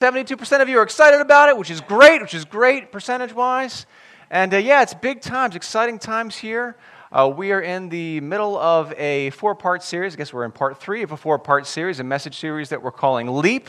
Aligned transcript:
72% 0.00 0.62
of 0.62 0.68
you 0.70 0.78
are 0.78 0.82
excited 0.82 1.20
about 1.20 1.50
it, 1.50 1.58
which 1.58 1.70
is 1.70 1.82
great, 1.82 2.22
which 2.22 2.32
is 2.32 2.46
great 2.46 2.90
percentage 2.90 3.34
wise. 3.34 3.84
And 4.30 4.54
uh, 4.54 4.56
yeah, 4.56 4.80
it's 4.80 4.94
big 4.94 5.20
times, 5.20 5.54
exciting 5.54 5.98
times 5.98 6.36
here. 6.36 6.78
Uh, 7.12 7.30
we 7.36 7.52
are 7.52 7.60
in 7.60 7.90
the 7.90 8.18
middle 8.20 8.56
of 8.56 8.94
a 8.94 9.28
four 9.28 9.54
part 9.54 9.82
series. 9.82 10.14
I 10.14 10.16
guess 10.16 10.32
we're 10.32 10.46
in 10.46 10.52
part 10.52 10.80
three 10.80 11.02
of 11.02 11.12
a 11.12 11.18
four 11.18 11.38
part 11.38 11.66
series, 11.66 12.00
a 12.00 12.04
message 12.04 12.38
series 12.38 12.70
that 12.70 12.82
we're 12.82 12.92
calling 12.92 13.26
Leap. 13.26 13.68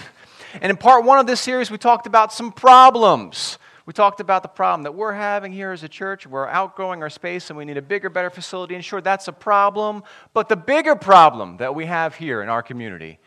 And 0.61 0.69
in 0.69 0.77
part 0.77 1.03
one 1.03 1.19
of 1.19 1.27
this 1.27 1.41
series, 1.41 1.69
we 1.69 1.77
talked 1.77 2.07
about 2.07 2.31
some 2.31 2.53
problems. 2.53 3.57
We 3.85 3.91
talked 3.91 4.21
about 4.21 4.41
the 4.41 4.47
problem 4.47 4.83
that 4.83 4.95
we're 4.95 5.11
having 5.11 5.51
here 5.51 5.73
as 5.73 5.83
a 5.83 5.89
church. 5.89 6.25
We're 6.25 6.47
outgrowing 6.47 7.03
our 7.03 7.09
space 7.09 7.49
and 7.49 7.57
we 7.57 7.65
need 7.65 7.75
a 7.75 7.81
bigger, 7.81 8.09
better 8.09 8.29
facility. 8.29 8.75
And 8.75 8.85
sure, 8.85 9.01
that's 9.01 9.27
a 9.27 9.33
problem. 9.33 10.01
But 10.33 10.47
the 10.47 10.55
bigger 10.55 10.95
problem 10.95 11.57
that 11.57 11.75
we 11.75 11.87
have 11.87 12.15
here 12.15 12.41
in 12.41 12.47
our 12.47 12.63
community, 12.63 13.19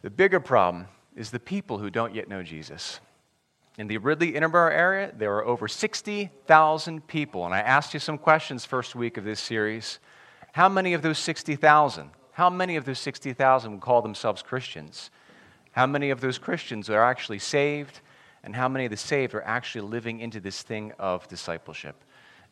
the 0.00 0.08
bigger 0.08 0.40
problem 0.40 0.86
is 1.14 1.30
the 1.30 1.40
people 1.40 1.78
who 1.78 1.90
don't 1.90 2.14
yet 2.14 2.28
know 2.28 2.42
Jesus. 2.42 3.00
In 3.76 3.88
the 3.88 3.98
Ridley 3.98 4.32
Interboro 4.32 4.70
area, 4.70 5.12
there 5.16 5.34
are 5.34 5.44
over 5.44 5.66
60,000 5.66 7.06
people. 7.06 7.44
And 7.44 7.54
I 7.54 7.60
asked 7.60 7.92
you 7.92 8.00
some 8.00 8.18
questions 8.18 8.64
first 8.64 8.94
week 8.94 9.16
of 9.16 9.24
this 9.24 9.40
series. 9.40 9.98
How 10.52 10.68
many 10.68 10.94
of 10.94 11.02
those 11.02 11.18
60,000? 11.18 12.10
How 12.32 12.50
many 12.50 12.76
of 12.76 12.84
those 12.84 12.98
60,000 13.00 13.72
would 13.72 13.80
call 13.80 14.02
themselves 14.02 14.42
Christians? 14.42 15.10
How 15.72 15.86
many 15.86 16.10
of 16.10 16.20
those 16.20 16.38
Christians 16.38 16.88
are 16.88 17.02
actually 17.02 17.40
saved? 17.40 18.00
And 18.44 18.54
how 18.54 18.68
many 18.68 18.84
of 18.84 18.90
the 18.90 18.96
saved 18.96 19.34
are 19.34 19.42
actually 19.42 19.88
living 19.88 20.20
into 20.20 20.38
this 20.38 20.62
thing 20.62 20.92
of 20.98 21.26
discipleship? 21.26 21.96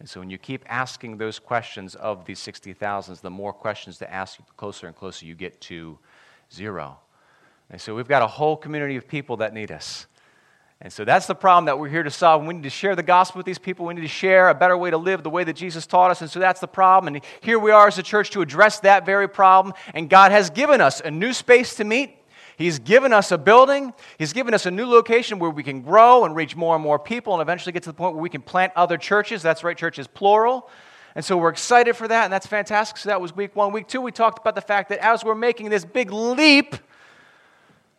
And 0.00 0.08
so 0.08 0.18
when 0.18 0.30
you 0.30 0.38
keep 0.38 0.64
asking 0.68 1.18
those 1.18 1.38
questions 1.38 1.94
of 1.94 2.24
these 2.24 2.40
60,000, 2.40 3.18
the 3.22 3.30
more 3.30 3.52
questions 3.52 3.98
to 3.98 4.12
ask, 4.12 4.38
the 4.38 4.42
closer 4.56 4.88
and 4.88 4.96
closer 4.96 5.26
you 5.26 5.36
get 5.36 5.60
to 5.62 5.98
zero. 6.52 6.98
And 7.72 7.80
so 7.80 7.94
we've 7.94 8.06
got 8.06 8.22
a 8.22 8.26
whole 8.26 8.56
community 8.56 8.96
of 8.96 9.08
people 9.08 9.38
that 9.38 9.54
need 9.54 9.72
us. 9.72 10.06
And 10.82 10.92
so 10.92 11.04
that's 11.04 11.26
the 11.26 11.34
problem 11.34 11.66
that 11.66 11.78
we're 11.78 11.88
here 11.88 12.02
to 12.02 12.10
solve. 12.10 12.44
We 12.44 12.54
need 12.54 12.64
to 12.64 12.70
share 12.70 12.94
the 12.94 13.04
gospel 13.04 13.38
with 13.38 13.46
these 13.46 13.58
people. 13.58 13.86
We 13.86 13.94
need 13.94 14.02
to 14.02 14.08
share 14.08 14.48
a 14.48 14.54
better 14.54 14.76
way 14.76 14.90
to 14.90 14.96
live 14.96 15.22
the 15.22 15.30
way 15.30 15.44
that 15.44 15.54
Jesus 15.54 15.86
taught 15.86 16.10
us. 16.10 16.20
And 16.20 16.30
so 16.30 16.40
that's 16.40 16.60
the 16.60 16.66
problem. 16.66 17.14
And 17.14 17.24
here 17.40 17.58
we 17.58 17.70
are 17.70 17.86
as 17.86 17.98
a 17.98 18.02
church 18.02 18.30
to 18.30 18.42
address 18.42 18.80
that 18.80 19.06
very 19.06 19.28
problem. 19.28 19.74
And 19.94 20.10
God 20.10 20.32
has 20.32 20.50
given 20.50 20.80
us 20.80 21.00
a 21.00 21.10
new 21.10 21.32
space 21.32 21.76
to 21.76 21.84
meet. 21.84 22.16
He's 22.56 22.78
given 22.80 23.12
us 23.12 23.30
a 23.30 23.38
building. 23.38 23.94
He's 24.18 24.32
given 24.32 24.54
us 24.54 24.66
a 24.66 24.70
new 24.70 24.86
location 24.86 25.38
where 25.38 25.50
we 25.50 25.62
can 25.62 25.82
grow 25.82 26.24
and 26.24 26.36
reach 26.36 26.56
more 26.56 26.74
and 26.74 26.82
more 26.82 26.98
people 26.98 27.32
and 27.32 27.40
eventually 27.40 27.72
get 27.72 27.84
to 27.84 27.90
the 27.90 27.94
point 27.94 28.14
where 28.14 28.22
we 28.22 28.28
can 28.28 28.42
plant 28.42 28.72
other 28.76 28.98
churches. 28.98 29.40
That's 29.40 29.64
right, 29.64 29.76
churches 29.76 30.06
plural. 30.06 30.68
And 31.14 31.24
so 31.24 31.36
we're 31.36 31.50
excited 31.50 31.94
for 31.94 32.08
that, 32.08 32.24
and 32.24 32.32
that's 32.32 32.46
fantastic. 32.46 32.96
So 32.96 33.08
that 33.08 33.20
was 33.20 33.36
week 33.36 33.54
one. 33.54 33.72
Week 33.72 33.86
two, 33.86 34.00
we 34.00 34.12
talked 34.12 34.38
about 34.38 34.54
the 34.54 34.60
fact 34.60 34.88
that 34.88 34.98
as 34.98 35.24
we're 35.24 35.34
making 35.34 35.70
this 35.70 35.84
big 35.84 36.10
leap, 36.10 36.74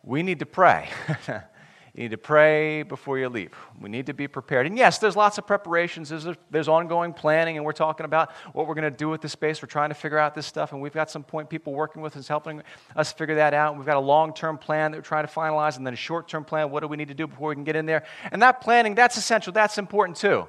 we 0.04 0.22
need 0.22 0.40
to 0.40 0.46
pray. 0.46 0.90
you 1.28 2.04
need 2.04 2.12
to 2.12 2.18
pray 2.18 2.84
before 2.84 3.18
you 3.18 3.30
leave. 3.30 3.54
We 3.80 3.90
need 3.90 4.08
to 4.08 4.14
be 4.14 4.28
prepared. 4.28 4.68
And 4.68 4.78
yes, 4.78 4.98
there's 4.98 5.16
lots 5.16 5.38
of 5.38 5.48
preparations. 5.48 6.10
There's, 6.10 6.28
there's 6.52 6.68
ongoing 6.68 7.14
planning, 7.14 7.56
and 7.56 7.66
we're 7.66 7.72
talking 7.72 8.06
about 8.06 8.32
what 8.52 8.68
we're 8.68 8.76
going 8.76 8.92
to 8.92 8.98
do 8.98 9.08
with 9.08 9.22
the 9.22 9.30
space. 9.30 9.62
We're 9.62 9.68
trying 9.68 9.90
to 9.90 9.95
figure 9.95 10.18
out 10.18 10.36
this 10.36 10.45
stuff, 10.45 10.73
and 10.73 10.82
we've 10.82 10.94
got 10.94 11.10
some 11.10 11.23
point 11.23 11.50
people 11.50 11.72
working 11.72 12.02
with 12.02 12.18
us 12.18 12.28
helping 12.28 12.62
us 12.95 13.14
figure 13.14 13.36
that 13.36 13.54
out. 13.54 13.78
We've 13.78 13.86
got 13.86 13.98
a 13.98 14.02
long 14.02 14.34
term 14.34 14.58
plan 14.58 14.92
that 14.92 14.98
we're 14.98 15.04
trying 15.04 15.26
to 15.26 15.32
finalize, 15.32 15.78
and 15.78 15.86
then 15.86 15.94
a 15.94 15.98
short 15.98 16.28
term 16.28 16.44
plan. 16.44 16.70
What 16.70 16.82
do 16.82 16.88
we 16.88 16.98
need 16.98 17.08
to 17.08 17.14
do 17.14 17.26
before 17.26 17.50
we 17.50 17.56
can 17.56 17.64
get 17.64 17.78
in 17.78 17.86
there? 17.86 18.04
And 18.32 18.42
that 18.42 18.60
planning, 18.60 18.95
that's 18.95 19.16
essential. 19.16 19.54
That's 19.54 19.78
important 19.78 20.17
too. 20.17 20.48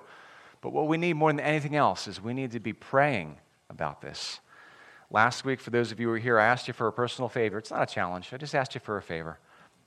But 0.60 0.72
what 0.72 0.88
we 0.88 0.96
need 0.96 1.12
more 1.12 1.30
than 1.30 1.40
anything 1.40 1.76
else 1.76 2.08
is 2.08 2.20
we 2.20 2.34
need 2.34 2.52
to 2.52 2.60
be 2.60 2.72
praying 2.72 3.36
about 3.68 4.00
this. 4.00 4.40
Last 5.10 5.44
week, 5.44 5.60
for 5.60 5.70
those 5.70 5.92
of 5.92 6.00
you 6.00 6.06
who 6.06 6.12
were 6.12 6.18
here, 6.18 6.38
I 6.38 6.46
asked 6.46 6.66
you 6.66 6.74
for 6.74 6.86
a 6.86 6.92
personal 6.92 7.28
favor. 7.28 7.58
It's 7.58 7.70
not 7.70 7.82
a 7.82 7.86
challenge, 7.86 8.30
I 8.32 8.36
just 8.36 8.54
asked 8.54 8.74
you 8.74 8.80
for 8.80 8.96
a 8.96 9.02
favor. 9.02 9.38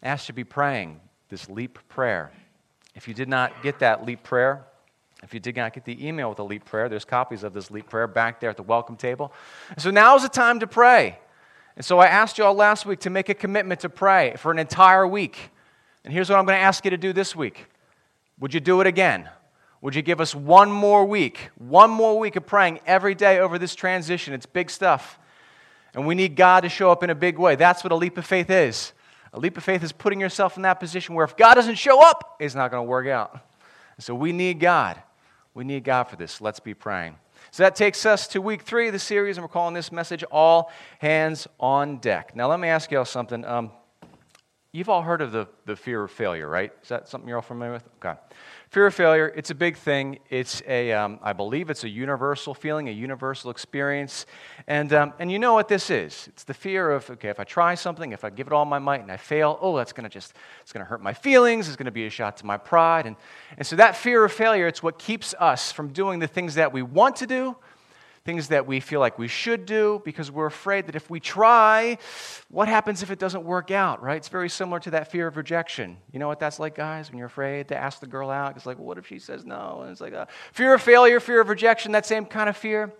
I 0.02 0.08
asked 0.08 0.28
you 0.28 0.34
to 0.34 0.36
be 0.36 0.44
praying 0.44 1.02
this 1.30 1.50
leap 1.50 1.80
prayer. 1.90 2.32
If 2.96 3.08
you 3.08 3.14
did 3.14 3.30
not 3.30 3.62
get 3.64 3.80
that 3.80 4.06
leap 4.06 4.24
prayer, 4.24 4.66
if 5.24 5.34
you 5.34 5.40
did 5.40 5.56
not 5.56 5.74
get 5.74 5.86
the 5.86 6.08
email 6.08 6.30
with 6.30 6.38
the 6.38 6.46
leap 6.46 6.66
prayer, 6.66 6.90
there's 6.90 7.06
copies 7.06 7.44
of 7.44 7.54
this 7.54 7.72
leap 7.72 7.90
prayer 7.90 8.08
back 8.08 8.40
there 8.40 8.50
at 8.50 8.58
the 8.58 8.64
welcome 8.64 8.96
table. 8.96 9.34
And 9.69 9.81
so 9.81 9.90
now 9.90 10.16
is 10.16 10.24
the 10.24 10.30
time 10.30 10.59
to 10.59 10.68
pray. 10.68 11.20
And 11.75 11.84
so 11.84 12.00
I 12.00 12.08
asked 12.08 12.38
you 12.38 12.44
all 12.44 12.53
last 12.53 12.86
week 12.86 13.00
to 13.02 13.09
make 13.09 13.30
a 13.30 13.34
commitment 13.34 13.81
to 13.81 13.90
pray 13.90 14.36
for 14.38 14.52
an 14.52 14.59
entire 14.59 15.08
week. 15.08 15.52
And 16.03 16.14
here's 16.14 16.30
what 16.30 16.40
I'm 16.40 16.46
going 16.46 16.58
to 16.58 16.64
ask 16.64 16.86
you 16.86 16.91
to 16.91 16.97
do 16.97 17.14
this 17.14 17.36
week. 17.36 17.66
Would 18.40 18.53
you 18.53 18.59
do 18.59 18.81
it 18.81 18.88
again? 18.88 19.30
Would 19.82 19.96
you 19.96 20.02
give 20.02 20.20
us 20.20 20.34
one 20.34 20.72
more 20.72 21.06
week, 21.06 21.50
one 21.58 21.90
more 21.90 22.18
week 22.18 22.36
of 22.36 22.46
praying 22.46 22.80
every 22.86 23.14
day 23.16 23.40
over 23.40 23.60
this 23.60 23.76
transition? 23.76 24.34
It's 24.34 24.46
big 24.46 24.70
stuff. 24.70 25.20
And 25.94 26.06
we 26.08 26.16
need 26.16 26.36
God 26.36 26.62
to 26.62 26.70
show 26.70 26.92
up 26.92 27.04
in 27.04 27.10
a 27.10 27.16
big 27.16 27.38
way. 27.38 27.56
That's 27.56 27.84
what 27.84 27.92
a 27.92 27.96
leap 27.96 28.18
of 28.18 28.26
faith 28.26 28.50
is. 28.50 28.94
A 29.34 29.40
leap 29.40 29.58
of 29.58 29.64
faith 29.64 29.84
is 29.84 29.92
putting 29.92 30.20
yourself 30.20 30.56
in 30.56 30.64
that 30.64 30.80
position 30.80 31.16
where 31.16 31.26
if 31.26 31.38
God 31.38 31.56
doesn't 31.56 31.76
show 31.76 32.04
up, 32.04 32.38
it's 32.40 32.56
not 32.56 32.72
going 32.72 32.86
to 32.86 32.90
work 32.90 33.08
out. 33.08 33.40
So 34.00 34.16
we 34.16 34.32
need 34.32 34.60
God. 34.60 35.02
We 35.54 35.64
need 35.64 35.84
God 35.84 36.04
for 36.04 36.16
this. 36.16 36.40
Let's 36.40 36.59
be 36.59 36.74
praying. 36.74 37.16
So 37.52 37.64
that 37.64 37.76
takes 37.76 38.06
us 38.06 38.28
to 38.30 38.42
week 38.42 38.62
three 38.62 38.88
of 38.88 38.94
the 38.94 39.00
series, 39.00 39.38
and 39.38 39.44
we're 39.44 39.50
calling 39.50 39.74
this 39.74 39.92
message 39.92 40.24
All 40.32 40.72
Hands 41.00 41.48
on 41.59 41.98
Deck. 41.98 42.36
Now, 42.36 42.48
let 42.48 42.59
me 42.59 42.68
ask 42.68 42.92
you 42.92 43.00
all 43.00 43.06
something. 43.06 43.44
Um, 43.46 43.72
you've 44.72 44.90
all 44.90 45.02
heard 45.02 45.22
of 45.22 45.32
the, 45.32 45.48
the 45.66 45.76
fear 45.76 46.04
of 46.04 46.12
failure, 46.12 46.48
right? 46.48 46.72
Is 46.84 46.90
that 46.90 47.08
something 47.08 47.28
you're 47.28 47.38
all 47.38 47.42
familiar 47.42 47.74
with? 47.74 47.84
Okay. 48.04 48.20
Fear 48.69 48.88
of 48.88 48.95
failure, 48.95 49.31
it's 49.33 49.50
a 49.50 49.55
big 49.55 49.78
thing. 49.78 50.19
It's 50.29 50.61
a, 50.67 50.91
um, 50.91 51.19
I 51.23 51.31
believe 51.31 51.69
it's 51.69 51.85
a 51.85 51.89
universal 51.89 52.53
feeling, 52.53 52.89
a 52.89 52.91
universal 52.91 53.50
experience. 53.50 54.25
And, 54.67 54.91
um, 54.91 55.13
and 55.19 55.31
you 55.31 55.39
know 55.39 55.53
what 55.53 55.69
this 55.69 55.89
is. 55.89 56.28
It's 56.28 56.44
the 56.44 56.53
fear 56.53 56.91
of, 56.91 57.09
okay, 57.11 57.29
if 57.29 57.39
I 57.39 57.45
try 57.45 57.75
something, 57.75 58.11
if 58.11 58.25
I 58.25 58.29
give 58.29 58.45
it 58.45 58.51
all 58.51 58.66
my 58.66 58.78
might 58.78 59.00
and 59.00 59.09
I 59.09 59.16
fail, 59.16 59.57
oh, 59.61 59.78
that's 59.78 59.94
going 59.94 60.03
to 60.03 60.09
just, 60.09 60.33
it's 60.61 60.73
going 60.73 60.85
to 60.85 60.89
hurt 60.89 61.01
my 61.01 61.13
feelings. 61.13 61.69
It's 61.69 61.78
going 61.78 61.85
to 61.85 61.91
be 61.91 62.07
a 62.07 62.09
shot 62.09 62.35
to 62.38 62.45
my 62.45 62.57
pride. 62.57 63.05
And, 63.05 63.16
and 63.57 63.66
so 63.66 63.78
that 63.78 63.95
fear 63.95 64.25
of 64.25 64.33
failure, 64.33 64.67
it's 64.67 64.84
what 64.84 64.99
keeps 64.99 65.34
us 65.39 65.72
from 65.72 65.94
doing 65.94 66.19
the 66.19 66.28
things 66.28 66.55
that 66.55 66.73
we 66.73 66.81
want 66.81 67.16
to 67.17 67.28
do 67.28 67.55
things 68.28 68.50
that 68.50 68.68
we 68.68 68.82
feel 68.82 69.00
like 69.00 69.18
we 69.18 69.30
should 69.30 69.66
do 69.66 70.02
because 70.04 70.30
we're 70.30 70.48
afraid 70.48 70.86
that 70.88 70.98
if 70.98 71.10
we 71.10 71.18
try, 71.18 71.98
what 72.50 72.68
happens 72.68 73.02
if 73.02 73.10
it 73.10 73.18
doesn't 73.18 73.46
work 73.46 73.72
out, 73.72 74.04
right? 74.04 74.18
It's 74.18 74.28
very 74.28 74.50
similar 74.50 74.82
to 74.82 74.92
that 74.92 75.10
fear 75.10 75.28
of 75.28 75.38
rejection. 75.38 75.96
You 76.12 76.20
know 76.20 76.28
what 76.28 76.38
that's 76.38 76.60
like, 76.60 76.76
guys, 76.76 77.10
when 77.10 77.20
you're 77.20 77.28
afraid 77.28 77.70
to 77.70 77.78
ask 77.78 78.02
the 78.02 78.06
girl 78.06 78.30
out? 78.30 78.58
It's 78.58 78.66
like, 78.66 78.80
well, 78.80 78.88
what 78.88 78.98
if 78.98 79.08
she 79.08 79.18
says 79.18 79.46
no? 79.46 79.80
And 79.84 79.92
it's 79.94 80.02
like, 80.02 80.14
uh, 80.14 80.26
fear 80.52 80.74
of 80.74 80.82
failure, 80.82 81.22
fear 81.22 81.40
of 81.40 81.48
rejection, 81.48 81.94
that 81.94 82.06
same 82.06 82.26
kind 82.26 82.50
of 82.50 82.58
fear. 82.58 82.92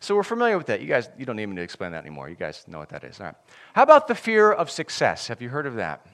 So 0.00 0.16
we're 0.16 0.22
familiar 0.22 0.56
with 0.56 0.68
that. 0.68 0.80
You 0.80 0.86
guys, 0.86 1.10
you 1.18 1.26
don't 1.26 1.36
need 1.36 1.44
me 1.44 1.56
to 1.56 1.62
explain 1.62 1.92
that 1.92 2.00
anymore. 2.00 2.30
You 2.30 2.36
guys 2.36 2.64
know 2.66 2.78
what 2.78 2.88
that 2.88 3.04
is. 3.04 3.20
All 3.20 3.26
right. 3.26 3.34
How 3.74 3.82
about 3.82 4.08
the 4.08 4.14
fear 4.14 4.50
of 4.50 4.70
success? 4.70 5.28
Have 5.28 5.42
you 5.42 5.50
heard 5.50 5.66
of 5.66 5.74
that? 5.74 6.06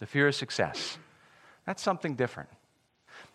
The 0.00 0.06
fear 0.06 0.26
of 0.26 0.34
success. 0.34 0.98
That's 1.64 1.80
something 1.80 2.16
different. 2.16 2.48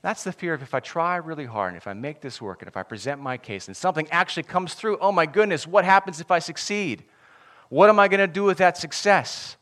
That's 0.08 0.24
the 0.24 0.32
fear 0.32 0.54
of 0.54 0.62
if 0.62 0.74
I 0.74 0.80
try 0.80 1.18
really 1.18 1.44
hard 1.44 1.74
and 1.74 1.76
if 1.76 1.86
I 1.86 1.92
make 1.92 2.22
this 2.22 2.42
work 2.42 2.62
and 2.62 2.70
if 2.70 2.78
I 2.78 2.84
present 2.84 3.20
my 3.20 3.36
case 3.36 3.68
and 3.68 3.76
something 3.76 4.08
actually 4.10 4.44
comes 4.44 4.74
through, 4.74 5.00
oh 5.00 5.12
my 5.12 5.26
goodness, 5.26 5.68
what 5.68 5.84
happens 5.84 6.22
if 6.22 6.32
I 6.32 6.40
succeed? 6.40 7.04
What 7.68 7.90
am 7.90 8.00
I 8.00 8.08
going 8.08 8.22
to 8.22 8.26
do 8.26 8.46
with 8.46 8.60
that 8.60 8.78
success? 8.78 9.58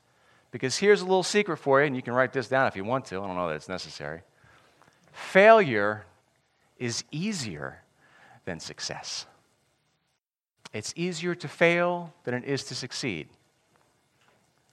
Because 0.51 0.77
here's 0.77 1.01
a 1.01 1.03
little 1.03 1.23
secret 1.23 1.57
for 1.57 1.81
you, 1.81 1.87
and 1.87 1.95
you 1.95 2.03
can 2.03 2.13
write 2.13 2.31
this 2.31 2.47
down 2.47 2.67
if 2.67 2.75
you 2.75 2.83
want 2.83 3.05
to. 3.05 3.19
I 3.19 3.25
don't 3.25 3.35
know 3.35 3.49
that 3.49 3.55
it's 3.55 3.67
necessary. 3.67 4.21
Failure 5.13 6.05
is 6.77 7.03
easier 7.09 7.81
than 8.45 8.59
success. 8.59 9.25
It's 10.73 10.93
easier 10.95 11.33
to 11.33 11.47
fail 11.47 12.13
than 12.23 12.35
it 12.35 12.43
is 12.43 12.65
to 12.65 12.75
succeed. 12.75 13.29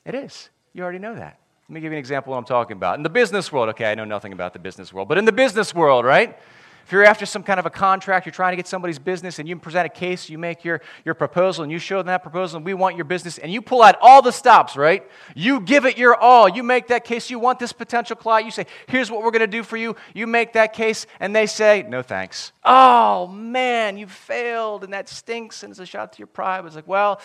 It 0.05 0.15
is. 0.15 0.51
You 0.75 0.83
already 0.83 0.99
know 0.99 1.15
that. 1.15 1.39
Let 1.69 1.75
me 1.75 1.81
give 1.81 1.93
you 1.93 1.97
an 1.97 2.01
example 2.01 2.33
of 2.33 2.37
what 2.37 2.39
I'm 2.39 2.45
talking 2.45 2.77
about. 2.77 2.99
In 2.99 3.03
the 3.03 3.09
business 3.09 3.53
world, 3.53 3.69
okay, 3.71 3.91
I 3.91 3.95
know 3.95 4.05
nothing 4.05 4.33
about 4.33 4.53
the 4.53 4.59
business 4.59 4.93
world, 4.93 5.09
but 5.09 5.17
in 5.17 5.25
the 5.25 5.33
business 5.33 5.75
world, 5.75 6.05
right? 6.05 6.37
If 6.85 6.91
you're 6.91 7.05
after 7.05 7.25
some 7.25 7.45
kind 7.45 7.61
of 7.61 7.67
a 7.67 7.71
contract, 7.71 8.27
you're 8.27 8.33
trying 8.33 8.53
to 8.53 8.57
get 8.57 8.67
somebody's 8.67 8.99
business, 8.99 9.39
and 9.39 9.49
you 9.49 9.57
present 9.57 9.87
a 9.87 9.89
case, 9.89 10.29
you 10.29 10.37
make 10.37 10.65
your, 10.65 10.81
your 11.05 11.15
proposal, 11.15 11.63
and 11.63 11.71
you 11.71 11.79
show 11.79 11.99
them 11.99 12.09
that 12.09 12.25
proposal, 12.25 12.57
and 12.57 12.67
we 12.67 12.75
want 12.75 12.97
your 12.97 13.05
business, 13.05 13.39
and 13.39 13.53
you 13.53 13.63
pull 13.63 13.81
out 13.83 13.97
all 14.03 14.21
the 14.21 14.33
stops, 14.33 14.77
right? 14.77 15.09
You 15.37 15.61
give 15.61 15.87
it 15.87 15.97
your 15.97 16.17
all. 16.17 16.49
You 16.49 16.65
make 16.65 16.89
that 16.89 17.05
case. 17.05 17.31
You 17.31 17.39
want 17.39 17.61
this 17.61 17.73
potential 17.73 18.17
client. 18.17 18.47
You 18.47 18.51
say, 18.51 18.67
here's 18.89 19.13
what 19.13 19.23
we're 19.23 19.31
going 19.31 19.41
to 19.41 19.47
do 19.47 19.63
for 19.63 19.77
you. 19.77 19.95
You 20.13 20.27
make 20.27 20.55
that 20.55 20.73
case, 20.73 21.07
and 21.21 21.35
they 21.35 21.47
say, 21.47 21.87
no 21.89 22.03
thanks. 22.03 22.51
Oh, 22.65 23.29
man, 23.29 23.97
you 23.97 24.09
failed, 24.09 24.83
and 24.83 24.93
that 24.93 25.09
stinks, 25.09 25.63
and 25.63 25.71
it's 25.71 25.79
a 25.79 25.87
shot 25.87 26.13
to 26.15 26.19
your 26.19 26.27
pride. 26.27 26.65
It's 26.67 26.75
like, 26.75 26.89
well, 26.89 27.21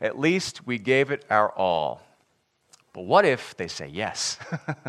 at 0.00 0.18
least 0.18 0.66
we 0.66 0.78
gave 0.78 1.10
it 1.10 1.26
our 1.28 1.52
all. 1.52 2.00
But 2.92 3.02
what 3.02 3.24
if 3.24 3.56
they 3.56 3.68
say 3.68 3.88
yes? 3.88 4.38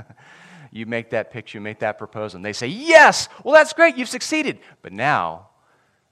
you 0.71 0.85
make 0.85 1.11
that 1.11 1.31
picture, 1.31 1.57
you 1.57 1.61
make 1.61 1.79
that 1.79 1.97
proposal, 1.97 2.38
and 2.38 2.45
they 2.45 2.53
say, 2.53 2.67
Yes, 2.67 3.29
well, 3.44 3.53
that's 3.53 3.73
great, 3.73 3.95
you've 3.95 4.09
succeeded. 4.09 4.59
But 4.81 4.91
now, 4.91 5.50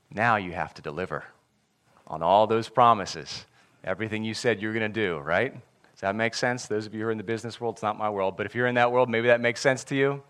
now 0.09 0.37
you 0.37 0.53
have 0.53 0.73
to 0.75 0.81
deliver 0.81 1.25
on 2.07 2.21
all 2.21 2.47
those 2.47 2.69
promises, 2.69 3.45
everything 3.83 4.23
you 4.23 4.33
said 4.33 4.61
you 4.61 4.67
were 4.67 4.73
going 4.73 4.91
to 4.91 4.99
do, 5.07 5.17
right? 5.17 5.53
Does 5.53 6.01
that 6.01 6.15
make 6.15 6.33
sense? 6.33 6.65
Those 6.65 6.85
of 6.85 6.93
you 6.93 7.01
who 7.01 7.07
are 7.07 7.11
in 7.11 7.17
the 7.17 7.23
business 7.23 7.61
world, 7.61 7.75
it's 7.75 7.83
not 7.83 7.97
my 7.97 8.09
world, 8.09 8.35
but 8.37 8.45
if 8.45 8.55
you're 8.55 8.67
in 8.67 8.75
that 8.75 8.91
world, 8.91 9.09
maybe 9.09 9.27
that 9.27 9.41
makes 9.41 9.61
sense 9.61 9.83
to 9.85 9.95
you. 9.95 10.23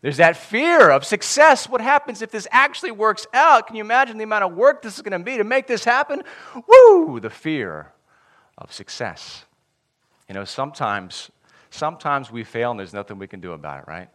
There's 0.00 0.18
that 0.18 0.36
fear 0.36 0.90
of 0.90 1.02
success. 1.04 1.66
What 1.66 1.80
happens 1.80 2.20
if 2.20 2.30
this 2.30 2.46
actually 2.50 2.90
works 2.90 3.26
out? 3.32 3.66
Can 3.66 3.76
you 3.76 3.82
imagine 3.82 4.18
the 4.18 4.24
amount 4.24 4.44
of 4.44 4.54
work 4.54 4.82
this 4.82 4.96
is 4.96 5.02
going 5.02 5.18
to 5.18 5.24
be 5.24 5.38
to 5.38 5.44
make 5.44 5.66
this 5.66 5.82
happen? 5.82 6.22
Woo! 6.68 7.20
The 7.20 7.30
fear 7.30 7.92
of 8.58 8.70
success. 8.70 9.46
You 10.28 10.34
know, 10.34 10.44
sometimes, 10.44 11.30
Sometimes 11.74 12.30
we 12.30 12.44
fail 12.44 12.70
and 12.70 12.78
there's 12.78 12.94
nothing 12.94 13.18
we 13.18 13.26
can 13.26 13.40
do 13.40 13.50
about 13.50 13.80
it, 13.80 13.88
right? 13.88 14.08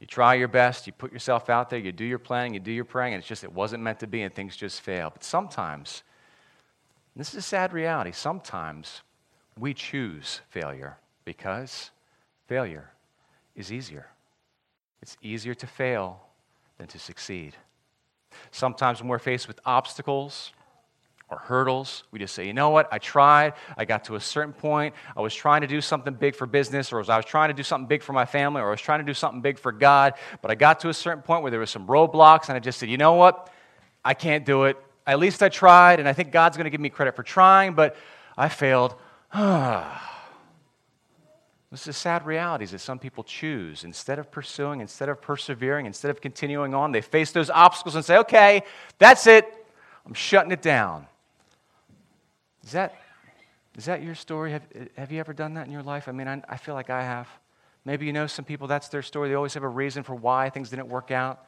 You 0.00 0.06
try 0.06 0.34
your 0.34 0.48
best, 0.48 0.86
you 0.86 0.92
put 0.92 1.14
yourself 1.14 1.48
out 1.48 1.70
there, 1.70 1.78
you 1.78 1.90
do 1.90 2.04
your 2.04 2.18
planning, 2.18 2.52
you 2.52 2.60
do 2.60 2.70
your 2.70 2.84
praying, 2.84 3.14
and 3.14 3.20
it's 3.20 3.26
just, 3.26 3.42
it 3.42 3.50
wasn't 3.50 3.82
meant 3.82 4.00
to 4.00 4.06
be, 4.06 4.20
and 4.20 4.34
things 4.34 4.54
just 4.54 4.82
fail. 4.82 5.08
But 5.08 5.24
sometimes, 5.24 6.02
this 7.16 7.30
is 7.30 7.36
a 7.36 7.40
sad 7.40 7.72
reality, 7.72 8.12
sometimes 8.12 9.00
we 9.58 9.72
choose 9.72 10.42
failure 10.50 10.98
because 11.24 11.90
failure 12.48 12.90
is 13.54 13.72
easier. 13.72 14.08
It's 15.00 15.16
easier 15.22 15.54
to 15.54 15.66
fail 15.66 16.20
than 16.76 16.86
to 16.88 16.98
succeed. 16.98 17.56
Sometimes 18.50 19.00
when 19.00 19.08
we're 19.08 19.18
faced 19.18 19.48
with 19.48 19.58
obstacles, 19.64 20.52
or 21.28 21.38
hurdles. 21.38 22.04
We 22.12 22.18
just 22.18 22.34
say, 22.34 22.46
you 22.46 22.52
know 22.52 22.70
what, 22.70 22.88
I 22.92 22.98
tried, 22.98 23.54
I 23.76 23.84
got 23.84 24.04
to 24.04 24.14
a 24.14 24.20
certain 24.20 24.52
point, 24.52 24.94
I 25.16 25.20
was 25.20 25.34
trying 25.34 25.62
to 25.62 25.66
do 25.66 25.80
something 25.80 26.14
big 26.14 26.36
for 26.36 26.46
business, 26.46 26.92
or 26.92 26.98
I 27.10 27.16
was 27.16 27.24
trying 27.24 27.48
to 27.48 27.54
do 27.54 27.64
something 27.64 27.88
big 27.88 28.02
for 28.02 28.12
my 28.12 28.24
family, 28.24 28.60
or 28.62 28.68
I 28.68 28.70
was 28.70 28.80
trying 28.80 29.00
to 29.00 29.04
do 29.04 29.14
something 29.14 29.40
big 29.40 29.58
for 29.58 29.72
God, 29.72 30.14
but 30.40 30.50
I 30.50 30.54
got 30.54 30.80
to 30.80 30.88
a 30.88 30.94
certain 30.94 31.22
point 31.22 31.42
where 31.42 31.50
there 31.50 31.60
was 31.60 31.70
some 31.70 31.86
roadblocks, 31.86 32.48
and 32.48 32.56
I 32.56 32.60
just 32.60 32.78
said, 32.78 32.88
you 32.88 32.96
know 32.96 33.14
what, 33.14 33.50
I 34.04 34.14
can't 34.14 34.44
do 34.44 34.64
it. 34.64 34.76
At 35.06 35.18
least 35.18 35.42
I 35.42 35.48
tried, 35.48 35.98
and 35.98 36.08
I 36.08 36.12
think 36.12 36.30
God's 36.30 36.56
going 36.56 36.64
to 36.64 36.70
give 36.70 36.80
me 36.80 36.90
credit 36.90 37.16
for 37.16 37.22
trying, 37.22 37.74
but 37.74 37.96
I 38.36 38.48
failed. 38.48 38.94
This 41.68 41.88
is 41.88 41.96
sad 41.96 42.24
realities 42.24 42.70
that 42.70 42.78
some 42.78 42.98
people 42.98 43.24
choose. 43.24 43.82
Instead 43.84 44.18
of 44.18 44.30
pursuing, 44.30 44.80
instead 44.80 45.08
of 45.08 45.20
persevering, 45.20 45.84
instead 45.84 46.10
of 46.10 46.20
continuing 46.20 46.74
on, 46.74 46.92
they 46.92 47.00
face 47.00 47.32
those 47.32 47.50
obstacles 47.50 47.96
and 47.96 48.04
say, 48.04 48.18
okay, 48.18 48.62
that's 48.98 49.26
it. 49.26 49.66
I'm 50.06 50.14
shutting 50.14 50.52
it 50.52 50.62
down. 50.62 51.06
Is 52.66 52.72
that, 52.72 52.96
is 53.76 53.84
that 53.84 54.02
your 54.02 54.16
story? 54.16 54.50
Have, 54.50 54.62
have 54.96 55.12
you 55.12 55.20
ever 55.20 55.32
done 55.32 55.54
that 55.54 55.66
in 55.66 55.72
your 55.72 55.84
life? 55.84 56.08
I 56.08 56.12
mean, 56.12 56.26
I, 56.26 56.42
I 56.48 56.56
feel 56.56 56.74
like 56.74 56.90
I 56.90 57.02
have. 57.02 57.28
Maybe 57.84 58.04
you 58.04 58.12
know 58.12 58.26
some 58.26 58.44
people, 58.44 58.66
that's 58.66 58.88
their 58.88 59.02
story. 59.02 59.28
They 59.28 59.36
always 59.36 59.54
have 59.54 59.62
a 59.62 59.68
reason 59.68 60.02
for 60.02 60.16
why 60.16 60.50
things 60.50 60.68
didn't 60.70 60.88
work 60.88 61.12
out. 61.12 61.46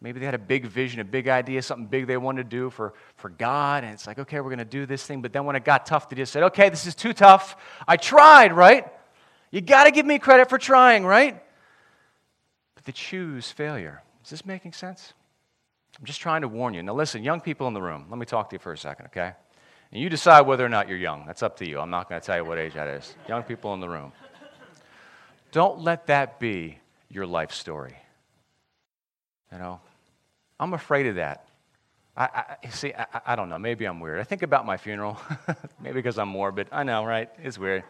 Maybe 0.00 0.20
they 0.20 0.26
had 0.26 0.34
a 0.34 0.38
big 0.38 0.66
vision, 0.66 1.00
a 1.00 1.04
big 1.04 1.26
idea, 1.26 1.62
something 1.62 1.86
big 1.86 2.06
they 2.06 2.16
wanted 2.16 2.44
to 2.44 2.56
do 2.56 2.70
for, 2.70 2.94
for 3.16 3.30
God, 3.30 3.82
and 3.82 3.92
it's 3.92 4.06
like, 4.06 4.18
okay, 4.18 4.40
we're 4.40 4.50
going 4.50 4.58
to 4.58 4.64
do 4.64 4.86
this 4.86 5.04
thing. 5.04 5.22
But 5.22 5.32
then 5.32 5.46
when 5.46 5.56
it 5.56 5.64
got 5.64 5.86
tough, 5.86 6.08
they 6.08 6.16
just 6.16 6.32
said, 6.32 6.44
okay, 6.44 6.68
this 6.68 6.86
is 6.86 6.94
too 6.94 7.12
tough. 7.12 7.56
I 7.88 7.96
tried, 7.96 8.52
right? 8.52 8.86
You 9.50 9.62
got 9.62 9.84
to 9.84 9.90
give 9.90 10.06
me 10.06 10.18
credit 10.18 10.48
for 10.48 10.58
trying, 10.58 11.04
right? 11.04 11.42
But 12.74 12.84
they 12.84 12.92
choose 12.92 13.50
failure. 13.50 14.02
Is 14.22 14.30
this 14.30 14.44
making 14.44 14.74
sense? 14.74 15.14
I'm 15.98 16.04
just 16.04 16.20
trying 16.20 16.42
to 16.42 16.48
warn 16.48 16.74
you. 16.74 16.82
Now, 16.82 16.94
listen, 16.94 17.24
young 17.24 17.40
people 17.40 17.66
in 17.66 17.74
the 17.74 17.82
room, 17.82 18.04
let 18.10 18.18
me 18.18 18.26
talk 18.26 18.50
to 18.50 18.54
you 18.54 18.60
for 18.60 18.72
a 18.72 18.78
second, 18.78 19.06
okay? 19.06 19.32
And 19.96 20.02
you 20.02 20.10
decide 20.10 20.42
whether 20.42 20.62
or 20.62 20.68
not 20.68 20.90
you're 20.90 20.98
young. 20.98 21.24
That's 21.24 21.42
up 21.42 21.56
to 21.56 21.66
you. 21.66 21.80
I'm 21.80 21.88
not 21.88 22.06
going 22.06 22.20
to 22.20 22.26
tell 22.26 22.36
you 22.36 22.44
what 22.44 22.58
age 22.58 22.74
that 22.74 22.86
is. 22.86 23.14
Young 23.26 23.44
people 23.44 23.72
in 23.72 23.80
the 23.80 23.88
room. 23.88 24.12
Don't 25.52 25.80
let 25.80 26.08
that 26.08 26.38
be 26.38 26.78
your 27.08 27.24
life 27.24 27.50
story. 27.50 27.96
You 29.50 29.56
know, 29.56 29.80
I'm 30.60 30.74
afraid 30.74 31.06
of 31.06 31.14
that. 31.14 31.48
I, 32.14 32.56
I 32.62 32.68
see. 32.68 32.92
I, 32.92 33.06
I, 33.24 33.36
don't 33.36 33.48
know. 33.48 33.58
Maybe 33.58 33.86
I'm 33.86 33.98
weird. 33.98 34.20
I 34.20 34.24
think 34.24 34.42
about 34.42 34.66
my 34.66 34.76
funeral. 34.76 35.18
Maybe 35.80 35.94
because 35.94 36.18
I'm 36.18 36.28
morbid. 36.28 36.68
I 36.72 36.82
know, 36.82 37.02
right? 37.02 37.30
It's 37.42 37.56
weird. 37.58 37.82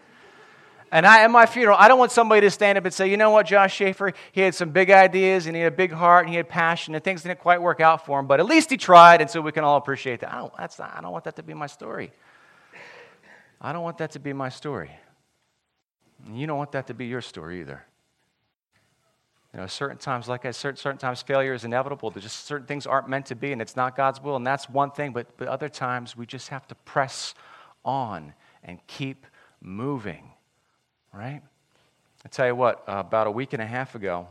And 0.92 1.04
I, 1.04 1.24
at 1.24 1.30
my 1.30 1.46
funeral, 1.46 1.76
I 1.78 1.88
don't 1.88 1.98
want 1.98 2.12
somebody 2.12 2.42
to 2.42 2.50
stand 2.50 2.78
up 2.78 2.84
and 2.84 2.94
say, 2.94 3.10
you 3.10 3.16
know 3.16 3.30
what, 3.30 3.46
Josh 3.46 3.74
Schaefer, 3.74 4.12
he 4.30 4.40
had 4.40 4.54
some 4.54 4.70
big 4.70 4.90
ideas 4.90 5.46
and 5.46 5.56
he 5.56 5.62
had 5.62 5.72
a 5.72 5.76
big 5.76 5.90
heart 5.92 6.24
and 6.24 6.30
he 6.30 6.36
had 6.36 6.48
passion 6.48 6.94
and 6.94 7.02
things 7.02 7.22
didn't 7.22 7.40
quite 7.40 7.60
work 7.60 7.80
out 7.80 8.06
for 8.06 8.20
him, 8.20 8.26
but 8.26 8.38
at 8.38 8.46
least 8.46 8.70
he 8.70 8.76
tried, 8.76 9.20
and 9.20 9.28
so 9.28 9.40
we 9.40 9.50
can 9.50 9.64
all 9.64 9.76
appreciate 9.76 10.20
that. 10.20 10.32
I 10.32 10.38
don't, 10.38 10.56
that's 10.56 10.78
not, 10.78 10.94
I 10.96 11.00
don't 11.00 11.10
want 11.10 11.24
that 11.24 11.36
to 11.36 11.42
be 11.42 11.54
my 11.54 11.66
story. 11.66 12.12
I 13.60 13.72
don't 13.72 13.82
want 13.82 13.98
that 13.98 14.12
to 14.12 14.20
be 14.20 14.32
my 14.32 14.48
story. 14.48 14.90
You 16.32 16.46
don't 16.46 16.58
want 16.58 16.72
that 16.72 16.86
to 16.86 16.94
be 16.94 17.06
your 17.06 17.20
story 17.20 17.60
either. 17.60 17.84
You 19.52 19.60
know, 19.60 19.66
certain 19.66 19.96
times, 19.96 20.28
like 20.28 20.44
I 20.44 20.50
said, 20.50 20.78
certain 20.78 20.98
times 20.98 21.22
failure 21.22 21.54
is 21.54 21.64
inevitable. 21.64 22.10
There's 22.10 22.24
just 22.24 22.44
certain 22.44 22.66
things 22.66 22.86
aren't 22.86 23.08
meant 23.08 23.26
to 23.26 23.34
be, 23.34 23.52
and 23.52 23.60
it's 23.60 23.74
not 23.74 23.96
God's 23.96 24.22
will, 24.22 24.36
and 24.36 24.46
that's 24.46 24.68
one 24.68 24.90
thing. 24.90 25.12
But, 25.12 25.36
but 25.36 25.48
other 25.48 25.68
times, 25.68 26.16
we 26.16 26.26
just 26.26 26.48
have 26.48 26.68
to 26.68 26.74
press 26.74 27.34
on 27.84 28.34
and 28.62 28.78
keep 28.86 29.26
moving 29.60 30.32
right? 31.16 31.40
I 32.24 32.28
tell 32.28 32.46
you 32.46 32.54
what, 32.54 32.84
uh, 32.86 33.02
about 33.06 33.26
a 33.26 33.30
week 33.30 33.52
and 33.54 33.62
a 33.62 33.66
half 33.66 33.94
ago, 33.94 34.28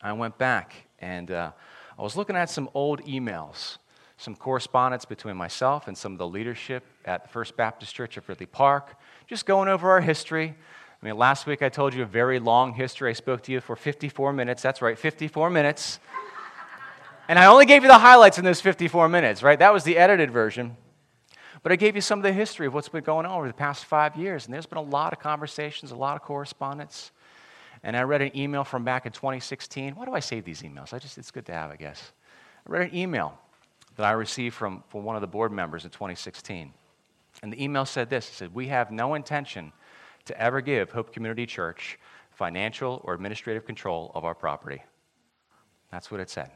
I 0.00 0.12
went 0.12 0.38
back 0.38 0.74
and 1.00 1.30
uh, 1.30 1.50
I 1.98 2.02
was 2.02 2.16
looking 2.16 2.36
at 2.36 2.48
some 2.48 2.70
old 2.72 3.02
emails, 3.04 3.76
some 4.16 4.34
correspondence 4.34 5.04
between 5.04 5.36
myself 5.36 5.86
and 5.86 5.98
some 5.98 6.12
of 6.12 6.18
the 6.18 6.26
leadership 6.26 6.84
at 7.04 7.24
the 7.24 7.28
First 7.28 7.56
Baptist 7.56 7.94
Church 7.94 8.16
of 8.16 8.28
Ridley 8.28 8.46
Park, 8.46 8.96
just 9.26 9.44
going 9.44 9.68
over 9.68 9.90
our 9.90 10.00
history. 10.00 10.54
I 11.02 11.06
mean, 11.06 11.16
last 11.16 11.46
week 11.46 11.60
I 11.60 11.68
told 11.68 11.92
you 11.92 12.02
a 12.02 12.06
very 12.06 12.38
long 12.38 12.72
history. 12.72 13.10
I 13.10 13.14
spoke 13.14 13.42
to 13.42 13.52
you 13.52 13.60
for 13.60 13.76
54 13.76 14.32
minutes. 14.32 14.62
That's 14.62 14.80
right, 14.80 14.98
54 14.98 15.50
minutes. 15.50 16.00
And 17.28 17.38
I 17.38 17.46
only 17.46 17.66
gave 17.66 17.82
you 17.82 17.88
the 17.88 17.98
highlights 17.98 18.38
in 18.38 18.44
those 18.44 18.62
54 18.62 19.10
minutes, 19.10 19.42
right? 19.42 19.58
That 19.58 19.74
was 19.74 19.84
the 19.84 19.98
edited 19.98 20.30
version. 20.30 20.78
But 21.62 21.72
I 21.72 21.76
gave 21.76 21.94
you 21.94 22.00
some 22.00 22.18
of 22.18 22.22
the 22.22 22.32
history 22.32 22.66
of 22.66 22.74
what's 22.74 22.88
been 22.88 23.04
going 23.04 23.26
on 23.26 23.36
over 23.36 23.46
the 23.46 23.54
past 23.54 23.84
five 23.84 24.16
years, 24.16 24.44
and 24.44 24.54
there's 24.54 24.66
been 24.66 24.78
a 24.78 24.82
lot 24.82 25.12
of 25.12 25.18
conversations, 25.18 25.90
a 25.90 25.96
lot 25.96 26.16
of 26.16 26.22
correspondence. 26.22 27.10
And 27.82 27.96
I 27.96 28.02
read 28.02 28.22
an 28.22 28.36
email 28.36 28.64
from 28.64 28.84
back 28.84 29.06
in 29.06 29.12
2016. 29.12 29.94
Why 29.94 30.04
do 30.04 30.12
I 30.12 30.20
save 30.20 30.44
these 30.44 30.62
emails? 30.62 30.92
I 30.92 30.98
just, 30.98 31.18
it's 31.18 31.30
good 31.30 31.46
to 31.46 31.52
have, 31.52 31.70
I 31.70 31.76
guess. 31.76 32.12
I 32.66 32.70
read 32.70 32.90
an 32.90 32.96
email 32.96 33.38
that 33.96 34.04
I 34.04 34.12
received 34.12 34.54
from, 34.54 34.82
from 34.88 35.04
one 35.04 35.16
of 35.16 35.20
the 35.20 35.28
board 35.28 35.52
members 35.52 35.84
in 35.84 35.90
2016. 35.90 36.72
And 37.42 37.52
the 37.52 37.62
email 37.62 37.84
said 37.84 38.10
this 38.10 38.28
It 38.28 38.34
said, 38.34 38.54
We 38.54 38.68
have 38.68 38.90
no 38.90 39.14
intention 39.14 39.72
to 40.26 40.40
ever 40.40 40.60
give 40.60 40.90
Hope 40.90 41.12
Community 41.12 41.46
Church 41.46 41.98
financial 42.30 43.00
or 43.04 43.14
administrative 43.14 43.64
control 43.64 44.12
of 44.14 44.24
our 44.24 44.34
property. 44.34 44.82
That's 45.90 46.10
what 46.10 46.20
it 46.20 46.30
said. 46.30 46.50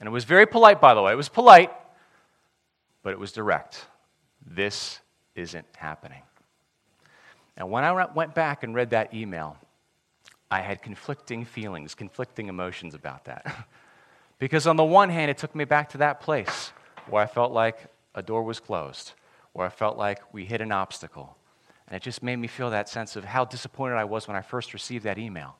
And 0.00 0.06
it 0.06 0.12
was 0.12 0.24
very 0.24 0.46
polite, 0.46 0.80
by 0.80 0.94
the 0.94 1.02
way. 1.02 1.12
It 1.12 1.16
was 1.16 1.28
polite 1.28 1.72
but 3.04 3.12
it 3.12 3.18
was 3.18 3.30
direct. 3.30 3.86
This 4.44 4.98
isn't 5.36 5.66
happening. 5.76 6.22
And 7.56 7.70
when 7.70 7.84
I 7.84 8.06
went 8.06 8.34
back 8.34 8.64
and 8.64 8.74
read 8.74 8.90
that 8.90 9.14
email, 9.14 9.56
I 10.50 10.60
had 10.60 10.82
conflicting 10.82 11.44
feelings, 11.44 11.94
conflicting 11.94 12.48
emotions 12.48 12.94
about 12.94 13.26
that. 13.26 13.66
because 14.38 14.66
on 14.66 14.76
the 14.76 14.84
one 14.84 15.10
hand, 15.10 15.30
it 15.30 15.38
took 15.38 15.54
me 15.54 15.64
back 15.64 15.90
to 15.90 15.98
that 15.98 16.20
place 16.20 16.72
where 17.08 17.22
I 17.22 17.26
felt 17.26 17.52
like 17.52 17.86
a 18.14 18.22
door 18.22 18.42
was 18.42 18.58
closed, 18.58 19.12
where 19.52 19.66
I 19.66 19.70
felt 19.70 19.96
like 19.96 20.32
we 20.32 20.44
hit 20.44 20.60
an 20.60 20.72
obstacle. 20.72 21.36
And 21.86 21.96
it 21.96 22.02
just 22.02 22.22
made 22.22 22.36
me 22.36 22.48
feel 22.48 22.70
that 22.70 22.88
sense 22.88 23.14
of 23.16 23.24
how 23.24 23.44
disappointed 23.44 23.96
I 23.96 24.04
was 24.04 24.26
when 24.26 24.36
I 24.36 24.40
first 24.40 24.72
received 24.72 25.04
that 25.04 25.18
email. 25.18 25.56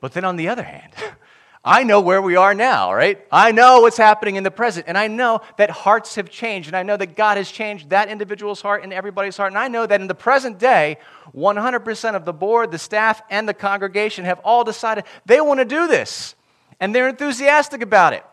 But 0.00 0.12
then 0.12 0.24
on 0.24 0.36
the 0.36 0.48
other 0.48 0.64
hand, 0.64 0.92
I 1.64 1.82
know 1.82 2.00
where 2.00 2.22
we 2.22 2.36
are 2.36 2.54
now, 2.54 2.94
right? 2.94 3.20
I 3.32 3.52
know 3.52 3.80
what's 3.80 3.96
happening 3.96 4.36
in 4.36 4.44
the 4.44 4.50
present. 4.50 4.86
And 4.88 4.96
I 4.96 5.08
know 5.08 5.40
that 5.56 5.70
hearts 5.70 6.14
have 6.14 6.30
changed. 6.30 6.68
And 6.68 6.76
I 6.76 6.82
know 6.82 6.96
that 6.96 7.16
God 7.16 7.36
has 7.36 7.50
changed 7.50 7.90
that 7.90 8.08
individual's 8.08 8.60
heart 8.60 8.84
and 8.84 8.92
everybody's 8.92 9.36
heart. 9.36 9.52
And 9.52 9.58
I 9.58 9.68
know 9.68 9.84
that 9.84 10.00
in 10.00 10.06
the 10.06 10.14
present 10.14 10.58
day, 10.58 10.98
100% 11.34 12.14
of 12.14 12.24
the 12.24 12.32
board, 12.32 12.70
the 12.70 12.78
staff, 12.78 13.20
and 13.28 13.48
the 13.48 13.54
congregation 13.54 14.24
have 14.24 14.40
all 14.44 14.64
decided 14.64 15.04
they 15.26 15.40
want 15.40 15.58
to 15.58 15.64
do 15.64 15.88
this. 15.88 16.34
And 16.80 16.94
they're 16.94 17.08
enthusiastic 17.08 17.82
about 17.82 18.12
it. 18.12 18.24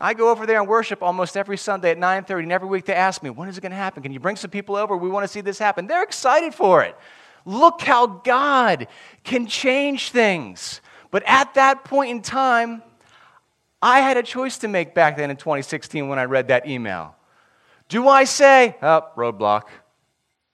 I 0.00 0.14
go 0.14 0.30
over 0.30 0.46
there 0.46 0.60
and 0.60 0.68
worship 0.68 1.02
almost 1.02 1.36
every 1.36 1.56
Sunday 1.56 1.90
at 1.90 1.98
9:30, 1.98 2.44
and 2.44 2.52
every 2.52 2.68
week 2.68 2.84
they 2.84 2.94
ask 2.94 3.22
me, 3.22 3.30
"When 3.30 3.48
is 3.48 3.58
it 3.58 3.62
going 3.62 3.72
to 3.72 3.76
happen? 3.76 4.02
Can 4.02 4.12
you 4.12 4.20
bring 4.20 4.36
some 4.36 4.50
people 4.50 4.76
over? 4.76 4.96
We 4.96 5.08
want 5.08 5.24
to 5.24 5.28
see 5.28 5.40
this 5.40 5.58
happen." 5.58 5.88
They're 5.88 6.04
excited 6.04 6.54
for 6.54 6.82
it. 6.82 6.96
Look 7.44 7.82
how 7.82 8.06
God 8.06 8.86
can 9.24 9.46
change 9.46 10.10
things. 10.10 10.80
But 11.10 11.22
at 11.26 11.54
that 11.54 11.84
point 11.84 12.10
in 12.10 12.22
time, 12.22 12.82
I 13.80 14.00
had 14.00 14.16
a 14.16 14.22
choice 14.22 14.58
to 14.58 14.68
make 14.68 14.94
back 14.94 15.16
then 15.16 15.30
in 15.30 15.36
2016 15.36 16.08
when 16.08 16.18
I 16.18 16.24
read 16.24 16.48
that 16.48 16.66
email. 16.68 17.14
Do 17.88 18.08
I 18.08 18.24
say, 18.24 18.76
oh, 18.82 19.02
roadblock, 19.16 19.64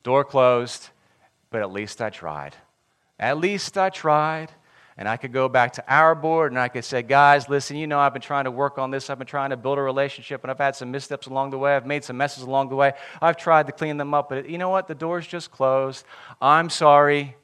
door 0.03 0.25
closed, 0.25 0.91
but 1.51 1.63
at 1.63 1.73
least 1.73 2.01
I 2.01 2.11
tried. 2.11 2.55
At 3.19 3.39
least 3.39 3.79
I 3.79 3.91
tried. 3.91 4.53
And 4.97 5.09
I 5.09 5.17
could 5.17 5.33
go 5.33 5.49
back 5.49 5.73
to 5.73 5.85
our 5.93 6.15
board 6.15 6.53
and 6.53 6.59
I 6.59 6.69
could 6.69 6.85
say, 6.85 7.03
guys, 7.03 7.49
listen, 7.49 7.77
you 7.77 7.89
know, 7.89 7.99
I've 7.99 8.13
been 8.13 8.23
trying 8.23 8.45
to 8.45 8.53
work 8.53 8.79
on 8.79 8.93
this. 8.93 9.11
I've 9.11 9.19
been 9.19 9.27
trying 9.27 9.51
to 9.51 9.57
build 9.57 9.77
a 9.77 9.83
relationship 9.83 10.45
and 10.45 10.53
I've 10.53 10.59
had 10.59 10.77
some 10.77 10.93
missteps 10.93 11.27
along 11.27 11.51
the 11.51 11.59
way. 11.59 11.75
I've 11.75 11.85
made 11.85 12.05
some 12.05 12.17
messes 12.17 12.45
along 12.45 12.69
the 12.69 12.77
way. 12.77 12.93
I've 13.21 13.37
tried 13.37 13.67
to 13.67 13.73
clean 13.73 13.97
them 13.97 14.15
up, 14.15 14.29
but 14.29 14.49
you 14.49 14.57
know 14.57 14.69
what? 14.69 14.87
The 14.87 14.95
door's 14.95 15.27
just 15.27 15.51
closed. 15.51 16.05
I'm 16.41 16.71
sorry. 16.71 17.35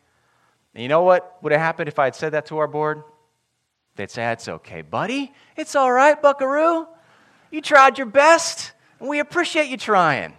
And 0.75 0.83
you 0.83 0.89
know 0.89 1.03
what 1.03 1.43
would 1.43 1.53
have 1.53 1.61
happened 1.61 1.89
if 1.89 1.99
I 1.99 2.05
had 2.05 2.15
said 2.15 2.33
that 2.33 2.47
to 2.47 2.59
our 2.59 2.69
board? 2.69 3.03
They'd 3.97 4.11
say, 4.11 4.31
It's 4.33 4.49
okay, 4.49 4.83
buddy. 4.83 5.33
It's 5.57 5.75
all 5.75 5.93
right, 5.93 6.21
buckaroo. 6.21 6.87
You 7.51 7.61
tried 7.61 7.99
your 7.99 8.07
best, 8.07 8.73
and 9.01 9.09
we 9.09 9.19
appreciate 9.19 9.69
you 9.69 9.77
trying. 9.77 10.35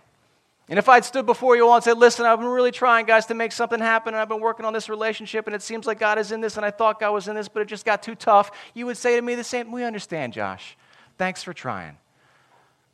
And 0.70 0.80
if 0.80 0.88
I'd 0.88 1.04
stood 1.04 1.26
before 1.26 1.58
you 1.58 1.68
all 1.68 1.76
and 1.76 1.84
said, 1.84 1.98
Listen, 1.98 2.26
I've 2.26 2.40
been 2.40 2.48
really 2.48 2.72
trying, 2.72 3.06
guys, 3.06 3.26
to 3.28 3.34
make 3.34 3.52
something 3.52 3.80
happen, 3.80 4.14
and 4.14 4.22
I've 4.22 4.30
been 4.30 4.40
working 4.40 4.66
on 4.66 4.74
this 4.74 4.88
relationship, 4.88 5.48
and 5.48 5.56
it 5.56 5.62
seems 5.62 5.86
like 5.86 6.00
God 6.00 6.18
is 6.18 6.32
in 6.32 6.40
this, 6.40 6.56
and 6.58 6.66
I 6.66 6.72
thought 6.72 7.00
God 7.00 7.12
was 7.12 7.28
in 7.28 7.36
this, 7.36 7.50
but 7.50 7.62
it 7.62 7.68
just 7.68 7.86
got 7.86 8.02
too 8.02 8.16
tough, 8.16 8.52
you 8.74 8.86
would 8.86 8.98
say 8.98 9.16
to 9.18 9.22
me 9.22 9.36
the 9.36 9.44
same, 9.44 9.72
We 9.72 9.84
understand, 9.84 10.34
Josh. 10.34 10.78
Thanks 11.18 11.44
for 11.44 11.54
trying. 11.54 11.98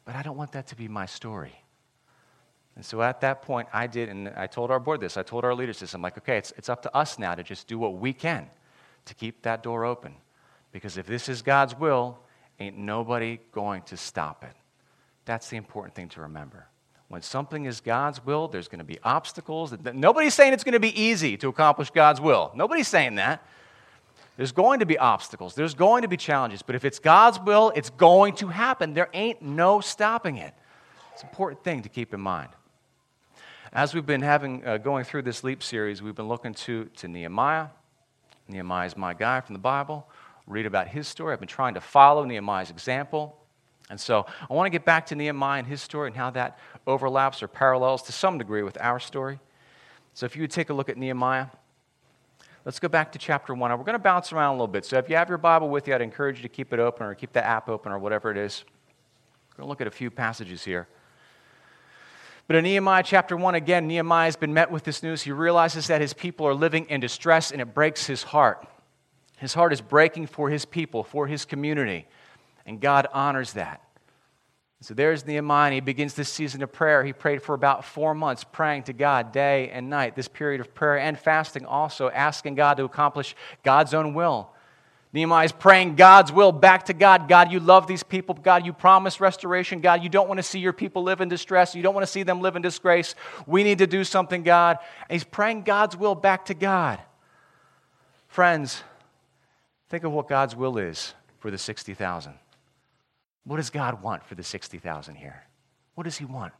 But 0.05 0.15
I 0.15 0.23
don't 0.23 0.37
want 0.37 0.53
that 0.53 0.67
to 0.67 0.75
be 0.75 0.87
my 0.87 1.05
story. 1.05 1.53
And 2.77 2.85
so 2.85 3.01
at 3.01 3.21
that 3.21 3.41
point, 3.41 3.67
I 3.73 3.87
did, 3.87 4.07
and 4.07 4.29
I 4.29 4.45
told 4.45 4.69
our 4.69 4.79
board 4.79 5.01
this, 5.01 5.17
I 5.17 5.23
told 5.23 5.43
our 5.43 5.55
leaders 5.55 5.79
this. 5.79 5.95
I'm 5.95 6.01
like, 6.03 6.15
okay, 6.19 6.37
it's, 6.37 6.53
it's 6.57 6.69
up 6.69 6.83
to 6.83 6.95
us 6.95 7.17
now 7.17 7.33
to 7.33 7.41
just 7.41 7.67
do 7.67 7.79
what 7.79 7.95
we 7.95 8.13
can 8.13 8.47
to 9.05 9.15
keep 9.15 9.41
that 9.41 9.63
door 9.63 9.83
open. 9.83 10.13
Because 10.71 10.95
if 10.95 11.07
this 11.07 11.27
is 11.27 11.41
God's 11.41 11.75
will, 11.75 12.19
ain't 12.59 12.77
nobody 12.77 13.39
going 13.51 13.81
to 13.83 13.97
stop 13.97 14.43
it. 14.43 14.53
That's 15.25 15.49
the 15.49 15.57
important 15.57 15.95
thing 15.95 16.09
to 16.09 16.21
remember. 16.21 16.67
When 17.07 17.23
something 17.23 17.65
is 17.65 17.81
God's 17.81 18.23
will, 18.23 18.47
there's 18.47 18.67
going 18.67 18.77
to 18.77 18.85
be 18.85 18.99
obstacles. 19.03 19.73
Nobody's 19.93 20.35
saying 20.35 20.53
it's 20.53 20.63
going 20.63 20.73
to 20.73 20.79
be 20.79 21.01
easy 21.01 21.35
to 21.37 21.47
accomplish 21.47 21.89
God's 21.89 22.21
will. 22.21 22.51
Nobody's 22.53 22.87
saying 22.87 23.15
that. 23.15 23.43
There's 24.35 24.51
going 24.51 24.81
to 24.81 24.85
be 24.85 24.99
obstacles, 24.99 25.55
there's 25.55 25.73
going 25.73 26.03
to 26.03 26.07
be 26.07 26.15
challenges, 26.15 26.61
but 26.61 26.75
if 26.75 26.85
it's 26.85 26.99
God's 26.99 27.39
will, 27.39 27.73
it's 27.75 27.89
going 27.89 28.35
to 28.35 28.49
happen. 28.49 28.93
There 28.93 29.09
ain't 29.11 29.41
no 29.41 29.79
stopping 29.79 30.37
it. 30.37 30.53
It's 31.13 31.23
an 31.23 31.29
important 31.29 31.63
thing 31.63 31.81
to 31.81 31.89
keep 31.89 32.13
in 32.13 32.21
mind. 32.21 32.49
As 33.73 33.93
we've 33.93 34.05
been 34.05 34.21
having, 34.21 34.65
uh, 34.65 34.77
going 34.77 35.03
through 35.03 35.23
this 35.23 35.43
LEAP 35.43 35.61
series, 35.61 36.01
we've 36.01 36.15
been 36.15 36.27
looking 36.27 36.53
to, 36.53 36.85
to 36.85 37.07
Nehemiah. 37.07 37.67
Nehemiah 38.47 38.87
is 38.87 38.95
my 38.95 39.13
guy 39.13 39.41
from 39.41 39.53
the 39.53 39.59
Bible. 39.59 40.07
Read 40.45 40.65
about 40.65 40.87
his 40.87 41.07
story. 41.07 41.33
I've 41.33 41.39
been 41.39 41.49
trying 41.49 41.73
to 41.73 41.81
follow 41.81 42.23
Nehemiah's 42.23 42.69
example. 42.69 43.37
And 43.89 43.99
so 43.99 44.25
I 44.49 44.53
want 44.53 44.67
to 44.67 44.69
get 44.69 44.85
back 44.85 45.05
to 45.07 45.15
Nehemiah 45.15 45.59
and 45.59 45.67
his 45.67 45.81
story 45.81 46.07
and 46.07 46.15
how 46.15 46.29
that 46.31 46.57
overlaps 46.85 47.43
or 47.43 47.49
parallels 47.49 48.03
to 48.03 48.13
some 48.13 48.37
degree 48.37 48.63
with 48.63 48.77
our 48.79 48.99
story. 48.99 49.39
So 50.13 50.25
if 50.25 50.35
you 50.35 50.43
would 50.43 50.51
take 50.51 50.69
a 50.69 50.73
look 50.73 50.87
at 50.87 50.97
Nehemiah, 50.97 51.47
let's 52.63 52.79
go 52.79 52.87
back 52.87 53.11
to 53.13 53.19
chapter 53.19 53.53
1. 53.53 53.71
We're 53.71 53.77
going 53.83 53.93
to 53.93 53.99
bounce 53.99 54.31
around 54.31 54.51
a 54.51 54.53
little 54.53 54.67
bit. 54.67 54.85
So 54.85 54.97
if 54.97 55.09
you 55.09 55.17
have 55.17 55.27
your 55.27 55.37
Bible 55.37 55.69
with 55.69 55.89
you, 55.89 55.93
I'd 55.93 56.01
encourage 56.01 56.37
you 56.37 56.43
to 56.43 56.49
keep 56.49 56.71
it 56.71 56.79
open 56.79 57.05
or 57.05 57.15
keep 57.15 57.33
the 57.33 57.45
app 57.45 57.67
open 57.67 57.91
or 57.91 57.99
whatever 57.99 58.31
it 58.31 58.37
is. 58.37 58.63
We're 59.51 59.63
going 59.63 59.67
to 59.67 59.69
look 59.69 59.81
at 59.81 59.87
a 59.87 59.91
few 59.91 60.09
passages 60.09 60.63
here. 60.63 60.87
But 62.47 62.55
in 62.55 62.63
Nehemiah 62.63 63.03
chapter 63.03 63.35
1, 63.35 63.55
again, 63.55 63.87
Nehemiah 63.87 64.25
has 64.25 64.37
been 64.37 64.53
met 64.53 64.71
with 64.71 64.85
this 64.85 65.03
news. 65.03 65.21
He 65.21 65.31
realizes 65.31 65.87
that 65.87 65.99
his 65.99 66.13
people 66.13 66.47
are 66.47 66.53
living 66.53 66.85
in 66.85 67.01
distress 67.01 67.51
and 67.51 67.61
it 67.61 67.73
breaks 67.73 68.05
his 68.05 68.23
heart. 68.23 68.65
His 69.37 69.53
heart 69.53 69.73
is 69.73 69.81
breaking 69.81 70.27
for 70.27 70.49
his 70.49 70.63
people, 70.65 71.03
for 71.03 71.27
his 71.27 71.45
community, 71.45 72.07
and 72.65 72.79
God 72.79 73.07
honors 73.13 73.53
that. 73.53 73.81
So 74.79 74.93
there's 74.93 75.25
Nehemiah, 75.25 75.73
he 75.73 75.79
begins 75.79 76.13
this 76.13 76.29
season 76.29 76.61
of 76.61 76.71
prayer. 76.71 77.03
He 77.03 77.11
prayed 77.11 77.41
for 77.41 77.55
about 77.55 77.83
four 77.83 78.13
months, 78.13 78.43
praying 78.43 78.83
to 78.83 78.93
God 78.93 79.31
day 79.31 79.69
and 79.69 79.89
night. 79.89 80.15
This 80.15 80.27
period 80.27 80.61
of 80.61 80.73
prayer 80.73 80.99
and 80.99 81.17
fasting, 81.17 81.65
also 81.65 82.09
asking 82.09 82.55
God 82.55 82.75
to 82.75 82.85
accomplish 82.85 83.35
God's 83.63 83.93
own 83.93 84.13
will. 84.13 84.51
Nehemiah 85.17 85.45
is 85.45 85.51
praying 85.51 85.95
God's 85.95 86.31
will 86.31 86.51
back 86.51 86.85
to 86.85 86.93
God. 86.93 87.27
God, 87.27 87.51
you 87.51 87.59
love 87.59 87.87
these 87.87 88.03
people. 88.03 88.35
God, 88.35 88.67
you 88.67 88.71
promise 88.71 89.19
restoration. 89.19 89.81
God, 89.81 90.03
you 90.03 90.09
don't 90.09 90.27
want 90.27 90.37
to 90.37 90.43
see 90.43 90.59
your 90.59 90.73
people 90.73 91.01
live 91.01 91.21
in 91.21 91.27
distress. 91.27 91.73
You 91.73 91.81
don't 91.81 91.95
want 91.95 92.05
to 92.05 92.11
see 92.11 92.21
them 92.21 92.39
live 92.39 92.55
in 92.55 92.61
disgrace. 92.61 93.15
We 93.47 93.63
need 93.63 93.79
to 93.79 93.87
do 93.87 94.03
something, 94.03 94.43
God. 94.43 94.77
And 95.09 95.15
he's 95.15 95.23
praying 95.23 95.63
God's 95.63 95.97
will 95.97 96.13
back 96.13 96.45
to 96.45 96.53
God. 96.53 96.99
Friends, 98.27 98.83
think 99.89 100.03
of 100.03 100.11
what 100.11 100.27
God's 100.27 100.55
will 100.55 100.77
is 100.77 101.15
for 101.39 101.49
the 101.49 101.57
60,000. 101.57 102.35
What 103.43 103.57
does 103.57 103.71
God 103.71 104.03
want 104.03 104.23
for 104.23 104.35
the 104.35 104.43
60,000 104.43 105.15
here? 105.15 105.45
What 105.95 106.03
does 106.03 106.19
He 106.19 106.25
want? 106.25 106.53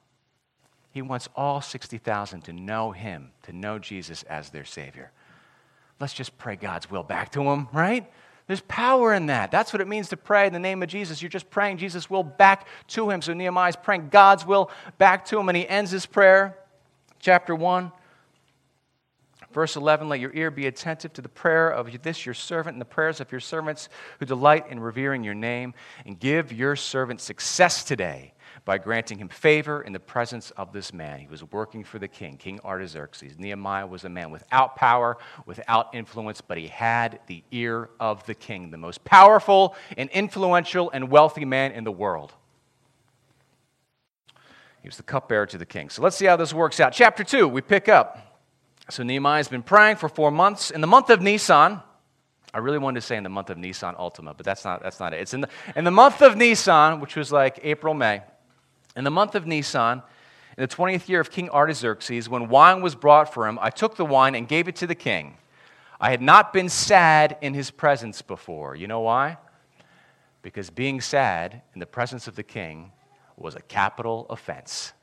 He 0.90 1.04
wants 1.04 1.30
all 1.36 1.62
60,000 1.62 2.42
to 2.42 2.54
know 2.54 2.92
Him, 2.92 3.30
to 3.44 3.54
know 3.54 3.78
Jesus 3.78 4.24
as 4.24 4.50
their 4.50 4.66
Savior. 4.66 5.12
Let's 6.00 6.14
just 6.14 6.40
pray 6.40 6.56
God's 6.56 6.90
will 6.90 7.04
back 7.04 7.34
to 7.34 7.44
Him, 7.44 7.68
right? 7.72 8.12
There's 8.48 8.62
power 8.62 9.14
in 9.14 9.26
that. 9.26 9.52
That's 9.52 9.74
what 9.74 9.82
it 9.82 9.88
means 9.88 10.10
to 10.10 10.18
pray 10.18 10.48
in 10.48 10.54
the 10.54 10.60
name 10.60 10.82
of 10.82 10.90
Jesus. 10.90 11.22
You're 11.22 11.30
just 11.30 11.50
praying 11.50 11.78
Jesus' 11.78 12.10
will 12.10 12.24
back 12.24 12.66
to 12.88 13.10
him. 13.10 13.22
So 13.22 13.34
Nehemiah 13.34 13.70
is 13.70 13.76
praying 13.76 14.10
God's 14.10 14.46
will 14.46 14.72
back 14.98 15.26
to 15.26 15.40
him, 15.40 15.50
and 15.50 15.58
he 15.58 15.68
ends 15.68 15.92
his 15.92 16.06
prayer, 16.06 16.58
chapter 17.20 17.54
1, 17.54 17.92
verse 19.52 19.76
11 19.76 20.10
Let 20.10 20.20
your 20.20 20.34
ear 20.34 20.52
be 20.52 20.68
attentive 20.68 21.14
to 21.14 21.22
the 21.22 21.30
prayer 21.30 21.70
of 21.70 22.02
this 22.02 22.26
your 22.26 22.36
servant 22.36 22.76
and 22.76 22.82
the 22.82 22.86
prayers 22.86 23.20
of 23.20 23.32
your 23.32 23.42
servants 23.42 23.90
who 24.20 24.26
delight 24.26 24.66
in 24.70 24.80
revering 24.80 25.24
your 25.24 25.34
name, 25.34 25.74
and 26.06 26.20
give 26.20 26.52
your 26.52 26.76
servant 26.76 27.22
success 27.22 27.84
today 27.84 28.34
by 28.66 28.78
granting 28.78 29.18
him 29.18 29.30
favor 29.30 29.82
in 29.82 29.94
the 29.94 30.00
presence 30.00 30.52
of 30.52 30.74
this 30.74 30.94
man. 30.94 31.20
He 31.20 31.28
was 31.28 31.44
working 31.52 31.84
for 31.84 32.00
the 32.00 32.08
king, 32.08 32.36
King 32.38 32.60
Artaxerxes. 32.66 33.40
Nehemiah 33.40 33.88
was 33.88 34.04
a 34.04 34.10
man 34.10 34.30
without 34.30 34.76
power, 34.76 35.18
without 35.46 35.96
influence, 35.96 36.42
but 36.42 36.58
he 36.58 36.68
had 36.68 37.20
the 37.28 37.44
ear 37.52 37.90
of 38.00 38.26
the 38.26 38.36
king, 38.36 38.70
the 38.70 38.78
most 38.78 39.04
powerful 39.06 39.76
and 39.98 40.10
influential 40.10 40.92
and 40.92 41.10
wealthy 41.10 41.46
man 41.46 41.72
in 41.72 41.86
the 41.86 41.92
world. 41.92 42.34
He 44.82 44.90
was 44.90 44.98
the 44.98 45.04
cupbearer 45.04 45.46
to 45.48 45.58
the 45.58 45.66
king. 45.66 45.90
So 45.90 46.02
let's 46.02 46.16
see 46.16 46.26
how 46.26 46.36
this 46.36 46.54
works 46.54 46.80
out. 46.80 46.94
Chapter 46.94 47.24
2, 47.24 47.48
we 47.48 47.62
pick 47.62 47.90
up. 47.90 48.27
So 48.90 49.04
Nehemiah's 49.04 49.50
been 49.50 49.64
praying 49.64 49.98
for 49.98 50.08
four 50.08 50.32
months. 50.32 50.72
In 50.72 50.82
the 50.82 50.88
month 50.88 51.10
of 51.10 51.22
Nisan, 51.22 51.82
I 52.54 52.60
really 52.60 52.78
wanted 52.78 53.02
to 53.02 53.06
say 53.06 53.18
in 53.18 53.24
the 53.24 53.30
month 53.30 53.50
of 53.50 53.58
Nissan 53.58 53.98
Altima, 53.98 54.36
but 54.36 54.46
that's 54.46 54.64
not, 54.64 54.82
that's 54.82 55.00
not 55.00 55.14
it. 55.14 55.20
It's 55.22 55.34
in 55.34 55.42
the, 55.42 55.50
in 55.76 55.84
the 55.84 55.92
month 55.92 56.22
of 56.22 56.38
Nisan, 56.38 57.02
which 57.02 57.16
was 57.16 57.32
like 57.32 57.60
April, 57.64 57.94
May. 57.94 58.22
In 58.96 59.04
the 59.04 59.12
month 59.12 59.36
of 59.36 59.46
Nisan, 59.46 60.02
in 60.58 60.62
the 60.62 60.68
20th 60.68 61.10
year 61.10 61.20
of 61.20 61.30
King 61.30 61.50
Artaxerxes, 61.50 62.30
when 62.30 62.48
wine 62.48 62.82
was 62.82 62.96
brought 62.96 63.34
for 63.34 63.48
him, 63.48 63.60
I 63.62 63.70
took 63.70 63.96
the 63.96 64.06
wine 64.06 64.34
and 64.34 64.48
gave 64.48 64.68
it 64.68 64.78
to 64.78 64.88
the 64.88 64.96
king. 64.96 65.38
I 66.00 66.10
had 66.10 66.22
not 66.22 66.54
been 66.54 66.70
sad 66.70 67.38
in 67.42 67.54
his 67.54 67.70
presence 67.70 68.22
before. 68.22 68.76
You 68.76 68.88
know 68.88 69.02
why? 69.02 69.38
Because 70.42 70.70
being 70.70 71.02
sad 71.02 71.62
in 71.74 71.80
the 71.80 71.86
presence 71.86 72.28
of 72.28 72.36
the 72.36 72.44
king 72.44 72.92
was 73.36 73.56
a 73.56 73.62
capital 73.62 74.26
offense. 74.30 74.94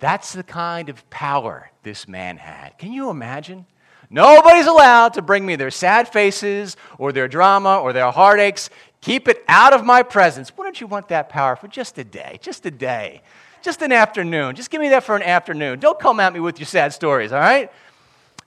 That's 0.00 0.32
the 0.32 0.42
kind 0.42 0.88
of 0.88 1.08
power 1.10 1.70
this 1.82 2.08
man 2.08 2.38
had. 2.38 2.78
Can 2.78 2.92
you 2.92 3.10
imagine? 3.10 3.66
Nobody's 4.08 4.66
allowed 4.66 5.14
to 5.14 5.22
bring 5.22 5.46
me 5.46 5.54
their 5.54 5.70
sad 5.70 6.08
faces 6.08 6.76
or 6.98 7.12
their 7.12 7.28
drama 7.28 7.78
or 7.78 7.92
their 7.92 8.10
heartaches. 8.10 8.70
Keep 9.02 9.28
it 9.28 9.44
out 9.46 9.72
of 9.72 9.84
my 9.84 10.02
presence. 10.02 10.56
Wouldn't 10.56 10.80
you 10.80 10.86
want 10.86 11.08
that 11.08 11.28
power 11.28 11.54
for 11.54 11.68
just 11.68 11.96
a 11.98 12.04
day? 12.04 12.38
Just 12.42 12.66
a 12.66 12.70
day. 12.70 13.22
Just 13.62 13.82
an 13.82 13.92
afternoon. 13.92 14.56
Just 14.56 14.70
give 14.70 14.80
me 14.80 14.88
that 14.88 15.04
for 15.04 15.14
an 15.14 15.22
afternoon. 15.22 15.78
Don't 15.78 15.98
come 15.98 16.18
at 16.18 16.32
me 16.32 16.40
with 16.40 16.58
your 16.58 16.66
sad 16.66 16.92
stories, 16.92 17.30
all 17.30 17.40
right? 17.40 17.70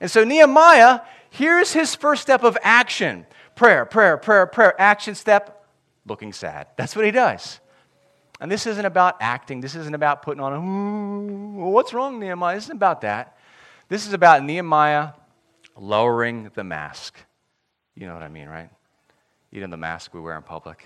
And 0.01 0.11
so 0.11 0.23
Nehemiah, 0.23 1.01
here's 1.29 1.71
his 1.71 1.95
first 1.95 2.21
step 2.21 2.43
of 2.43 2.57
action 2.61 3.25
prayer, 3.55 3.85
prayer, 3.85 4.17
prayer, 4.17 4.47
prayer. 4.47 4.79
Action 4.81 5.15
step, 5.15 5.65
looking 6.05 6.33
sad. 6.33 6.67
That's 6.75 6.95
what 6.95 7.05
he 7.05 7.11
does. 7.11 7.59
And 8.43 8.51
this 8.51 8.67
isn't 8.67 8.85
about 8.85 9.15
acting. 9.21 9.61
This 9.61 9.73
isn't 9.73 9.95
about 9.95 10.21
putting 10.21 10.43
on 10.43 10.51
a, 10.51 11.65
what's 11.69 11.93
wrong, 11.93 12.19
Nehemiah? 12.19 12.55
This 12.55 12.65
isn't 12.65 12.75
about 12.75 12.99
that. 12.99 13.37
This 13.87 14.05
is 14.05 14.11
about 14.11 14.43
Nehemiah 14.43 15.11
lowering 15.77 16.51
the 16.53 16.65
mask. 16.65 17.15
You 17.95 18.05
know 18.05 18.13
what 18.13 18.21
I 18.21 18.27
mean, 18.27 18.49
right? 18.49 18.69
Know 19.53 19.67
the 19.67 19.77
mask 19.77 20.13
we 20.13 20.19
wear 20.19 20.35
in 20.35 20.43
public. 20.43 20.85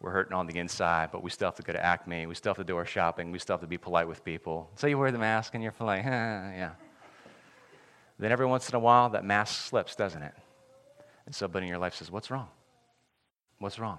We're 0.00 0.12
hurting 0.12 0.32
on 0.32 0.46
the 0.46 0.58
inside, 0.58 1.10
but 1.12 1.22
we 1.22 1.28
still 1.28 1.48
have 1.48 1.56
to 1.56 1.62
go 1.62 1.74
to 1.74 1.84
Acme. 1.84 2.24
We 2.24 2.34
still 2.34 2.50
have 2.50 2.56
to 2.56 2.64
do 2.64 2.78
our 2.78 2.86
shopping. 2.86 3.30
We 3.30 3.40
still 3.40 3.54
have 3.54 3.60
to 3.60 3.66
be 3.66 3.76
polite 3.76 4.08
with 4.08 4.24
people. 4.24 4.70
So 4.76 4.86
you 4.86 4.96
wear 4.96 5.12
the 5.12 5.18
mask 5.18 5.52
and 5.52 5.62
you're 5.62 5.74
eh, 5.80 5.82
yeah. 6.02 6.70
Then 8.18 8.32
every 8.32 8.46
once 8.46 8.70
in 8.70 8.74
a 8.74 8.78
while, 8.80 9.10
that 9.10 9.22
mask 9.22 9.66
slips, 9.66 9.96
doesn't 9.96 10.22
it? 10.22 10.34
And 11.26 11.34
somebody 11.34 11.66
in 11.66 11.68
your 11.68 11.78
life 11.78 11.94
says, 11.94 12.10
What's 12.10 12.30
wrong? 12.30 12.48
What's 13.58 13.78
wrong? 13.78 13.98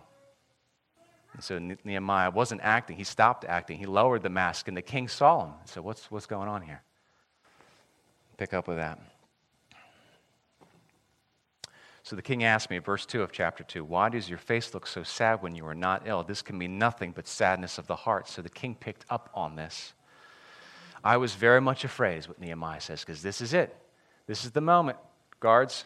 And 1.35 1.43
so 1.43 1.59
Nehemiah 1.83 2.31
wasn't 2.31 2.61
acting. 2.63 2.95
He 2.95 3.03
stopped 3.03 3.43
acting. 3.43 3.77
He 3.77 3.85
lowered 3.85 4.23
the 4.23 4.29
mask, 4.29 4.69
and 4.69 4.77
the 4.77 4.81
king 4.81 5.09
saw 5.09 5.45
him. 5.45 5.53
So, 5.65 5.81
what's, 5.81 6.09
what's 6.09 6.25
going 6.25 6.47
on 6.47 6.61
here? 6.61 6.81
Pick 8.37 8.53
up 8.53 8.69
with 8.69 8.77
that. 8.77 8.99
So 12.03 12.15
the 12.15 12.21
king 12.21 12.43
asked 12.43 12.69
me, 12.69 12.77
verse 12.77 13.05
2 13.05 13.21
of 13.21 13.31
chapter 13.31 13.63
2, 13.63 13.83
Why 13.83 14.09
does 14.09 14.29
your 14.29 14.37
face 14.37 14.73
look 14.73 14.87
so 14.87 15.03
sad 15.03 15.41
when 15.41 15.55
you 15.55 15.65
are 15.65 15.75
not 15.75 16.03
ill? 16.05 16.23
This 16.23 16.41
can 16.41 16.57
mean 16.57 16.77
nothing 16.77 17.11
but 17.11 17.27
sadness 17.27 17.77
of 17.77 17.87
the 17.87 17.95
heart. 17.95 18.29
So 18.29 18.41
the 18.41 18.49
king 18.49 18.75
picked 18.75 19.05
up 19.09 19.29
on 19.33 19.55
this. 19.55 19.93
I 21.03 21.17
was 21.17 21.33
very 21.33 21.59
much 21.59 21.83
afraid, 21.83 22.25
what 22.27 22.39
Nehemiah 22.39 22.79
says, 22.79 23.01
because 23.01 23.21
this 23.21 23.41
is 23.41 23.53
it. 23.53 23.75
This 24.27 24.45
is 24.45 24.51
the 24.51 24.61
moment. 24.61 24.99
Guards, 25.39 25.85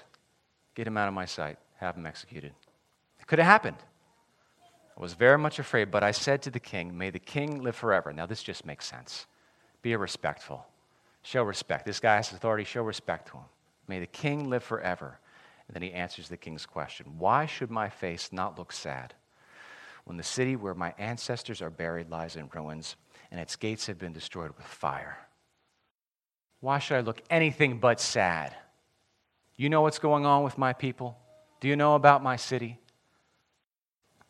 get 0.76 0.86
him 0.86 0.98
out 0.98 1.08
of 1.08 1.14
my 1.14 1.26
sight, 1.26 1.58
have 1.78 1.96
him 1.96 2.06
executed. 2.06 2.52
It 3.20 3.26
could 3.26 3.40
have 3.40 3.48
happened. 3.48 3.78
I 5.00 5.02
was 5.02 5.14
very 5.14 5.38
much 5.38 5.60
afraid, 5.60 5.92
but 5.92 6.04
I 6.04 6.12
said 6.12 6.42
to 6.42 6.52
the 6.52 6.60
king, 6.60 6.98
May 6.98 7.10
the 7.10 7.20
king 7.20 7.64
live 7.64 7.76
forever. 7.76 8.12
Now, 8.12 8.26
this 8.26 8.44
just 8.44 8.66
makes 8.66 8.86
sense. 8.86 9.28
Be 9.82 9.96
respectful. 9.96 10.66
Show 11.22 11.44
respect. 11.44 11.86
This 11.86 12.02
guy 12.02 12.18
has 12.18 12.34
authority, 12.34 12.66
show 12.66 12.84
respect 12.84 13.30
to 13.30 13.38
him. 13.38 13.46
May 13.88 14.02
the 14.02 14.08
king 14.08 14.50
live 14.50 14.64
forever. 14.64 15.20
And 15.68 15.76
then 15.76 15.84
he 15.84 15.94
answers 15.94 16.28
the 16.28 16.38
king's 16.38 16.66
question 16.66 17.18
Why 17.18 17.46
should 17.46 17.72
my 17.72 17.88
face 17.88 18.34
not 18.34 18.58
look 18.58 18.74
sad 18.74 19.14
when 20.04 20.18
the 20.18 20.24
city 20.24 20.58
where 20.58 20.74
my 20.74 20.94
ancestors 20.98 21.62
are 21.62 21.70
buried 21.70 22.10
lies 22.10 22.36
in 22.36 22.50
ruins 22.54 22.98
and 23.32 23.40
its 23.40 23.56
gates 23.56 23.88
have 23.88 24.00
been 24.00 24.14
destroyed 24.14 24.52
with 24.58 24.66
fire? 24.66 25.18
Why 26.60 26.80
should 26.80 26.98
I 26.98 27.02
look 27.02 27.22
anything 27.30 27.80
but 27.80 28.02
sad? 28.02 28.54
You 29.56 29.70
know 29.70 29.82
what's 29.82 30.00
going 30.00 30.26
on 30.26 30.44
with 30.44 30.58
my 30.58 30.74
people? 30.74 31.18
Do 31.62 31.70
you 31.70 31.78
know 31.78 31.96
about 31.96 32.22
my 32.22 32.36
city? 32.36 32.80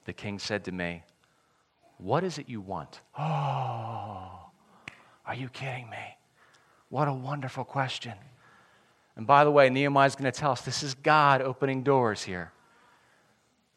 The 0.10 0.14
king 0.14 0.40
said 0.40 0.64
to 0.64 0.72
me, 0.72 1.04
What 2.00 2.24
is 2.24 2.40
it 2.40 2.50
you 2.50 2.62
want? 2.62 3.02
Oh, 3.16 4.50
Are 5.24 5.36
you 5.36 5.50
kidding 5.50 5.88
me? 5.88 6.18
What 6.90 7.08
a 7.08 7.14
wonderful 7.14 7.64
question. 7.64 8.14
And 9.16 9.28
by 9.28 9.44
the 9.44 9.52
way, 9.52 9.70
Nehemiah 9.70 10.08
is 10.08 10.16
going 10.16 10.32
to 10.32 10.36
tell 10.36 10.52
us 10.52 10.62
this 10.62 10.82
is 10.82 10.96
God 10.96 11.44
opening 11.44 11.84
doors 11.84 12.24
here. 12.24 12.52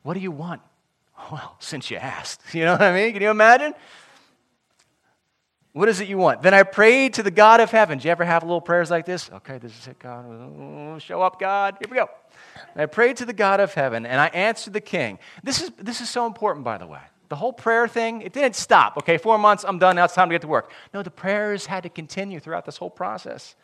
What 0.04 0.14
do 0.14 0.20
you 0.20 0.30
want? 0.30 0.62
Well, 1.30 1.56
since 1.58 1.90
you 1.90 1.98
asked, 1.98 2.40
you 2.54 2.64
know 2.64 2.72
what 2.72 2.80
I 2.80 2.94
mean? 2.94 3.12
Can 3.12 3.20
you 3.20 3.30
imagine? 3.30 3.74
What 5.74 5.90
is 5.90 6.00
it 6.00 6.08
you 6.08 6.16
want? 6.16 6.40
Then 6.40 6.54
I 6.54 6.62
prayed 6.62 7.12
to 7.14 7.22
the 7.22 7.30
God 7.30 7.60
of 7.60 7.70
heaven. 7.70 7.98
Do 7.98 8.08
you 8.08 8.10
ever 8.10 8.24
have 8.24 8.42
little 8.42 8.62
prayers 8.62 8.90
like 8.90 9.04
this? 9.04 9.30
Okay, 9.30 9.58
this 9.58 9.78
is 9.78 9.86
it, 9.86 9.98
God. 9.98 11.02
Show 11.02 11.20
up, 11.20 11.38
God. 11.38 11.76
Here 11.78 11.90
we 11.90 11.96
go. 11.98 12.08
And 12.72 12.82
I 12.82 12.86
prayed 12.86 13.16
to 13.18 13.24
the 13.24 13.32
God 13.32 13.60
of 13.60 13.74
heaven, 13.74 14.06
and 14.06 14.20
I 14.20 14.26
answered 14.28 14.72
the 14.72 14.80
king. 14.80 15.18
This 15.42 15.62
is, 15.62 15.70
this 15.78 16.00
is 16.00 16.08
so 16.08 16.26
important, 16.26 16.64
by 16.64 16.78
the 16.78 16.86
way. 16.86 17.00
The 17.28 17.36
whole 17.36 17.52
prayer 17.52 17.88
thing, 17.88 18.22
it 18.22 18.32
didn't 18.32 18.56
stop. 18.56 18.96
Okay, 18.98 19.16
four 19.16 19.38
months, 19.38 19.64
I'm 19.66 19.78
done. 19.78 19.96
Now 19.96 20.04
it's 20.04 20.14
time 20.14 20.28
to 20.28 20.34
get 20.34 20.42
to 20.42 20.48
work. 20.48 20.70
No, 20.92 21.02
the 21.02 21.10
prayers 21.10 21.66
had 21.66 21.82
to 21.84 21.88
continue 21.88 22.40
throughout 22.40 22.66
this 22.66 22.76
whole 22.76 22.90
process. 22.90 23.54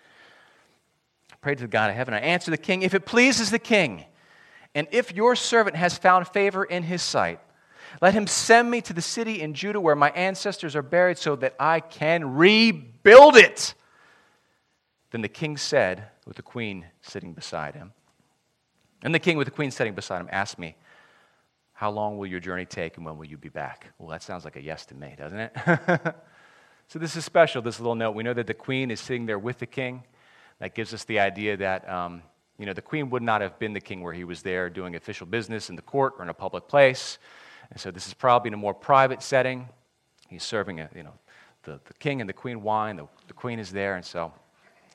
I 1.33 1.37
prayed 1.37 1.59
to 1.59 1.65
the 1.65 1.69
God 1.69 1.91
of 1.91 1.97
heaven. 1.97 2.15
I 2.15 2.21
answered 2.21 2.53
the 2.53 2.59
king, 2.59 2.83
if 2.83 2.95
it 2.95 3.05
pleases 3.05 3.51
the 3.51 3.59
king, 3.59 4.05
and 4.75 4.89
if 4.91 5.15
your 5.15 5.37
servant 5.37 5.77
has 5.77 5.99
found 5.99 6.29
favor 6.29 6.65
in 6.65 6.83
his 6.83 7.03
sight, 7.03 7.41
let 8.01 8.15
him 8.15 8.27
send 8.27 8.71
me 8.71 8.81
to 8.83 8.93
the 8.93 9.03
city 9.03 9.41
in 9.41 9.55
Judah 9.55 9.81
where 9.81 9.97
my 9.97 10.11
ancestors 10.11 10.77
are 10.77 10.83
buried 10.83 11.19
so 11.19 11.37
that 11.37 11.55
I 11.59 11.81
can 11.81 12.37
rebuild 12.37 13.37
it. 13.37 13.75
Then 15.11 15.23
the 15.23 15.29
king 15.29 15.57
said, 15.57 16.05
with 16.27 16.37
the 16.37 16.43
queen 16.43 16.87
sitting 17.01 17.33
beside 17.33 17.75
him, 17.75 17.93
and 19.03 19.15
the 19.15 19.19
king 19.19 19.37
with 19.37 19.47
the 19.47 19.53
queen 19.53 19.71
sitting 19.71 19.95
beside 19.95 20.21
him 20.21 20.29
asked 20.31 20.59
me, 20.59 20.77
How 21.73 21.91
long 21.91 22.19
will 22.19 22.27
your 22.27 22.41
journey 22.41 22.65
take 22.65 22.97
and 22.97 23.07
when 23.07 23.17
will 23.17 23.27
you 23.27 23.37
be 23.37 23.49
back? 23.49 23.93
Well, 23.99 24.09
that 24.09 24.23
sounds 24.23 24.45
like 24.45 24.57
a 24.57 24.63
yes 24.63 24.87
to 24.87 24.95
me, 24.95 25.15
doesn't 25.17 25.39
it? 25.39 25.53
so 26.89 26.99
this 26.99 27.17
is 27.17 27.25
special, 27.25 27.63
this 27.63 27.79
little 27.79 27.95
note. 27.95 28.13
We 28.13 28.23
know 28.23 28.35
that 28.35 28.47
the 28.47 28.55
queen 28.55 28.91
is 28.91 29.01
sitting 29.01 29.27
there 29.27 29.39
with 29.39 29.59
the 29.59 29.67
king. 29.67 30.03
That 30.59 30.75
gives 30.75 30.93
us 30.93 31.05
the 31.05 31.21
idea 31.21 31.57
that, 31.59 31.89
um, 31.89 32.23
you 32.59 32.67
know, 32.67 32.73
the 32.73 32.83
queen 32.83 33.11
would 33.11 33.23
not 33.23 33.41
have 33.41 33.59
been 33.61 33.73
the 33.73 33.81
king 33.81 34.03
where 34.03 34.13
he 34.13 34.25
was 34.25 34.43
there 34.43 34.69
doing 34.69 34.97
official 34.97 35.27
business 35.27 35.71
in 35.71 35.77
the 35.77 35.83
court 35.83 36.15
or 36.19 36.25
in 36.25 36.29
a 36.29 36.35
public 36.35 36.67
place. 36.67 37.19
And 37.71 37.79
so 37.79 37.93
this 37.93 38.09
is 38.09 38.15
probably 38.15 38.49
in 38.49 38.55
a 38.55 38.59
more 38.59 38.75
private 38.75 39.23
setting. 39.23 39.69
He's 40.29 40.43
serving, 40.43 40.81
a, 40.81 40.89
you 40.97 41.05
know, 41.05 41.15
the, 41.63 41.81
the 41.85 41.95
king 41.95 42.21
and 42.21 42.29
the 42.29 42.35
queen 42.35 42.63
wine. 42.63 42.97
The, 42.97 43.07
the 43.29 43.35
queen 43.35 43.61
is 43.61 43.71
there, 43.71 43.95
and 43.95 44.05
so 44.05 44.33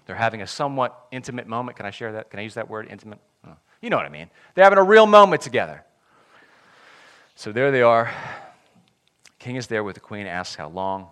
they're 0.05 0.15
having 0.15 0.41
a 0.41 0.47
somewhat 0.47 1.07
intimate 1.11 1.47
moment. 1.47 1.77
Can 1.77 1.85
I 1.85 1.91
share 1.91 2.11
that? 2.13 2.29
Can 2.29 2.39
I 2.39 2.43
use 2.43 2.55
that 2.55 2.69
word, 2.69 2.87
intimate? 2.89 3.19
You 3.83 3.89
know 3.89 3.97
what 3.97 4.05
I 4.05 4.09
mean. 4.09 4.29
They're 4.55 4.63
having 4.63 4.79
a 4.79 4.83
real 4.83 5.05
moment 5.05 5.41
together. 5.41 5.83
So 7.35 7.51
there 7.51 7.69
they 7.69 7.81
are. 7.81 8.09
king 9.39 9.57
is 9.57 9.67
there 9.67 9.83
with 9.83 9.95
the 9.95 9.99
queen, 9.99 10.25
asks 10.25 10.55
how 10.55 10.69
long. 10.69 11.07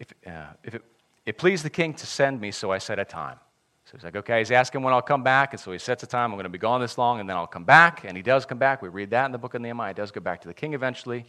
If, 0.00 0.12
uh, 0.26 0.46
if 0.64 0.74
it, 0.74 0.82
it 1.26 1.38
pleased 1.38 1.64
the 1.64 1.70
king 1.70 1.94
to 1.94 2.06
send 2.06 2.40
me, 2.40 2.50
so 2.50 2.72
I 2.72 2.78
set 2.78 2.98
a 2.98 3.04
time. 3.04 3.36
So 3.84 3.92
he's 3.96 4.02
like, 4.02 4.16
okay, 4.16 4.40
he's 4.40 4.50
asking 4.50 4.82
when 4.82 4.92
I'll 4.92 5.00
come 5.00 5.22
back. 5.22 5.52
And 5.52 5.60
so 5.60 5.70
he 5.70 5.78
sets 5.78 6.02
a 6.02 6.08
time, 6.08 6.32
I'm 6.32 6.36
going 6.36 6.42
to 6.42 6.48
be 6.48 6.58
gone 6.58 6.80
this 6.80 6.98
long, 6.98 7.20
and 7.20 7.30
then 7.30 7.36
I'll 7.36 7.46
come 7.46 7.64
back. 7.64 8.02
And 8.04 8.16
he 8.16 8.22
does 8.24 8.44
come 8.44 8.58
back. 8.58 8.82
We 8.82 8.88
read 8.88 9.10
that 9.10 9.26
in 9.26 9.32
the 9.32 9.38
book 9.38 9.54
of 9.54 9.62
Nehemiah. 9.62 9.90
He 9.90 9.94
does 9.94 10.10
go 10.10 10.20
back 10.20 10.40
to 10.40 10.48
the 10.48 10.54
king 10.54 10.74
eventually. 10.74 11.24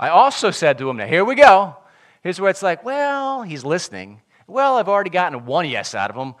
I 0.00 0.08
also 0.08 0.50
said 0.50 0.78
to 0.78 0.88
him, 0.88 0.96
now 0.96 1.06
here 1.06 1.26
we 1.26 1.34
go. 1.34 1.76
Here's 2.22 2.40
where 2.40 2.48
it's 2.48 2.62
like, 2.62 2.86
well, 2.86 3.42
he's 3.42 3.66
listening. 3.66 4.22
Well, 4.46 4.78
I've 4.78 4.88
already 4.88 5.10
gotten 5.10 5.44
one 5.44 5.68
yes 5.68 5.94
out 5.94 6.08
of 6.08 6.16
him. 6.16 6.34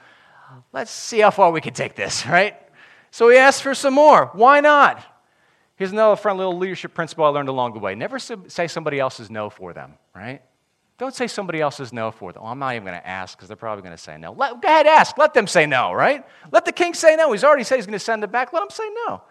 Let's 0.72 0.90
see 0.90 1.20
how 1.20 1.30
far 1.30 1.50
we 1.50 1.60
can 1.60 1.74
take 1.74 1.94
this, 1.94 2.26
right? 2.26 2.56
So 3.10 3.28
he 3.28 3.36
asked 3.36 3.62
for 3.62 3.74
some 3.74 3.94
more. 3.94 4.30
Why 4.32 4.60
not? 4.60 5.04
Here's 5.76 5.92
another 5.92 6.16
fun 6.16 6.36
little 6.36 6.58
leadership 6.58 6.92
principle 6.92 7.24
I 7.24 7.28
learned 7.28 7.48
along 7.48 7.74
the 7.74 7.78
way. 7.78 7.94
Never 7.94 8.18
say 8.18 8.66
somebody 8.66 8.98
else's 8.98 9.30
no 9.30 9.48
for 9.48 9.72
them, 9.72 9.94
right? 10.14 10.42
Don't 10.98 11.14
say 11.14 11.28
somebody 11.28 11.60
else's 11.60 11.92
no 11.92 12.10
for 12.10 12.32
them. 12.32 12.42
Oh, 12.44 12.48
I'm 12.48 12.58
not 12.58 12.74
even 12.74 12.84
going 12.84 12.98
to 12.98 13.06
ask 13.06 13.38
because 13.38 13.46
they're 13.46 13.56
probably 13.56 13.82
going 13.82 13.96
to 13.96 14.02
say 14.02 14.18
no. 14.18 14.32
Let, 14.32 14.60
go 14.60 14.66
ahead, 14.66 14.88
ask. 14.88 15.16
Let 15.16 15.32
them 15.32 15.46
say 15.46 15.64
no, 15.64 15.92
right? 15.92 16.26
Let 16.50 16.64
the 16.64 16.72
king 16.72 16.94
say 16.94 17.14
no. 17.14 17.30
He's 17.30 17.44
already 17.44 17.62
said 17.62 17.76
he's 17.76 17.86
going 17.86 17.92
to 17.92 18.04
send 18.04 18.24
it 18.24 18.32
back. 18.32 18.52
Let 18.52 18.64
him 18.64 18.70
say 18.70 18.88
no. 19.06 19.22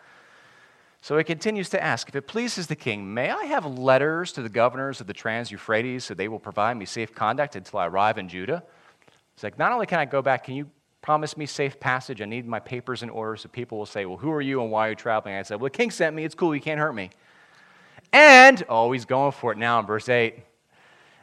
So 1.02 1.18
he 1.18 1.24
continues 1.26 1.70
to 1.70 1.84
ask 1.84 2.08
If 2.08 2.16
it 2.16 2.28
pleases 2.28 2.68
the 2.68 2.76
king, 2.76 3.14
may 3.14 3.30
I 3.30 3.44
have 3.46 3.66
letters 3.66 4.32
to 4.34 4.42
the 4.42 4.50
governors 4.50 5.02
of 5.02 5.08
the 5.08 5.14
Trans 5.14 5.52
Euphrates 5.52 6.06
so 6.06 6.14
they 6.14 6.30
will 6.30 6.40
provide 6.40 6.78
me 6.78 6.86
safe 6.86 7.14
conduct 7.14 7.58
until 7.58 7.80
I 7.80 7.88
arrive 7.88 8.18
in 8.18 8.30
Judah? 8.30 8.64
He's 9.36 9.44
like, 9.44 9.60
Not 9.60 9.74
only 9.74 9.86
can 9.86 10.00
I 10.00 10.06
go 10.06 10.22
back, 10.22 10.46
can 10.46 10.56
you 10.56 10.70
promise 11.02 11.38
me 11.38 11.46
safe 11.46 11.80
passage? 11.80 12.22
I 12.22 12.26
need 12.26 12.48
my 12.48 12.60
papers 12.60 13.04
in 13.04 13.10
order 13.10 13.36
so 13.36 13.50
people 13.50 13.78
will 13.78 13.86
say, 13.86 14.06
Well, 14.06 14.18
who 14.18 14.32
are 14.32 14.42
you 14.42 14.62
and 14.62 14.72
why 14.72 14.88
are 14.88 14.90
you 14.92 14.96
traveling? 14.96 15.36
I 15.36 15.44
said, 15.44 15.62
Well, 15.62 15.70
the 15.72 15.78
king 15.78 15.92
sent 15.92 16.16
me. 16.16 16.24
It's 16.24 16.36
cool. 16.36 16.54
You 16.54 16.62
can't 16.62 16.80
hurt 16.80 16.94
me. 16.94 17.12
And, 18.12 18.64
oh, 18.70 18.92
he's 18.92 19.06
going 19.06 19.32
for 19.32 19.52
it 19.52 19.58
now 19.58 19.80
in 19.80 19.86
verse 19.86 20.10
8. 20.10 20.36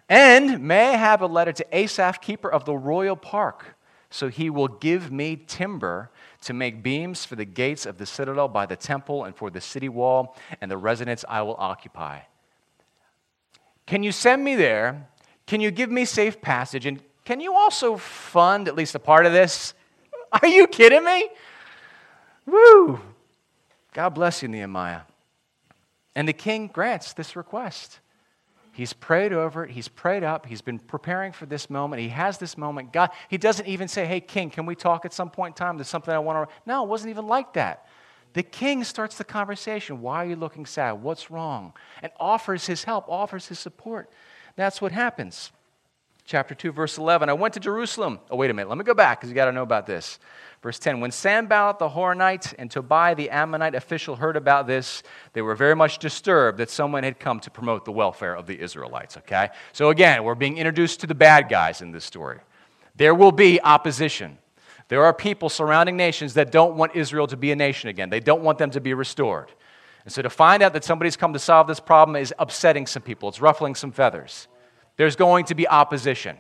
And 0.09 0.61
may 0.61 0.89
I 0.91 0.97
have 0.97 1.23
a 1.23 1.27
letter 1.27 1.53
to 1.53 1.67
Asaph, 1.77 2.21
keeper 2.21 2.51
of 2.51 2.65
the 2.65 2.75
royal 2.75 3.17
park, 3.17 3.77
so 4.11 4.29
he 4.29 4.51
will 4.51 4.69
give 4.69 5.11
me 5.11 5.37
timber 5.37 6.11
to 6.43 6.53
make 6.53 6.83
beams 6.83 7.25
for 7.25 7.37
the 7.37 7.45
gates 7.47 7.87
of 7.87 7.97
the 7.97 8.05
citadel 8.05 8.49
by 8.49 8.67
the 8.67 8.77
temple 8.77 9.25
and 9.25 9.35
for 9.35 9.51
the 9.51 9.61
city 9.61 9.89
wall 9.89 10.37
and 10.61 10.71
the 10.71 10.77
residence 10.77 11.25
I 11.29 11.43
will 11.43 11.57
occupy. 11.59 12.21
Can 13.87 14.03
you 14.03 14.13
send 14.13 14.45
me 14.45 14.55
there? 14.55 15.09
Can 15.47 15.61
you 15.61 15.71
give 15.71 15.91
me 15.91 16.05
safe 16.05 16.41
passage? 16.41 16.87
And 16.87 17.01
can 17.25 17.41
you 17.41 17.55
also 17.55 17.97
fund 17.97 18.69
at 18.69 18.75
least 18.75 18.95
a 18.95 18.99
part 18.99 19.27
of 19.27 19.33
this? 19.33 19.75
Are 20.33 20.49
you 20.49 20.67
kidding 20.67 21.05
me? 21.05 21.29
Woo! 22.47 23.01
God 23.93 24.11
bless 24.11 24.43
you, 24.43 24.49
Nehemiah. 24.49 25.03
And 26.15 26.29
the 26.29 26.33
king 26.33 26.69
grants 26.69 27.13
this 27.13 27.37
request. 27.37 28.01
He's 28.73 28.93
prayed 28.93 29.33
over 29.33 29.65
it. 29.65 29.71
He's 29.71 29.87
prayed 29.87 30.25
up. 30.25 30.47
He's 30.47 30.61
been 30.61 30.81
preparing 30.81 31.33
for 31.33 31.47
this 31.47 31.71
moment. 31.71 32.03
He 32.03 32.09
has 32.09 32.39
this 32.39 32.59
moment. 32.59 32.93
God, 32.93 33.11
he 33.29 33.39
doesn't 33.39 33.67
even 33.67 33.87
say, 33.87 34.05
Hey, 34.05 34.21
king, 34.21 34.51
can 34.51 34.67
we 34.67 34.75
talk 34.75 35.05
at 35.05 35.13
some 35.13 35.31
point 35.31 35.53
in 35.53 35.57
time? 35.65 35.77
There's 35.77 35.89
something 35.89 36.13
I 36.13 36.19
want 36.19 36.49
to. 36.49 36.55
No, 36.67 36.83
it 36.83 36.89
wasn't 36.89 37.11
even 37.11 37.29
like 37.29 37.53
that. 37.53 37.87
The 38.33 38.43
king 38.43 38.83
starts 38.83 39.17
the 39.17 39.25
conversation. 39.25 40.01
Why 40.01 40.17
are 40.25 40.27
you 40.27 40.35
looking 40.35 40.67
sad? 40.67 40.95
What's 40.95 41.31
wrong? 41.31 41.73
And 42.03 42.11
offers 42.19 42.67
his 42.67 42.83
help, 42.83 43.09
offers 43.09 43.47
his 43.47 43.61
support. 43.61 44.11
That's 44.57 44.83
what 44.83 44.91
happens. 44.91 45.53
Chapter 46.27 46.55
2, 46.55 46.73
verse 46.73 46.97
11. 46.97 47.29
I 47.29 47.35
went 47.35 47.53
to 47.55 47.61
Jerusalem. 47.61 48.19
Oh, 48.31 48.37
wait 48.37 48.51
a 48.51 48.55
minute. 48.55 48.71
Let 48.71 48.79
me 48.79 48.85
go 48.85 48.95
back 48.95 49.21
because 49.21 49.29
you 49.29 49.35
got 49.35 49.45
to 49.45 49.53
know 49.53 49.63
about 49.63 49.87
this. 49.87 50.19
Verse 50.63 50.79
10 50.79 51.01
When 51.01 51.11
Sanballat 51.11 51.79
the 51.79 51.91
Horonite 51.91 52.55
and 52.59 52.71
Tobiah 52.71 53.15
the 53.15 53.29
Ammonite 53.29 53.75
official 53.75 54.17
heard 54.17 54.35
about 54.35 54.67
this, 54.67 55.03
they 55.35 55.43
were 55.43 55.55
very 55.55 55.77
much 55.77 55.99
disturbed 55.99 56.57
that 56.59 56.71
someone 56.71 57.03
had 57.03 57.21
come 57.21 57.41
to 57.41 57.51
promote 57.51 57.85
the 57.85 57.93
welfare 57.93 58.35
of 58.35 58.47
the 58.47 58.59
Israelites. 58.59 59.19
Okay? 59.19 59.51
So 59.73 59.91
again, 59.91 60.25
we're 60.25 60.35
being 60.35 60.57
introduced 60.57 61.01
to 61.01 61.07
the 61.07 61.15
bad 61.15 61.51
guys 61.51 61.83
in 61.83 61.93
this 61.93 62.07
story. 62.07 62.39
There 62.97 63.15
will 63.15 63.33
be 63.33 63.61
opposition. 63.61 64.39
There 64.89 65.05
are 65.05 65.13
people 65.13 65.51
surrounding 65.51 65.99
nations 65.99 66.35
that 66.35 66.51
don't 66.51 66.77
want 66.77 66.97
Israel 66.97 67.27
to 67.27 67.37
be 67.37 67.53
a 67.53 67.57
nation 67.57 67.91
again, 67.91 68.09
they 68.09 68.21
don't 68.21 68.43
want 68.43 68.57
them 68.57 68.71
to 68.71 68.81
be 68.81 68.95
restored. 68.95 69.53
And 70.05 70.13
so 70.13 70.23
to 70.23 70.31
find 70.31 70.63
out 70.63 70.73
that 70.73 70.85
somebody's 70.85 71.17
come 71.17 71.35
to 71.35 71.39
solve 71.39 71.67
this 71.67 71.81
problem 71.81 72.17
is 72.17 72.33
upsetting 72.39 72.87
some 72.87 73.03
people, 73.03 73.29
it's 73.29 73.43
ruffling 73.43 73.75
some 73.75 73.93
feathers. 73.93 74.49
There's 74.97 75.17
going 75.17 75.47
to 75.47 75.55
be 75.55 75.67
opposition. 75.67 76.37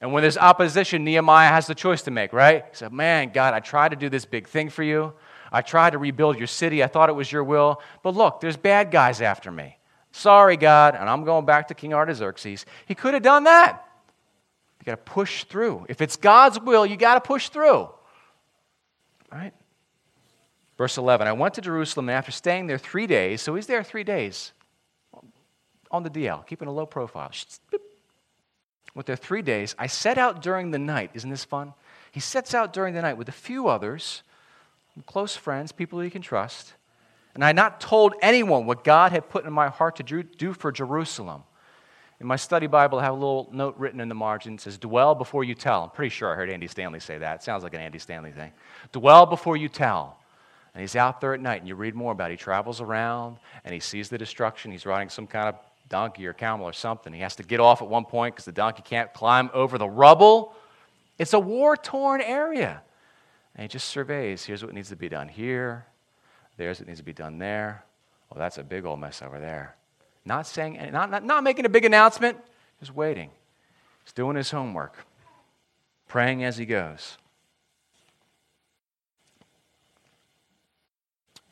And 0.00 0.12
when 0.12 0.22
there's 0.22 0.38
opposition, 0.38 1.04
Nehemiah 1.04 1.48
has 1.48 1.66
the 1.66 1.74
choice 1.74 2.02
to 2.02 2.10
make, 2.10 2.32
right? 2.32 2.64
He 2.70 2.76
said, 2.76 2.92
Man, 2.92 3.30
God, 3.32 3.54
I 3.54 3.60
tried 3.60 3.90
to 3.90 3.96
do 3.96 4.08
this 4.08 4.24
big 4.24 4.46
thing 4.46 4.70
for 4.70 4.82
you. 4.82 5.12
I 5.50 5.62
tried 5.62 5.90
to 5.90 5.98
rebuild 5.98 6.38
your 6.38 6.46
city. 6.46 6.84
I 6.84 6.86
thought 6.86 7.08
it 7.08 7.14
was 7.14 7.30
your 7.32 7.42
will. 7.42 7.80
But 8.02 8.14
look, 8.14 8.40
there's 8.40 8.56
bad 8.56 8.90
guys 8.90 9.20
after 9.20 9.50
me. 9.50 9.78
Sorry, 10.12 10.56
God. 10.56 10.94
And 10.94 11.08
I'm 11.08 11.24
going 11.24 11.46
back 11.46 11.68
to 11.68 11.74
King 11.74 11.94
Artaxerxes. 11.94 12.66
He 12.86 12.94
could 12.94 13.14
have 13.14 13.22
done 13.22 13.44
that. 13.44 13.84
You 14.80 14.84
got 14.84 14.92
to 14.92 15.12
push 15.12 15.44
through. 15.44 15.86
If 15.88 16.00
it's 16.00 16.16
God's 16.16 16.60
will, 16.60 16.86
you 16.86 16.96
got 16.96 17.14
to 17.14 17.20
push 17.20 17.48
through. 17.48 17.88
Right? 19.32 19.52
Verse 20.76 20.96
11 20.96 21.26
I 21.26 21.32
went 21.32 21.54
to 21.54 21.60
Jerusalem, 21.60 22.08
and 22.08 22.16
after 22.16 22.30
staying 22.30 22.68
there 22.68 22.78
three 22.78 23.06
days, 23.06 23.42
so 23.42 23.54
he's 23.54 23.66
there 23.66 23.82
three 23.82 24.04
days 24.04 24.52
on 25.90 26.02
the 26.02 26.10
DL, 26.10 26.46
keeping 26.46 26.68
a 26.68 26.72
low 26.72 26.86
profile 26.86 27.30
with 28.94 29.06
their 29.06 29.16
three 29.16 29.42
days, 29.42 29.76
I 29.78 29.86
set 29.86 30.18
out 30.18 30.42
during 30.42 30.70
the 30.70 30.78
night. 30.78 31.12
Isn't 31.14 31.30
this 31.30 31.44
fun? 31.44 31.72
He 32.10 32.20
sets 32.20 32.54
out 32.54 32.72
during 32.72 32.94
the 32.94 33.02
night 33.02 33.16
with 33.16 33.28
a 33.28 33.32
few 33.32 33.68
others, 33.68 34.22
close 35.06 35.36
friends, 35.36 35.70
people 35.70 36.00
he 36.00 36.10
can 36.10 36.22
trust. 36.22 36.74
And 37.34 37.44
I 37.44 37.48
had 37.48 37.56
not 37.56 37.80
told 37.80 38.14
anyone 38.22 38.66
what 38.66 38.82
God 38.82 39.12
had 39.12 39.28
put 39.28 39.44
in 39.44 39.52
my 39.52 39.68
heart 39.68 39.96
to 39.96 40.02
do 40.02 40.52
for 40.52 40.72
Jerusalem. 40.72 41.44
In 42.20 42.26
my 42.26 42.34
study 42.34 42.66
Bible, 42.66 42.98
I 42.98 43.04
have 43.04 43.12
a 43.12 43.16
little 43.16 43.48
note 43.52 43.76
written 43.78 44.00
in 44.00 44.08
the 44.08 44.14
margin. 44.16 44.54
It 44.54 44.60
says, 44.62 44.76
Dwell 44.76 45.14
before 45.14 45.44
you 45.44 45.54
tell. 45.54 45.84
I'm 45.84 45.90
pretty 45.90 46.10
sure 46.10 46.32
I 46.32 46.34
heard 46.34 46.50
Andy 46.50 46.66
Stanley 46.66 46.98
say 46.98 47.18
that. 47.18 47.36
It 47.36 47.42
sounds 47.44 47.62
like 47.62 47.74
an 47.74 47.80
Andy 47.80 48.00
Stanley 48.00 48.32
thing. 48.32 48.50
Dwell 48.90 49.26
before 49.26 49.56
you 49.56 49.68
tell. 49.68 50.18
And 50.74 50.80
he's 50.80 50.96
out 50.96 51.20
there 51.20 51.34
at 51.34 51.40
night, 51.40 51.60
and 51.60 51.68
you 51.68 51.76
read 51.76 51.94
more 51.94 52.10
about 52.10 52.32
it. 52.32 52.34
He 52.34 52.36
travels 52.38 52.80
around, 52.80 53.36
and 53.64 53.72
he 53.72 53.78
sees 53.78 54.08
the 54.08 54.18
destruction. 54.18 54.72
He's 54.72 54.86
writing 54.86 55.08
some 55.08 55.28
kind 55.28 55.48
of 55.48 55.54
donkey 55.88 56.26
or 56.26 56.32
camel 56.32 56.66
or 56.66 56.72
something. 56.72 57.12
He 57.12 57.20
has 57.20 57.36
to 57.36 57.42
get 57.42 57.60
off 57.60 57.82
at 57.82 57.88
one 57.88 58.04
point 58.04 58.34
because 58.34 58.44
the 58.44 58.52
donkey 58.52 58.82
can't 58.84 59.12
climb 59.12 59.50
over 59.52 59.78
the 59.78 59.88
rubble. 59.88 60.54
It's 61.18 61.32
a 61.32 61.40
war 61.40 61.76
torn 61.76 62.20
area. 62.20 62.82
And 63.54 63.62
he 63.62 63.68
just 63.68 63.88
surveys 63.88 64.44
here's 64.44 64.64
what 64.64 64.74
needs 64.74 64.90
to 64.90 64.96
be 64.96 65.08
done 65.08 65.28
here, 65.28 65.86
there's 66.56 66.78
what 66.78 66.88
needs 66.88 67.00
to 67.00 67.04
be 67.04 67.12
done 67.12 67.38
there. 67.38 67.84
Well, 68.30 68.38
that's 68.38 68.58
a 68.58 68.62
big 68.62 68.84
old 68.84 69.00
mess 69.00 69.22
over 69.22 69.38
there. 69.38 69.74
Not 70.24 70.46
saying, 70.46 70.78
not, 70.92 71.10
not, 71.10 71.24
not 71.24 71.42
making 71.42 71.64
a 71.64 71.70
big 71.70 71.84
announcement, 71.84 72.36
just 72.80 72.94
waiting. 72.94 73.30
He's 74.04 74.12
doing 74.12 74.36
his 74.36 74.50
homework, 74.50 74.96
praying 76.06 76.44
as 76.44 76.58
he 76.58 76.66
goes. 76.66 77.16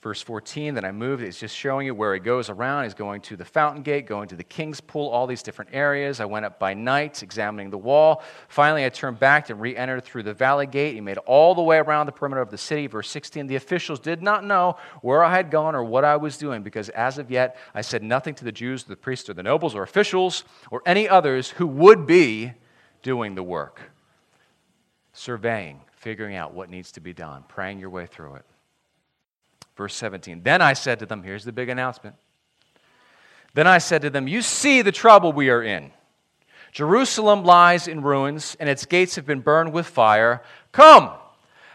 Verse 0.06 0.22
14 0.22 0.74
that 0.74 0.84
I 0.84 0.92
moved. 0.92 1.20
It's 1.20 1.40
just 1.40 1.56
showing 1.56 1.84
you 1.84 1.92
where 1.92 2.14
he 2.14 2.20
goes 2.20 2.48
around. 2.48 2.84
He's 2.84 2.94
going 2.94 3.20
to 3.22 3.34
the 3.34 3.44
fountain 3.44 3.82
gate, 3.82 4.06
going 4.06 4.28
to 4.28 4.36
the 4.36 4.44
king's 4.44 4.80
pool, 4.80 5.08
all 5.08 5.26
these 5.26 5.42
different 5.42 5.72
areas. 5.74 6.20
I 6.20 6.26
went 6.26 6.44
up 6.44 6.60
by 6.60 6.74
night, 6.74 7.24
examining 7.24 7.70
the 7.70 7.78
wall. 7.78 8.22
Finally, 8.46 8.84
I 8.84 8.88
turned 8.88 9.18
back 9.18 9.50
and 9.50 9.60
re 9.60 9.76
entered 9.76 10.04
through 10.04 10.22
the 10.22 10.32
valley 10.32 10.68
gate. 10.68 10.94
He 10.94 11.00
made 11.00 11.18
all 11.18 11.56
the 11.56 11.62
way 11.62 11.78
around 11.78 12.06
the 12.06 12.12
perimeter 12.12 12.40
of 12.40 12.52
the 12.52 12.56
city. 12.56 12.86
Verse 12.86 13.10
16 13.10 13.48
The 13.48 13.56
officials 13.56 13.98
did 13.98 14.22
not 14.22 14.44
know 14.44 14.76
where 15.02 15.24
I 15.24 15.34
had 15.34 15.50
gone 15.50 15.74
or 15.74 15.82
what 15.82 16.04
I 16.04 16.14
was 16.14 16.38
doing, 16.38 16.62
because 16.62 16.88
as 16.90 17.18
of 17.18 17.28
yet 17.28 17.56
I 17.74 17.80
said 17.80 18.04
nothing 18.04 18.36
to 18.36 18.44
the 18.44 18.52
Jews, 18.52 18.84
the 18.84 18.94
priests, 18.94 19.28
or 19.28 19.34
the 19.34 19.42
nobles, 19.42 19.74
or 19.74 19.82
officials, 19.82 20.44
or 20.70 20.82
any 20.86 21.08
others 21.08 21.50
who 21.50 21.66
would 21.66 22.06
be 22.06 22.52
doing 23.02 23.34
the 23.34 23.42
work. 23.42 23.80
Surveying, 25.12 25.80
figuring 25.90 26.36
out 26.36 26.54
what 26.54 26.70
needs 26.70 26.92
to 26.92 27.00
be 27.00 27.12
done, 27.12 27.42
praying 27.48 27.80
your 27.80 27.90
way 27.90 28.06
through 28.06 28.36
it. 28.36 28.44
Verse 29.76 29.94
17. 29.94 30.42
Then 30.42 30.62
I 30.62 30.72
said 30.72 30.98
to 31.00 31.06
them, 31.06 31.22
here's 31.22 31.44
the 31.44 31.52
big 31.52 31.68
announcement. 31.68 32.16
Then 33.54 33.66
I 33.66 33.78
said 33.78 34.02
to 34.02 34.10
them, 34.10 34.28
You 34.28 34.42
see 34.42 34.82
the 34.82 34.92
trouble 34.92 35.32
we 35.32 35.50
are 35.50 35.62
in. 35.62 35.90
Jerusalem 36.72 37.44
lies 37.44 37.88
in 37.88 38.02
ruins, 38.02 38.54
and 38.60 38.68
its 38.68 38.84
gates 38.84 39.16
have 39.16 39.24
been 39.24 39.40
burned 39.40 39.72
with 39.72 39.86
fire. 39.86 40.42
Come, 40.72 41.10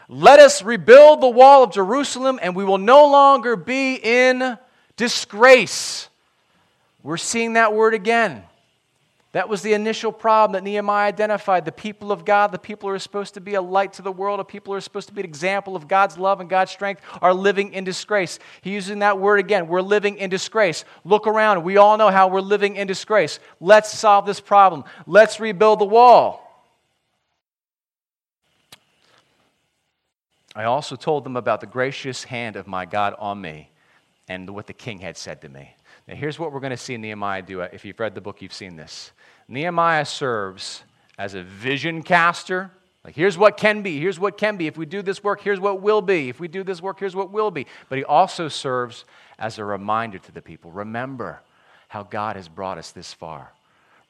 let 0.08 0.40
us 0.40 0.62
rebuild 0.62 1.22
the 1.22 1.30
wall 1.30 1.64
of 1.64 1.72
Jerusalem, 1.72 2.40
and 2.42 2.56
we 2.56 2.64
will 2.64 2.78
no 2.78 3.08
longer 3.08 3.56
be 3.56 3.96
in 3.96 4.60
disgrace. 4.96 6.08
We're 7.02 7.18
seeing 7.18 7.54
that 7.54 7.74
word 7.74 7.96
again. 7.96 8.44
That 9.34 9.48
was 9.48 9.62
the 9.62 9.72
initial 9.74 10.12
problem 10.12 10.54
that 10.54 10.64
Nehemiah 10.64 11.08
identified. 11.08 11.64
The 11.64 11.72
people 11.72 12.12
of 12.12 12.26
God, 12.26 12.52
the 12.52 12.60
people 12.60 12.90
who 12.90 12.96
are 12.96 13.00
supposed 13.00 13.34
to 13.36 13.42
be 13.42 13.54
a 13.54 13.62
light 13.62 13.94
to 13.94 14.02
the 14.02 14.12
world, 14.12 14.42
the 14.42 14.44
people 14.44 14.74
who 14.74 14.78
are 14.78 14.82
supposed 14.82 15.08
to 15.08 15.14
be 15.14 15.22
an 15.22 15.28
example 15.28 15.78
of 15.78 15.88
God's 15.88 16.18
love 16.18 16.42
and 16.42 16.50
God's 16.50 16.72
strength, 16.72 17.02
are 17.22 17.34
living 17.34 17.72
in 17.72 17.86
disgrace. 17.86 18.40
He's 18.62 18.74
using 18.74 19.00
that 19.00 19.20
word 19.20 19.40
again. 19.40 19.68
We're 19.68 19.82
living 19.82 20.18
in 20.18 20.30
disgrace. 20.30 20.84
Look 21.06 21.28
around. 21.28 21.64
We 21.64 21.78
all 21.78 21.98
know 21.98 22.10
how 22.10 22.28
we're 22.28 22.42
living 22.42 22.76
in 22.76 22.88
disgrace. 22.88 23.40
Let's 23.62 23.98
solve 23.98 24.26
this 24.26 24.42
problem. 24.42 24.84
Let's 25.08 25.40
rebuild 25.40 25.80
the 25.80 25.86
wall. 25.86 26.48
I 30.54 30.66
also 30.66 30.98
told 30.98 31.24
them 31.24 31.38
about 31.38 31.62
the 31.62 31.68
gracious 31.68 32.26
hand 32.26 32.58
of 32.58 32.68
my 32.68 32.86
God 32.86 33.16
on 33.18 33.40
me 33.40 33.72
and 34.28 34.50
what 34.50 34.68
the 34.68 34.74
king 34.74 35.00
had 35.00 35.16
said 35.16 35.42
to 35.44 35.50
me. 35.50 35.74
Here's 36.12 36.38
what 36.38 36.52
we're 36.52 36.60
going 36.60 36.72
to 36.72 36.78
see 36.78 36.98
Nehemiah 36.98 37.42
do. 37.42 37.62
Uh, 37.62 37.70
if 37.72 37.86
you've 37.86 38.00
read 38.00 38.16
the 38.16 38.22
book, 38.22 38.42
you've 38.42 38.54
seen 38.54 38.76
this. 38.76 39.12
Nehemiah 39.48 40.06
serves 40.06 40.84
as 41.18 41.34
a 41.34 41.44
vision 41.44 42.04
caster. 42.04 42.72
Like, 43.04 43.16
here's 43.16 43.38
what 43.38 43.58
can 43.58 43.82
be, 43.82 44.00
here's 44.00 44.20
what 44.20 44.38
can 44.38 44.58
be. 44.58 44.68
If 44.68 44.78
we 44.78 44.86
do 44.86 45.02
this 45.02 45.24
work, 45.24 45.42
here's 45.42 45.60
what 45.60 45.82
will 45.82 46.02
be. 46.02 46.30
If 46.30 46.40
we 46.40 46.48
do 46.48 46.64
this 46.64 46.82
work, 46.82 47.00
here's 47.00 47.16
what 47.16 47.32
will 47.32 47.50
be. 47.50 47.66
But 47.90 47.98
he 47.98 48.04
also 48.04 48.48
serves 48.48 49.06
as 49.40 49.58
a 49.58 49.66
reminder 49.66 50.20
to 50.20 50.32
the 50.32 50.42
people 50.42 50.72
remember 50.72 51.42
how 51.88 52.04
God 52.04 52.36
has 52.36 52.48
brought 52.48 52.78
us 52.78 52.92
this 52.92 53.14
far. 53.14 53.52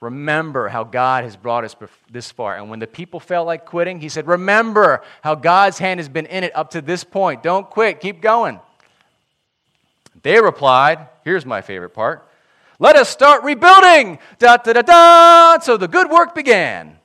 Remember 0.01 0.67
how 0.67 0.83
God 0.83 1.23
has 1.23 1.35
brought 1.35 1.63
us 1.63 1.75
this 2.09 2.31
far. 2.31 2.57
And 2.57 2.69
when 2.69 2.79
the 2.79 2.87
people 2.87 3.19
felt 3.19 3.45
like 3.45 3.65
quitting, 3.65 3.99
he 3.99 4.09
said, 4.09 4.27
Remember 4.27 5.03
how 5.21 5.35
God's 5.35 5.77
hand 5.77 5.99
has 5.99 6.09
been 6.09 6.25
in 6.25 6.43
it 6.43 6.55
up 6.55 6.71
to 6.71 6.81
this 6.81 7.03
point. 7.03 7.43
Don't 7.43 7.69
quit, 7.69 7.99
keep 7.99 8.19
going. 8.19 8.59
They 10.21 10.39
replied, 10.39 11.07
Here's 11.23 11.45
my 11.45 11.61
favorite 11.61 11.91
part 11.91 12.27
let 12.81 12.95
us 12.95 13.09
start 13.09 13.43
rebuilding. 13.43 14.17
Da 14.39 14.57
da 14.57 14.73
da 14.73 14.81
da. 14.81 15.59
So 15.59 15.77
the 15.77 15.87
good 15.87 16.09
work 16.09 16.33
began. 16.33 16.97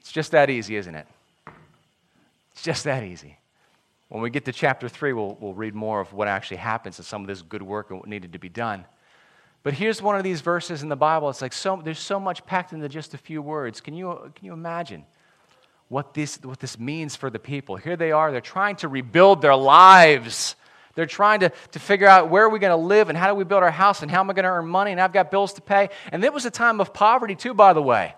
It's 0.00 0.10
just 0.10 0.32
that 0.32 0.50
easy, 0.50 0.74
isn't 0.74 0.96
it? 0.96 1.06
It's 2.50 2.62
just 2.62 2.82
that 2.84 3.04
easy. 3.04 3.38
When 4.08 4.20
we 4.20 4.30
get 4.30 4.44
to 4.46 4.52
chapter 4.52 4.88
3, 4.88 5.12
we'll, 5.12 5.36
we'll 5.40 5.54
read 5.54 5.76
more 5.76 6.00
of 6.00 6.12
what 6.12 6.26
actually 6.26 6.56
happens 6.56 6.98
and 6.98 7.06
some 7.06 7.20
of 7.20 7.28
this 7.28 7.40
good 7.40 7.62
work 7.62 7.90
and 7.90 8.00
what 8.00 8.08
needed 8.08 8.32
to 8.32 8.40
be 8.40 8.48
done. 8.48 8.84
But 9.62 9.74
here's 9.74 10.02
one 10.02 10.16
of 10.16 10.24
these 10.24 10.40
verses 10.40 10.82
in 10.82 10.88
the 10.88 10.96
Bible. 10.96 11.30
It's 11.30 11.40
like 11.40 11.52
so, 11.52 11.80
there's 11.84 12.00
so 12.00 12.18
much 12.18 12.44
packed 12.44 12.72
into 12.72 12.88
just 12.88 13.14
a 13.14 13.18
few 13.18 13.40
words. 13.40 13.80
Can 13.80 13.94
you, 13.94 14.32
can 14.34 14.44
you 14.44 14.52
imagine 14.52 15.04
what 15.86 16.14
this, 16.14 16.40
what 16.42 16.58
this 16.58 16.80
means 16.80 17.14
for 17.14 17.30
the 17.30 17.38
people? 17.38 17.76
Here 17.76 17.96
they 17.96 18.10
are, 18.10 18.32
they're 18.32 18.40
trying 18.40 18.74
to 18.76 18.88
rebuild 18.88 19.40
their 19.40 19.54
lives. 19.54 20.56
They're 20.96 21.06
trying 21.06 21.40
to, 21.40 21.52
to 21.70 21.78
figure 21.78 22.08
out 22.08 22.30
where 22.30 22.44
are 22.44 22.48
we 22.48 22.58
going 22.58 22.72
to 22.72 22.84
live 22.84 23.08
and 23.08 23.16
how 23.16 23.28
do 23.28 23.34
we 23.34 23.44
build 23.44 23.62
our 23.62 23.70
house 23.70 24.02
and 24.02 24.10
how 24.10 24.20
am 24.20 24.30
I 24.30 24.32
going 24.32 24.44
to 24.44 24.50
earn 24.50 24.66
money 24.66 24.90
and 24.90 25.00
I've 25.00 25.12
got 25.12 25.30
bills 25.30 25.52
to 25.52 25.62
pay. 25.62 25.90
And 26.10 26.24
it 26.24 26.32
was 26.32 26.44
a 26.46 26.50
time 26.50 26.80
of 26.80 26.92
poverty, 26.92 27.36
too, 27.36 27.54
by 27.54 27.74
the 27.74 27.82
way. 27.82 28.14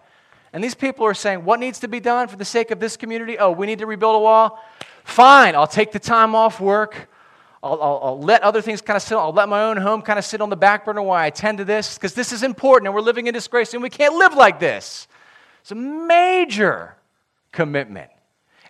And 0.53 0.65
these 0.65 0.75
people 0.75 1.05
are 1.05 1.13
saying, 1.13 1.45
What 1.45 1.61
needs 1.61 1.81
to 1.81 1.89
be 1.89 2.01
done 2.01 2.29
for 2.29 2.37
the 2.37 2.45
sake 2.45 2.71
of 2.71 2.81
this 2.81 2.97
community? 2.97 3.39
Oh, 3.39 3.51
we 3.51 3.67
need 3.67 3.81
to 3.81 3.87
rebuild 3.87 4.17
a 4.17 4.19
wall? 4.21 4.65
Fine, 5.05 5.55
I'll 5.57 5.67
take 5.67 5.93
the 5.93 5.99
time 5.99 6.35
off 6.35 6.61
work. 6.61 7.11
I'll, 7.63 7.83
I'll, 7.83 8.01
I'll, 8.03 8.21
let 8.21 8.43
other 8.43 8.63
things 8.63 8.81
kind 8.81 8.97
of 8.97 9.03
sit. 9.03 9.17
I'll 9.17 9.33
let 9.33 9.49
my 9.49 9.65
own 9.65 9.77
home 9.77 10.01
kind 10.01 10.19
of 10.19 10.25
sit 10.25 10.41
on 10.41 10.49
the 10.49 10.57
back 10.57 10.85
burner 10.85 11.03
while 11.03 11.19
I 11.19 11.27
attend 11.27 11.59
to 11.59 11.65
this 11.65 11.95
because 11.95 12.15
this 12.15 12.33
is 12.33 12.45
important 12.45 12.87
and 12.87 12.95
we're 12.95 13.01
living 13.01 13.27
in 13.27 13.35
disgrace 13.35 13.75
and 13.75 13.83
we 13.83 13.91
can't 13.91 14.15
live 14.15 14.35
like 14.35 14.61
this. 14.61 15.09
It's 15.63 15.73
a 15.73 15.75
major 15.75 16.95
commitment, 17.51 18.11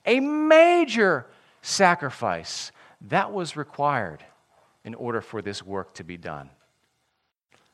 a 0.07 0.21
major 0.21 1.27
sacrifice. 1.61 2.73
That 3.03 3.33
was 3.33 3.57
required 3.57 4.25
in 4.85 4.95
order 4.95 5.21
for 5.21 5.43
this 5.43 5.63
work 5.65 5.95
to 5.95 6.05
be 6.05 6.17
done. 6.17 6.51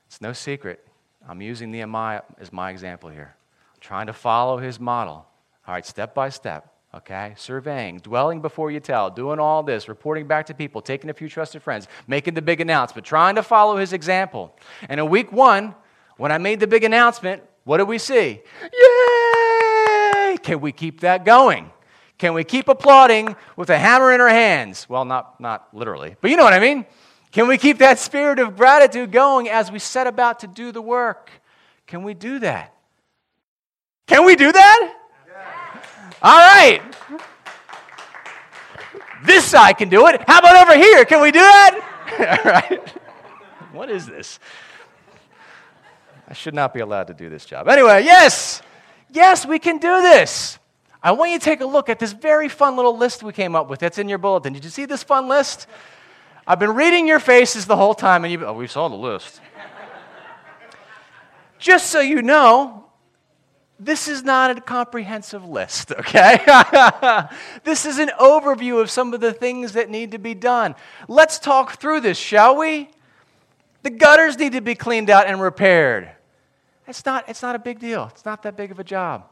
It's 0.07 0.21
no 0.21 0.33
secret. 0.33 0.87
I'm 1.27 1.41
using 1.41 1.71
Nehemiah 1.71 2.23
as 2.39 2.53
my 2.53 2.71
example 2.71 3.09
here. 3.09 3.35
I'm 3.75 3.81
trying 3.81 4.07
to 4.07 4.13
follow 4.13 4.59
his 4.59 4.79
model. 4.79 5.27
All 5.67 5.75
right, 5.75 5.87
step 5.87 6.15
by 6.15 6.29
step, 6.29 6.73
okay? 6.95 7.33
Surveying, 7.37 7.99
dwelling 7.99 8.43
before 8.43 8.71
you 8.71 8.81
tell, 8.81 9.11
doing 9.11 9.39
all 9.39 9.63
this, 9.63 9.89
reporting 9.89 10.27
back 10.27 10.47
to 10.47 10.55
people, 10.55 10.83
taking 10.83 11.09
a 11.09 11.15
few 11.15 11.29
trusted 11.29 11.63
friends, 11.63 11.89
making 12.07 12.35
the 12.35 12.43
big 12.43 12.61
announcement, 12.61 13.07
trying 13.07 13.37
to 13.37 13.43
follow 13.43 13.77
his 13.77 13.95
example. 13.95 14.55
And 14.89 15.01
in 15.01 15.09
week 15.09 15.33
one, 15.33 15.75
when 16.19 16.31
I 16.31 16.39
made 16.39 16.61
the 16.61 16.67
big 16.67 16.85
announcement, 16.85 17.43
what 17.65 17.79
did 17.79 17.89
we 17.89 17.97
see? 17.99 18.43
Yay! 18.63 20.37
Can 20.43 20.61
we 20.61 20.71
keep 20.71 21.01
that 21.01 21.25
going? 21.25 21.71
Can 22.19 22.35
we 22.35 22.45
keep 22.45 22.69
applauding 22.69 23.35
with 23.57 23.71
a 23.71 23.79
hammer 23.79 24.13
in 24.13 24.21
our 24.21 24.29
hands? 24.29 24.89
Well, 24.89 25.05
not, 25.05 25.41
not 25.41 25.69
literally, 25.73 26.17
but 26.21 26.31
you 26.31 26.37
know 26.37 26.45
what 26.45 26.53
I 26.53 26.61
mean. 26.61 26.87
Can 27.33 27.49
we 27.49 27.59
keep 27.59 27.79
that 27.79 27.99
spirit 27.99 28.39
of 28.39 28.57
gratitude 28.57 29.11
going 29.11 29.49
as 29.49 29.73
we 29.73 29.81
set 29.81 30.07
about 30.07 30.41
to 30.41 30.47
do 30.47 30.71
the 30.71 30.81
work? 30.81 31.31
Can 31.87 32.05
we 32.05 32.15
do 32.15 32.39
that? 32.39 32.73
Can 34.07 34.25
we 34.25 34.37
do 34.37 34.53
that? 34.53 34.95
All 36.23 36.39
right. 36.39 36.81
This 39.25 39.45
side 39.45 39.79
can 39.79 39.89
do 39.89 40.07
it. 40.07 40.23
How 40.27 40.39
about 40.39 40.69
over 40.69 40.77
here? 40.77 41.05
Can 41.05 41.21
we 41.21 41.33
do 41.33 41.41
that? 41.41 42.41
All 42.45 42.53
right. 42.53 42.89
What 43.73 43.91
is 43.91 44.07
this? 44.07 44.39
I 46.29 46.35
should 46.35 46.55
not 46.55 46.73
be 46.73 46.81
allowed 46.81 47.09
to 47.09 47.15
do 47.15 47.29
this 47.29 47.45
job. 47.45 47.69
Anyway, 47.69 48.05
yes. 48.05 48.63
Yes, 49.11 49.45
we 49.45 49.59
can 49.59 49.79
do 49.79 50.03
this. 50.03 50.59
I 51.05 51.13
want 51.13 51.33
you 51.33 51.39
to 51.39 51.45
take 51.45 51.61
a 51.61 51.67
look 51.67 51.91
at 51.91 51.99
this 51.99 52.13
very 52.13 52.49
fun 52.49 52.77
little 52.77 52.97
list 52.97 53.23
we 53.23 53.35
came 53.35 53.55
up 53.55 53.69
with 53.69 53.81
that's 53.81 53.99
in 53.99 54.09
your 54.09 54.17
bulletin. 54.17 54.55
Did 54.55 54.65
you 54.65 54.71
see 54.71 54.87
this 54.87 55.03
fun 55.03 55.29
list? 55.29 55.67
I've 56.47 56.59
been 56.59 56.75
reading 56.75 57.07
your 57.07 57.21
faces 57.21 57.67
the 57.67 57.77
whole 57.77 57.95
time, 57.95 58.25
and 58.25 58.33
you, 58.33 58.45
oh, 58.47 58.55
we 58.55 58.67
saw 58.67 58.89
the 58.89 58.95
list. 58.95 59.43
Just 61.59 61.91
so 61.91 62.01
you 62.01 62.23
know, 62.23 62.87
this 63.79 64.09
is 64.09 64.23
not 64.23 64.57
a 64.57 64.61
comprehensive 64.63 65.47
list, 65.47 65.93
okay? 65.99 66.39
this 67.65 67.85
is 67.85 67.99
an 67.99 68.11
overview 68.19 68.81
of 68.81 68.91
some 68.91 69.13
of 69.13 69.21
the 69.21 69.33
things 69.35 69.73
that 69.73 69.91
need 69.91 70.13
to 70.13 70.19
be 70.19 70.33
done. 70.33 70.75
Let's 71.07 71.39
talk 71.39 71.79
through 71.79 72.01
this, 72.01 72.17
shall 72.17 72.57
we? 72.57 72.89
The 73.83 73.91
gutters 73.91 74.39
need 74.39 74.53
to 74.53 74.63
be 74.63 74.75
cleaned 74.75 75.11
out 75.11 75.27
and 75.27 75.39
repaired. 75.39 76.11
It's 76.87 77.05
not, 77.05 77.29
it's 77.29 77.43
not 77.43 77.55
a 77.55 77.59
big 77.59 77.79
deal. 77.79 78.09
It's 78.11 78.25
not 78.25 78.43
that 78.45 78.57
big 78.57 78.71
of 78.71 78.79
a 78.79 78.85
job. 78.85 79.27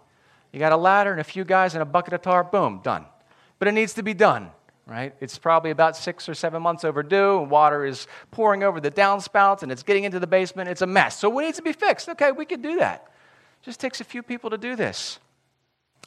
You 0.53 0.59
got 0.59 0.73
a 0.73 0.77
ladder 0.77 1.13
and 1.13 1.21
a 1.21 1.25
few 1.25 1.45
guys 1.45 1.75
and 1.75 1.83
a 1.83 1.87
bucket 1.87 2.13
of 2.13 2.23
tar, 2.23 2.45
boom, 2.45 2.81
done. 2.83 3.07
But 3.59 3.69
it 3.69 3.73
needs 3.73 3.95
to 3.95 4.03
be 4.03 4.13
done, 4.13 4.51
right? 4.87 5.15
It's 5.21 5.39
probably 5.39 5.71
about 5.71 5.97
six 5.97 6.29
or 6.29 6.35
seven 6.35 6.63
months 6.63 6.85
overdue, 6.85 7.41
and 7.41 7.51
water 7.51 7.85
is 7.85 8.07
pouring 8.31 8.63
over 8.63 8.81
the 8.81 8.91
downspouts 8.91 9.63
and 9.63 9.73
it's 9.73 9.83
getting 9.83 10.05
into 10.05 10.21
the 10.21 10.27
basement. 10.27 10.69
It's 10.69 10.83
a 10.83 10.87
mess. 10.87 11.19
So 11.19 11.39
it 11.39 11.43
needs 11.43 11.57
to 11.57 11.63
be 11.63 11.73
fixed. 11.73 12.09
Okay, 12.11 12.33
we 12.33 12.45
can 12.45 12.61
do 12.61 12.79
that. 12.79 13.09
Just 13.63 13.81
takes 13.81 14.01
a 14.01 14.05
few 14.05 14.23
people 14.23 14.51
to 14.51 14.59
do 14.59 14.77
this. 14.77 15.19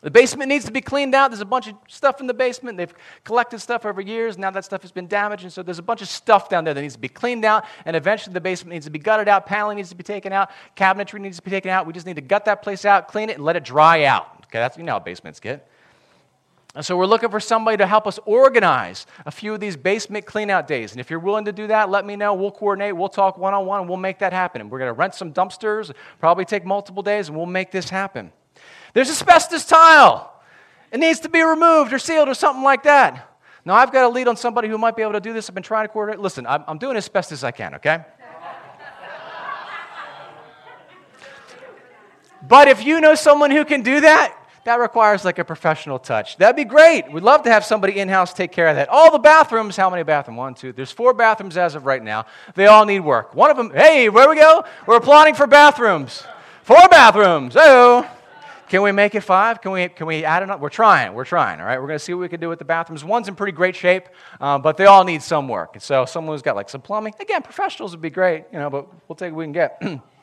The 0.01 0.11
basement 0.11 0.49
needs 0.49 0.65
to 0.65 0.71
be 0.71 0.81
cleaned 0.81 1.15
out. 1.15 1.31
There's 1.31 1.41
a 1.41 1.45
bunch 1.45 1.67
of 1.67 1.75
stuff 1.87 2.19
in 2.19 2.27
the 2.27 2.33
basement. 2.33 2.77
They've 2.77 2.93
collected 3.23 3.59
stuff 3.59 3.85
over 3.85 4.01
years. 4.01 4.37
Now 4.37 4.51
that 4.51 4.63
stuff 4.63 4.83
has 4.83 4.91
been 4.91 5.07
damaged. 5.07 5.43
And 5.43 5.51
so 5.51 5.63
there's 5.63 5.79
a 5.79 5.81
bunch 5.81 6.01
of 6.03 6.07
stuff 6.07 6.47
down 6.47 6.63
there 6.63 6.75
that 6.75 6.81
needs 6.81 6.93
to 6.93 6.99
be 6.99 7.07
cleaned 7.07 7.43
out. 7.43 7.65
And 7.85 7.95
eventually 7.95 8.33
the 8.33 8.41
basement 8.41 8.73
needs 8.73 8.85
to 8.85 8.91
be 8.91 8.99
gutted 8.99 9.27
out. 9.27 9.47
Paneling 9.47 9.77
needs 9.77 9.89
to 9.89 9.95
be 9.95 10.03
taken 10.03 10.31
out. 10.31 10.51
Cabinetry 10.75 11.19
needs 11.21 11.37
to 11.37 11.43
be 11.43 11.49
taken 11.49 11.71
out. 11.71 11.87
We 11.87 11.93
just 11.93 12.05
need 12.05 12.17
to 12.17 12.21
gut 12.21 12.45
that 12.45 12.61
place 12.61 12.85
out, 12.85 13.07
clean 13.07 13.29
it, 13.29 13.37
and 13.37 13.45
let 13.45 13.55
it 13.55 13.63
dry 13.63 14.03
out. 14.03 14.34
Okay, 14.45 14.59
that's 14.59 14.77
you 14.77 14.83
know 14.83 14.93
how 14.93 14.99
basements 14.99 15.39
get. 15.39 15.67
And 16.75 16.85
so 16.85 16.97
we're 16.97 17.05
looking 17.05 17.29
for 17.29 17.39
somebody 17.39 17.77
to 17.77 17.87
help 17.87 18.05
us 18.05 18.19
organize 18.25 19.05
a 19.25 19.31
few 19.31 19.53
of 19.53 19.61
these 19.61 19.77
basement 19.77 20.25
cleanout 20.25 20.67
days. 20.67 20.91
And 20.91 20.99
if 20.99 21.09
you're 21.09 21.19
willing 21.19 21.45
to 21.45 21.53
do 21.53 21.67
that, 21.67 21.89
let 21.89 22.05
me 22.05 22.17
know. 22.17 22.33
We'll 22.33 22.51
coordinate. 22.51 22.97
We'll 22.97 23.07
talk 23.07 23.37
one 23.37 23.53
on 23.53 23.65
one, 23.65 23.79
and 23.79 23.89
we'll 23.89 23.97
make 23.97 24.19
that 24.19 24.33
happen. 24.33 24.59
And 24.59 24.69
we're 24.69 24.79
going 24.79 24.89
to 24.89 24.93
rent 24.93 25.15
some 25.15 25.31
dumpsters, 25.31 25.93
probably 26.19 26.43
take 26.43 26.65
multiple 26.65 27.01
days, 27.01 27.29
and 27.29 27.37
we'll 27.37 27.45
make 27.45 27.71
this 27.71 27.89
happen. 27.89 28.31
There's 28.93 29.09
asbestos 29.09 29.65
tile. 29.65 30.33
It 30.91 30.99
needs 30.99 31.21
to 31.21 31.29
be 31.29 31.41
removed 31.41 31.93
or 31.93 31.99
sealed 31.99 32.27
or 32.27 32.33
something 32.33 32.63
like 32.63 32.83
that. 32.83 33.31
Now, 33.63 33.75
I've 33.75 33.93
got 33.93 34.03
a 34.03 34.09
lead 34.09 34.27
on 34.27 34.35
somebody 34.35 34.67
who 34.67 34.77
might 34.77 34.97
be 34.97 35.01
able 35.01 35.13
to 35.13 35.21
do 35.21 35.31
this. 35.31 35.49
I've 35.49 35.55
been 35.55 35.63
trying 35.63 35.85
to 35.85 35.93
coordinate. 35.93 36.19
Listen, 36.19 36.45
I'm, 36.45 36.63
I'm 36.67 36.77
doing 36.77 36.97
as 36.97 37.07
best 37.07 37.31
as 37.31 37.43
I 37.43 37.51
can, 37.51 37.75
okay? 37.75 38.03
But 42.47 42.67
if 42.67 42.85
you 42.85 43.01
know 43.01 43.15
someone 43.15 43.51
who 43.51 43.65
can 43.65 43.81
do 43.81 44.01
that, 44.01 44.37
that 44.65 44.79
requires 44.79 45.23
like 45.23 45.37
a 45.37 45.45
professional 45.45 45.99
touch. 45.99 46.37
That'd 46.37 46.55
be 46.55 46.65
great. 46.65 47.11
We'd 47.11 47.21
love 47.21 47.43
to 47.43 47.51
have 47.51 47.63
somebody 47.63 47.99
in 47.99 48.09
house 48.09 48.33
take 48.33 48.51
care 48.51 48.67
of 48.67 48.75
that. 48.77 48.89
All 48.89 49.11
the 49.11 49.19
bathrooms, 49.19 49.77
how 49.77 49.91
many 49.91 50.01
bathrooms? 50.01 50.37
One, 50.37 50.55
two. 50.55 50.73
There's 50.73 50.91
four 50.91 51.13
bathrooms 51.13 51.55
as 51.55 51.75
of 51.75 51.85
right 51.85 52.01
now. 52.01 52.25
They 52.55 52.65
all 52.65 52.83
need 52.83 53.01
work. 53.01 53.35
One 53.35 53.51
of 53.51 53.57
them, 53.57 53.71
hey, 53.71 54.09
where 54.09 54.27
we 54.27 54.35
go? 54.35 54.65
We're 54.87 54.97
applying 54.97 55.35
for 55.35 55.45
bathrooms. 55.45 56.23
Four 56.63 56.87
bathrooms. 56.89 57.55
Oh. 57.55 58.09
Can 58.67 58.81
we 58.81 58.91
make 58.91 59.13
it 59.13 59.21
five? 59.21 59.61
Can 59.61 59.71
we, 59.71 59.87
can 59.89 60.07
we 60.07 60.25
add 60.25 60.41
another? 60.41 60.59
We're 60.59 60.69
trying. 60.69 61.13
We're 61.13 61.25
trying, 61.25 61.59
all 61.59 61.67
right? 61.67 61.79
We're 61.79 61.85
going 61.85 61.99
to 61.99 62.03
see 62.03 62.15
what 62.15 62.21
we 62.21 62.29
can 62.29 62.39
do 62.39 62.49
with 62.49 62.57
the 62.57 62.65
bathrooms. 62.65 63.03
One's 63.03 63.27
in 63.27 63.35
pretty 63.35 63.51
great 63.51 63.75
shape, 63.75 64.05
uh, 64.41 64.57
but 64.57 64.77
they 64.77 64.85
all 64.85 65.03
need 65.03 65.21
some 65.21 65.47
work. 65.47 65.71
And 65.73 65.83
so 65.83 66.05
someone 66.05 66.33
who's 66.33 66.41
got 66.41 66.55
like 66.55 66.69
some 66.69 66.81
plumbing, 66.81 67.13
again, 67.19 67.43
professionals 67.43 67.91
would 67.91 68.01
be 68.01 68.09
great, 68.09 68.45
you 68.51 68.57
know, 68.57 68.71
but 68.71 68.87
we'll 69.07 69.15
take 69.15 69.31
what 69.31 69.37
we 69.37 69.45
can 69.45 69.51
get. 69.51 69.79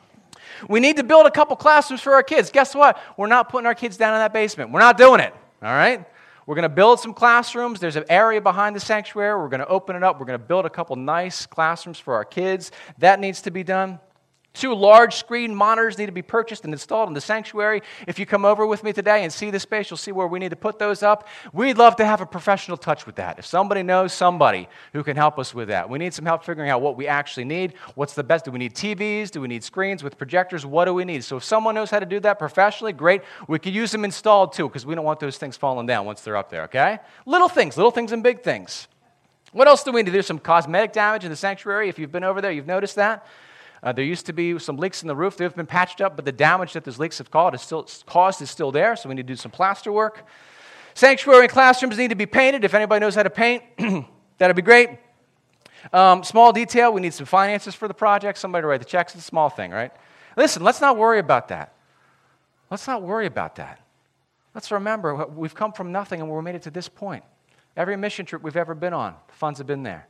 we 0.67 0.79
need 0.79 0.97
to 0.97 1.03
build 1.03 1.25
a 1.25 1.31
couple 1.31 1.55
classrooms 1.55 2.01
for 2.01 2.13
our 2.13 2.23
kids. 2.23 2.51
Guess 2.51 2.75
what? 2.75 2.99
We're 3.17 3.27
not 3.27 3.49
putting 3.49 3.65
our 3.65 3.75
kids 3.75 3.97
down 3.97 4.13
in 4.13 4.19
that 4.19 4.33
basement. 4.33 4.71
We're 4.71 4.79
not 4.79 4.97
doing 4.97 5.19
it, 5.19 5.33
all 5.61 5.73
right? 5.73 6.05
We're 6.45 6.55
going 6.55 6.63
to 6.63 6.69
build 6.69 6.99
some 6.99 7.13
classrooms. 7.13 7.79
There's 7.79 7.95
an 7.95 8.05
area 8.09 8.41
behind 8.41 8.75
the 8.75 8.79
sanctuary. 8.79 9.39
We're 9.39 9.49
going 9.49 9.61
to 9.61 9.67
open 9.67 9.95
it 9.95 10.03
up. 10.03 10.19
We're 10.19 10.25
going 10.25 10.39
to 10.39 10.45
build 10.45 10.65
a 10.65 10.69
couple 10.69 10.95
nice 10.95 11.45
classrooms 11.45 11.99
for 11.99 12.15
our 12.15 12.25
kids. 12.25 12.71
That 12.97 13.19
needs 13.19 13.41
to 13.43 13.51
be 13.51 13.63
done. 13.63 13.99
Two 14.53 14.75
large 14.75 15.15
screen 15.15 15.55
monitors 15.55 15.97
need 15.97 16.05
to 16.05 16.11
be 16.11 16.21
purchased 16.21 16.63
and 16.63 16.71
installed 16.71 17.07
in 17.07 17.15
the 17.15 17.21
sanctuary. 17.21 17.81
If 18.05 18.19
you 18.19 18.27
come 18.27 18.45
over 18.45 18.67
with 18.67 18.83
me 18.83 18.93
today 18.93 19.23
and 19.23 19.33
see 19.33 19.49
the 19.49 19.59
space, 19.59 19.89
you'll 19.89 19.97
see 19.97 20.11
where 20.11 20.27
we 20.27 20.37
need 20.37 20.51
to 20.51 20.55
put 20.55 20.77
those 20.77 21.01
up. 21.01 21.27
We'd 21.53 21.79
love 21.79 21.95
to 21.95 22.05
have 22.05 22.21
a 22.21 22.25
professional 22.27 22.77
touch 22.77 23.07
with 23.07 23.15
that. 23.15 23.39
If 23.39 23.47
somebody 23.47 23.81
knows 23.81 24.13
somebody 24.13 24.69
who 24.93 25.03
can 25.03 25.17
help 25.17 25.39
us 25.39 25.55
with 25.55 25.69
that, 25.69 25.89
we 25.89 25.97
need 25.97 26.13
some 26.13 26.25
help 26.25 26.43
figuring 26.43 26.69
out 26.69 26.83
what 26.83 26.95
we 26.95 27.07
actually 27.07 27.45
need. 27.45 27.73
What's 27.95 28.13
the 28.13 28.23
best? 28.23 28.45
Do 28.45 28.51
we 28.51 28.59
need 28.59 28.75
TVs? 28.75 29.31
Do 29.31 29.41
we 29.41 29.47
need 29.47 29.63
screens 29.63 30.03
with 30.03 30.19
projectors? 30.19 30.67
What 30.67 30.85
do 30.85 30.93
we 30.93 31.03
need? 31.03 31.23
So 31.23 31.37
if 31.37 31.43
someone 31.43 31.73
knows 31.73 31.89
how 31.89 31.99
to 31.99 32.05
do 32.05 32.19
that 32.19 32.37
professionally, 32.37 32.93
great. 32.93 33.23
We 33.47 33.57
could 33.57 33.73
use 33.73 33.91
them 33.91 34.05
installed 34.05 34.53
too 34.53 34.67
because 34.67 34.85
we 34.85 34.93
don't 34.93 35.05
want 35.05 35.19
those 35.19 35.39
things 35.39 35.57
falling 35.57 35.87
down 35.87 36.05
once 36.05 36.21
they're 36.21 36.37
up 36.37 36.51
there, 36.51 36.65
okay? 36.65 36.99
Little 37.25 37.49
things, 37.49 37.75
little 37.75 37.91
things 37.91 38.11
and 38.11 38.21
big 38.21 38.43
things. 38.43 38.87
What 39.51 39.67
else 39.67 39.83
do 39.83 39.91
we 39.91 40.03
need? 40.03 40.11
There's 40.11 40.27
some 40.27 40.37
cosmetic 40.37 40.93
damage 40.93 41.23
in 41.23 41.31
the 41.31 41.35
sanctuary. 41.35 41.89
If 41.89 41.97
you've 41.97 42.11
been 42.11 42.23
over 42.23 42.39
there, 42.39 42.51
you've 42.51 42.67
noticed 42.67 42.97
that. 42.97 43.25
Uh, 43.83 43.91
there 43.91 44.05
used 44.05 44.25
to 44.25 44.33
be 44.33 44.57
some 44.57 44.77
leaks 44.77 45.01
in 45.01 45.09
the 45.09 45.15
roof. 45.15 45.35
They've 45.35 45.53
been 45.53 45.65
patched 45.65 45.99
up, 45.99 46.15
but 46.15 46.23
the 46.23 46.31
damage 46.31 46.73
that 46.73 46.85
those 46.85 46.99
leaks 46.99 47.17
have 47.17 47.29
caused 47.29 47.55
is 47.55 47.61
still, 47.61 47.87
caused 48.05 48.41
is 48.41 48.49
still 48.49 48.71
there, 48.71 48.95
so 48.95 49.09
we 49.09 49.15
need 49.15 49.27
to 49.27 49.33
do 49.33 49.35
some 49.35 49.51
plaster 49.51 49.91
work. 49.91 50.25
Sanctuary 50.93 51.41
and 51.41 51.51
classrooms 51.51 51.97
need 51.97 52.09
to 52.09 52.15
be 52.15 52.25
painted. 52.25 52.63
If 52.63 52.73
anybody 52.73 53.01
knows 53.01 53.15
how 53.15 53.23
to 53.23 53.29
paint, 53.29 53.63
that'd 54.37 54.55
be 54.55 54.61
great. 54.61 54.89
Um, 55.91 56.23
small 56.23 56.53
detail, 56.53 56.93
we 56.93 57.01
need 57.01 57.13
some 57.13 57.25
finances 57.25 57.75
for 57.75 57.89
the 57.89 57.93
project. 57.93 58.37
Somebody 58.37 58.61
to 58.61 58.67
write 58.67 58.79
the 58.79 58.85
checks. 58.85 59.13
It's 59.15 59.23
a 59.23 59.27
small 59.27 59.49
thing, 59.49 59.71
right? 59.71 59.91
Listen, 60.37 60.63
let's 60.63 60.79
not 60.79 60.97
worry 60.97 61.19
about 61.19 61.49
that. 61.49 61.73
Let's 62.71 62.87
not 62.87 63.01
worry 63.01 63.25
about 63.25 63.57
that. 63.57 63.81
Let's 64.55 64.71
remember, 64.71 65.25
we've 65.25 65.53
come 65.53 65.73
from 65.73 65.91
nothing 65.91 66.21
and 66.21 66.29
we're 66.29 66.41
made 66.41 66.55
it 66.55 66.61
to 66.63 66.71
this 66.71 66.87
point. 66.87 67.23
Every 67.75 67.97
mission 67.97 68.25
trip 68.25 68.43
we've 68.43 68.55
ever 68.55 68.75
been 68.75 68.93
on, 68.93 69.15
the 69.27 69.33
funds 69.33 69.57
have 69.57 69.67
been 69.67 69.83
there. 69.83 70.07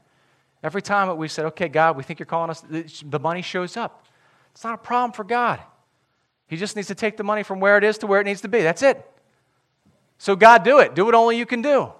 Every 0.63 0.81
time 0.81 1.09
that 1.09 1.15
we 1.15 1.27
said, 1.27 1.45
okay, 1.47 1.67
God, 1.67 1.97
we 1.97 2.03
think 2.03 2.19
you're 2.19 2.25
calling 2.25 2.49
us, 2.49 2.63
the 3.05 3.19
money 3.19 3.41
shows 3.41 3.75
up. 3.75 4.05
It's 4.51 4.63
not 4.63 4.75
a 4.75 4.77
problem 4.77 5.11
for 5.11 5.25
God. 5.25 5.59
He 6.47 6.55
just 6.55 6.75
needs 6.75 6.87
to 6.87 6.95
take 6.95 7.17
the 7.17 7.23
money 7.23 7.43
from 7.43 7.59
where 7.59 7.77
it 7.77 7.83
is 7.83 7.97
to 7.99 8.07
where 8.07 8.21
it 8.21 8.23
needs 8.23 8.41
to 8.41 8.47
be. 8.47 8.61
That's 8.61 8.81
it. 8.81 9.05
So, 10.17 10.35
God, 10.35 10.63
do 10.63 10.79
it. 10.79 10.95
Do 10.95 11.05
what 11.05 11.15
only 11.15 11.37
you 11.37 11.45
can 11.45 11.61
do. 11.61 11.91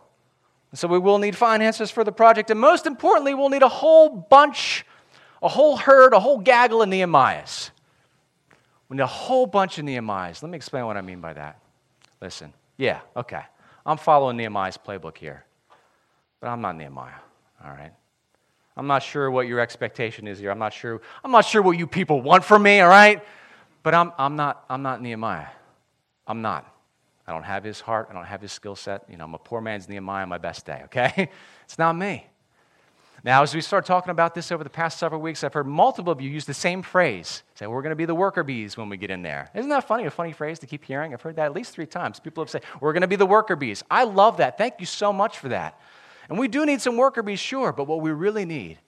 And 0.72 0.80
so, 0.80 0.88
we 0.88 0.98
will 0.98 1.18
need 1.18 1.36
finances 1.36 1.92
for 1.92 2.04
the 2.04 2.12
project. 2.12 2.52
And 2.52 2.60
most 2.60 2.86
importantly, 2.86 3.34
we'll 3.34 3.50
need 3.50 3.64
a 3.64 3.68
whole 3.68 4.10
bunch, 4.10 4.86
a 5.42 5.50
whole 5.50 5.76
herd, 5.76 6.14
a 6.14 6.20
whole 6.20 6.38
gaggle 6.38 6.82
of 6.82 6.90
Nehemiahs. 6.90 7.72
We 8.88 8.98
need 8.98 9.04
a 9.04 9.08
whole 9.08 9.48
bunch 9.48 9.78
of 9.78 9.86
Nehemiahs. 9.86 10.42
Let 10.42 10.52
me 10.52 10.56
explain 10.56 10.86
what 10.86 10.96
I 10.96 11.02
mean 11.02 11.20
by 11.20 11.34
that. 11.34 11.60
Listen, 12.22 12.54
yeah, 12.78 13.02
okay. 13.18 13.42
I'm 13.86 13.98
following 13.98 14.38
Nehemiah's 14.38 14.78
playbook 14.78 15.18
here, 15.18 15.44
but 16.40 16.48
I'm 16.48 16.62
not 16.62 16.78
Nehemiah, 16.78 17.20
all 17.66 17.72
right? 17.72 17.92
I'm 18.76 18.88
not 18.88 19.04
sure 19.04 19.30
what 19.30 19.48
your 19.48 19.60
expectation 19.60 20.28
is 20.28 20.40
here. 20.40 20.52
I'm 20.52 20.60
not 20.60 20.74
sure, 20.74 21.02
I'm 21.24 21.32
not 21.32 21.46
sure 21.46 21.62
what 21.62 21.78
you 21.78 21.86
people 21.86 22.22
want 22.22 22.44
from 22.44 22.64
me, 22.64 22.80
all 22.80 22.90
right? 22.90 23.24
But 23.84 23.94
I'm, 23.94 24.12
I'm, 24.18 24.36
not, 24.36 24.66
I'm 24.70 24.82
not 24.82 25.02
Nehemiah. 25.02 25.48
I'm 26.26 26.42
not. 26.42 26.70
I 27.28 27.32
don't 27.32 27.44
have 27.44 27.64
his 27.64 27.80
heart. 27.80 28.08
I 28.10 28.14
don't 28.14 28.26
have 28.26 28.42
his 28.42 28.52
skill 28.52 28.76
set. 28.76 29.04
You 29.10 29.18
know, 29.18 29.26
I'm 29.26 29.34
a 29.34 29.40
poor 29.40 29.62
man's 29.62 29.88
Nehemiah 29.88 30.24
on 30.24 30.30
my 30.30 30.38
best 30.38 30.66
day, 30.66 30.82
okay? 30.86 31.30
It's 31.66 31.78
not 31.78 31.96
me. 31.96 32.28
Now, 33.26 33.42
as 33.42 33.56
we 33.56 33.62
start 33.62 33.86
talking 33.86 34.12
about 34.12 34.36
this 34.36 34.52
over 34.52 34.66
the 34.66 34.70
past 34.70 35.00
several 35.00 35.22
weeks, 35.22 35.46
I've 35.46 35.54
heard 35.54 35.66
multiple 35.66 36.12
of 36.12 36.20
you 36.20 36.30
use 36.30 36.44
the 36.44 36.54
same 36.54 36.82
phrase. 36.82 37.44
Say, 37.56 37.66
we're 37.68 37.82
going 37.82 37.92
to 37.92 37.96
be 37.96 38.04
the 38.04 38.14
worker 38.14 38.44
bees 38.44 38.76
when 38.76 38.90
we 38.90 38.98
get 38.98 39.10
in 39.10 39.22
there. 39.22 39.50
Isn't 39.56 39.70
that 39.70 39.88
funny? 39.88 40.04
A 40.06 40.12
funny 40.12 40.34
phrase 40.34 40.60
to 40.60 40.68
keep 40.68 40.84
hearing? 40.84 41.14
I've 41.14 41.22
heard 41.22 41.38
that 41.38 41.46
at 41.46 41.54
least 41.54 41.72
three 41.72 41.86
times. 41.86 42.20
People 42.20 42.44
have 42.44 42.50
said, 42.50 42.64
we're 42.82 42.92
going 42.92 43.02
to 43.02 43.08
be 43.08 43.16
the 43.16 43.26
worker 43.26 43.56
bees. 43.56 43.82
I 43.90 44.04
love 44.04 44.38
that. 44.38 44.58
Thank 44.58 44.76
you 44.80 44.86
so 44.86 45.14
much 45.14 45.40
for 45.40 45.48
that. 45.50 45.80
And 46.30 46.40
we 46.40 46.48
do 46.48 46.66
need 46.66 46.82
some 46.82 46.98
worker 46.98 47.22
be 47.22 47.36
sure, 47.36 47.72
but 47.72 47.86
what 47.86 48.02
we 48.02 48.12
really 48.12 48.46
need, 48.46 48.80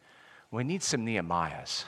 we 0.51 0.63
need 0.63 0.81
some 0.81 1.05
Nehemiahs. 1.05 1.85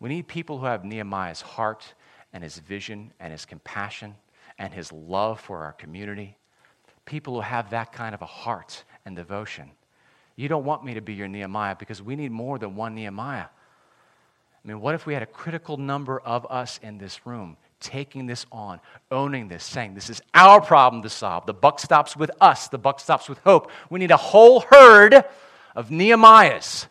We 0.00 0.08
need 0.08 0.28
people 0.28 0.58
who 0.58 0.66
have 0.66 0.84
Nehemiah's 0.84 1.40
heart 1.40 1.94
and 2.32 2.44
his 2.44 2.58
vision 2.58 3.12
and 3.18 3.32
his 3.32 3.44
compassion 3.44 4.14
and 4.58 4.72
his 4.72 4.92
love 4.92 5.40
for 5.40 5.64
our 5.64 5.72
community. 5.72 6.36
People 7.04 7.34
who 7.34 7.40
have 7.40 7.70
that 7.70 7.92
kind 7.92 8.14
of 8.14 8.22
a 8.22 8.26
heart 8.26 8.84
and 9.04 9.16
devotion. 9.16 9.70
You 10.36 10.48
don't 10.48 10.64
want 10.64 10.84
me 10.84 10.94
to 10.94 11.00
be 11.00 11.14
your 11.14 11.26
Nehemiah 11.26 11.74
because 11.76 12.00
we 12.00 12.14
need 12.14 12.30
more 12.30 12.58
than 12.58 12.76
one 12.76 12.94
Nehemiah. 12.94 13.46
I 14.64 14.68
mean, 14.68 14.80
what 14.80 14.94
if 14.94 15.06
we 15.06 15.14
had 15.14 15.22
a 15.22 15.26
critical 15.26 15.76
number 15.78 16.20
of 16.20 16.46
us 16.50 16.78
in 16.82 16.98
this 16.98 17.26
room 17.26 17.56
taking 17.80 18.26
this 18.26 18.46
on, 18.50 18.80
owning 19.10 19.48
this, 19.48 19.64
saying, 19.64 19.94
This 19.94 20.10
is 20.10 20.20
our 20.34 20.60
problem 20.60 21.02
to 21.02 21.08
solve. 21.08 21.46
The 21.46 21.54
buck 21.54 21.78
stops 21.78 22.16
with 22.16 22.30
us, 22.40 22.68
the 22.68 22.78
buck 22.78 23.00
stops 23.00 23.28
with 23.28 23.38
hope. 23.38 23.70
We 23.90 23.98
need 23.98 24.10
a 24.10 24.16
whole 24.16 24.60
herd 24.60 25.24
of 25.74 25.90
Nehemiahs. 25.90 26.86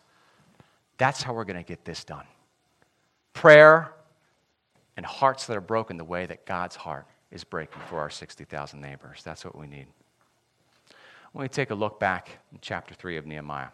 That's 0.96 1.22
how 1.22 1.32
we're 1.32 1.44
going 1.44 1.62
to 1.62 1.68
get 1.68 1.84
this 1.84 2.04
done. 2.04 2.24
Prayer 3.32 3.92
and 4.96 5.06
hearts 5.06 5.46
that 5.46 5.56
are 5.56 5.62
broken 5.62 5.96
the 5.96 6.04
way 6.04 6.26
that 6.26 6.44
God's 6.44 6.74
heart 6.74 7.06
is 7.30 7.44
breaking 7.44 7.80
for 7.88 8.00
our 8.00 8.10
60,000 8.10 8.80
neighbors. 8.80 9.22
That's 9.22 9.44
what 9.44 9.56
we 9.56 9.66
need. 9.66 9.86
When 11.32 11.42
we 11.42 11.48
take 11.48 11.70
a 11.70 11.74
look 11.74 12.00
back 12.00 12.30
in 12.52 12.58
chapter 12.60 12.94
3 12.94 13.16
of 13.16 13.26
Nehemiah 13.26 13.68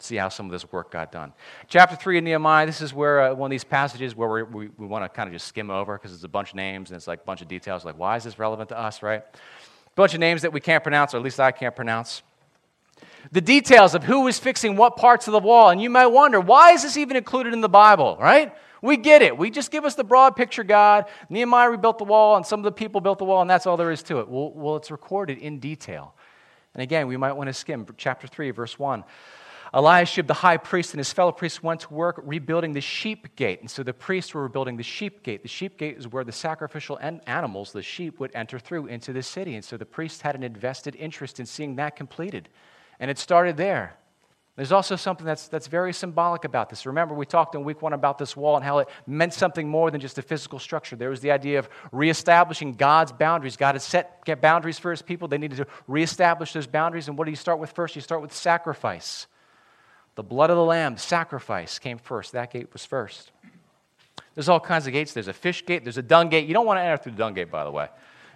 see 0.00 0.16
how 0.16 0.28
some 0.28 0.46
of 0.46 0.52
this 0.52 0.70
work 0.70 0.90
got 0.90 1.12
done. 1.12 1.32
Chapter 1.68 1.96
3 1.96 2.18
of 2.18 2.24
Nehemiah, 2.24 2.66
this 2.66 2.80
is 2.80 2.92
where 2.92 3.22
uh, 3.22 3.34
one 3.34 3.48
of 3.48 3.50
these 3.50 3.64
passages 3.64 4.14
where 4.14 4.44
we, 4.44 4.68
we, 4.68 4.86
want 4.86 5.04
to 5.04 5.08
kind 5.08 5.28
of 5.28 5.32
just 5.32 5.46
skim 5.46 5.70
over 5.70 5.96
because 5.96 6.12
it's 6.12 6.24
a 6.24 6.28
bunch 6.28 6.50
of 6.50 6.56
names 6.56 6.90
and 6.90 6.96
it's 6.96 7.06
like 7.06 7.20
a 7.20 7.24
bunch 7.24 7.42
of 7.42 7.48
details. 7.48 7.84
Like, 7.84 7.98
why 7.98 8.16
is 8.16 8.24
this 8.24 8.38
relevant 8.38 8.68
to 8.70 8.78
us, 8.78 9.02
right? 9.02 9.22
A 9.22 9.94
bunch 9.94 10.14
of 10.14 10.20
names 10.20 10.42
that 10.42 10.52
we 10.52 10.60
can't 10.60 10.82
pronounce, 10.82 11.14
or 11.14 11.18
at 11.18 11.22
least 11.22 11.40
I 11.40 11.52
can't 11.52 11.74
pronounce. 11.74 12.22
The 13.32 13.40
details 13.40 13.94
of 13.94 14.04
who 14.04 14.22
was 14.22 14.38
fixing 14.38 14.76
what 14.76 14.96
parts 14.96 15.28
of 15.28 15.32
the 15.32 15.38
wall. 15.38 15.70
And 15.70 15.80
you 15.80 15.88
might 15.88 16.06
wonder, 16.06 16.40
why 16.40 16.72
is 16.72 16.82
this 16.82 16.96
even 16.96 17.16
included 17.16 17.52
in 17.52 17.60
the 17.60 17.68
Bible, 17.68 18.16
right? 18.20 18.54
We 18.82 18.98
get 18.98 19.22
it. 19.22 19.38
We 19.38 19.50
just 19.50 19.70
give 19.70 19.86
us 19.86 19.94
the 19.94 20.04
broad 20.04 20.36
picture, 20.36 20.62
God. 20.62 21.06
Nehemiah 21.30 21.70
rebuilt 21.70 21.96
the 21.96 22.04
wall, 22.04 22.36
and 22.36 22.44
some 22.44 22.60
of 22.60 22.64
the 22.64 22.72
people 22.72 23.00
built 23.00 23.18
the 23.18 23.24
wall, 23.24 23.40
and 23.40 23.48
that's 23.48 23.66
all 23.66 23.78
there 23.78 23.90
is 23.90 24.02
to 24.04 24.20
it. 24.20 24.28
Well, 24.28 24.52
well 24.52 24.76
it's 24.76 24.90
recorded 24.90 25.38
in 25.38 25.58
detail. 25.58 26.14
And 26.74 26.82
again, 26.82 27.06
we 27.06 27.16
might 27.16 27.32
want 27.32 27.46
to 27.46 27.54
skim 27.54 27.86
chapter 27.96 28.26
3, 28.26 28.50
verse 28.50 28.78
1. 28.78 29.04
Eliashib, 29.74 30.28
the 30.28 30.34
high 30.34 30.56
priest, 30.56 30.92
and 30.92 30.98
his 30.98 31.12
fellow 31.12 31.32
priests 31.32 31.60
went 31.60 31.80
to 31.80 31.92
work 31.92 32.20
rebuilding 32.22 32.74
the 32.74 32.80
sheep 32.80 33.34
gate. 33.34 33.60
And 33.60 33.68
so 33.68 33.82
the 33.82 33.92
priests 33.92 34.32
were 34.32 34.44
rebuilding 34.44 34.76
the 34.76 34.84
sheep 34.84 35.24
gate. 35.24 35.42
The 35.42 35.48
sheep 35.48 35.76
gate 35.78 35.98
is 35.98 36.06
where 36.06 36.22
the 36.22 36.30
sacrificial 36.30 36.98
animals, 37.26 37.72
the 37.72 37.82
sheep, 37.82 38.20
would 38.20 38.30
enter 38.34 38.60
through 38.60 38.86
into 38.86 39.12
the 39.12 39.22
city. 39.22 39.56
And 39.56 39.64
so 39.64 39.76
the 39.76 39.84
priests 39.84 40.20
had 40.20 40.36
an 40.36 40.44
invested 40.44 40.94
interest 40.94 41.40
in 41.40 41.46
seeing 41.46 41.74
that 41.76 41.96
completed. 41.96 42.48
And 43.00 43.10
it 43.10 43.18
started 43.18 43.56
there. 43.56 43.96
There's 44.54 44.70
also 44.70 44.94
something 44.94 45.26
that's, 45.26 45.48
that's 45.48 45.66
very 45.66 45.92
symbolic 45.92 46.44
about 46.44 46.70
this. 46.70 46.86
Remember, 46.86 47.12
we 47.12 47.26
talked 47.26 47.56
in 47.56 47.64
week 47.64 47.82
one 47.82 47.92
about 47.92 48.18
this 48.18 48.36
wall 48.36 48.54
and 48.54 48.64
how 48.64 48.78
it 48.78 48.88
meant 49.08 49.34
something 49.34 49.68
more 49.68 49.90
than 49.90 50.00
just 50.00 50.16
a 50.18 50.22
physical 50.22 50.60
structure. 50.60 50.94
There 50.94 51.10
was 51.10 51.18
the 51.18 51.32
idea 51.32 51.58
of 51.58 51.68
reestablishing 51.90 52.74
God's 52.74 53.10
boundaries. 53.10 53.56
God 53.56 53.74
had 53.74 53.82
set 53.82 54.24
boundaries 54.40 54.78
for 54.78 54.92
his 54.92 55.02
people. 55.02 55.26
They 55.26 55.38
needed 55.38 55.56
to 55.56 55.66
reestablish 55.88 56.52
those 56.52 56.68
boundaries. 56.68 57.08
And 57.08 57.18
what 57.18 57.24
do 57.24 57.32
you 57.32 57.36
start 57.36 57.58
with 57.58 57.72
first? 57.72 57.96
You 57.96 58.02
start 58.02 58.22
with 58.22 58.32
sacrifice. 58.32 59.26
The 60.14 60.22
blood 60.22 60.50
of 60.50 60.56
the 60.56 60.64
lamb, 60.64 60.96
sacrifice, 60.96 61.78
came 61.78 61.98
first. 61.98 62.32
That 62.32 62.52
gate 62.52 62.72
was 62.72 62.84
first. 62.84 63.32
There's 64.34 64.48
all 64.48 64.60
kinds 64.60 64.86
of 64.86 64.92
gates. 64.92 65.12
There's 65.12 65.28
a 65.28 65.32
fish 65.32 65.64
gate, 65.64 65.84
there's 65.84 65.98
a 65.98 66.02
dung 66.02 66.28
gate. 66.28 66.46
You 66.46 66.54
don't 66.54 66.66
want 66.66 66.78
to 66.78 66.82
enter 66.82 66.96
through 66.96 67.12
the 67.12 67.18
dung 67.18 67.34
gate, 67.34 67.50
by 67.50 67.64
the 67.64 67.70
way. 67.70 67.88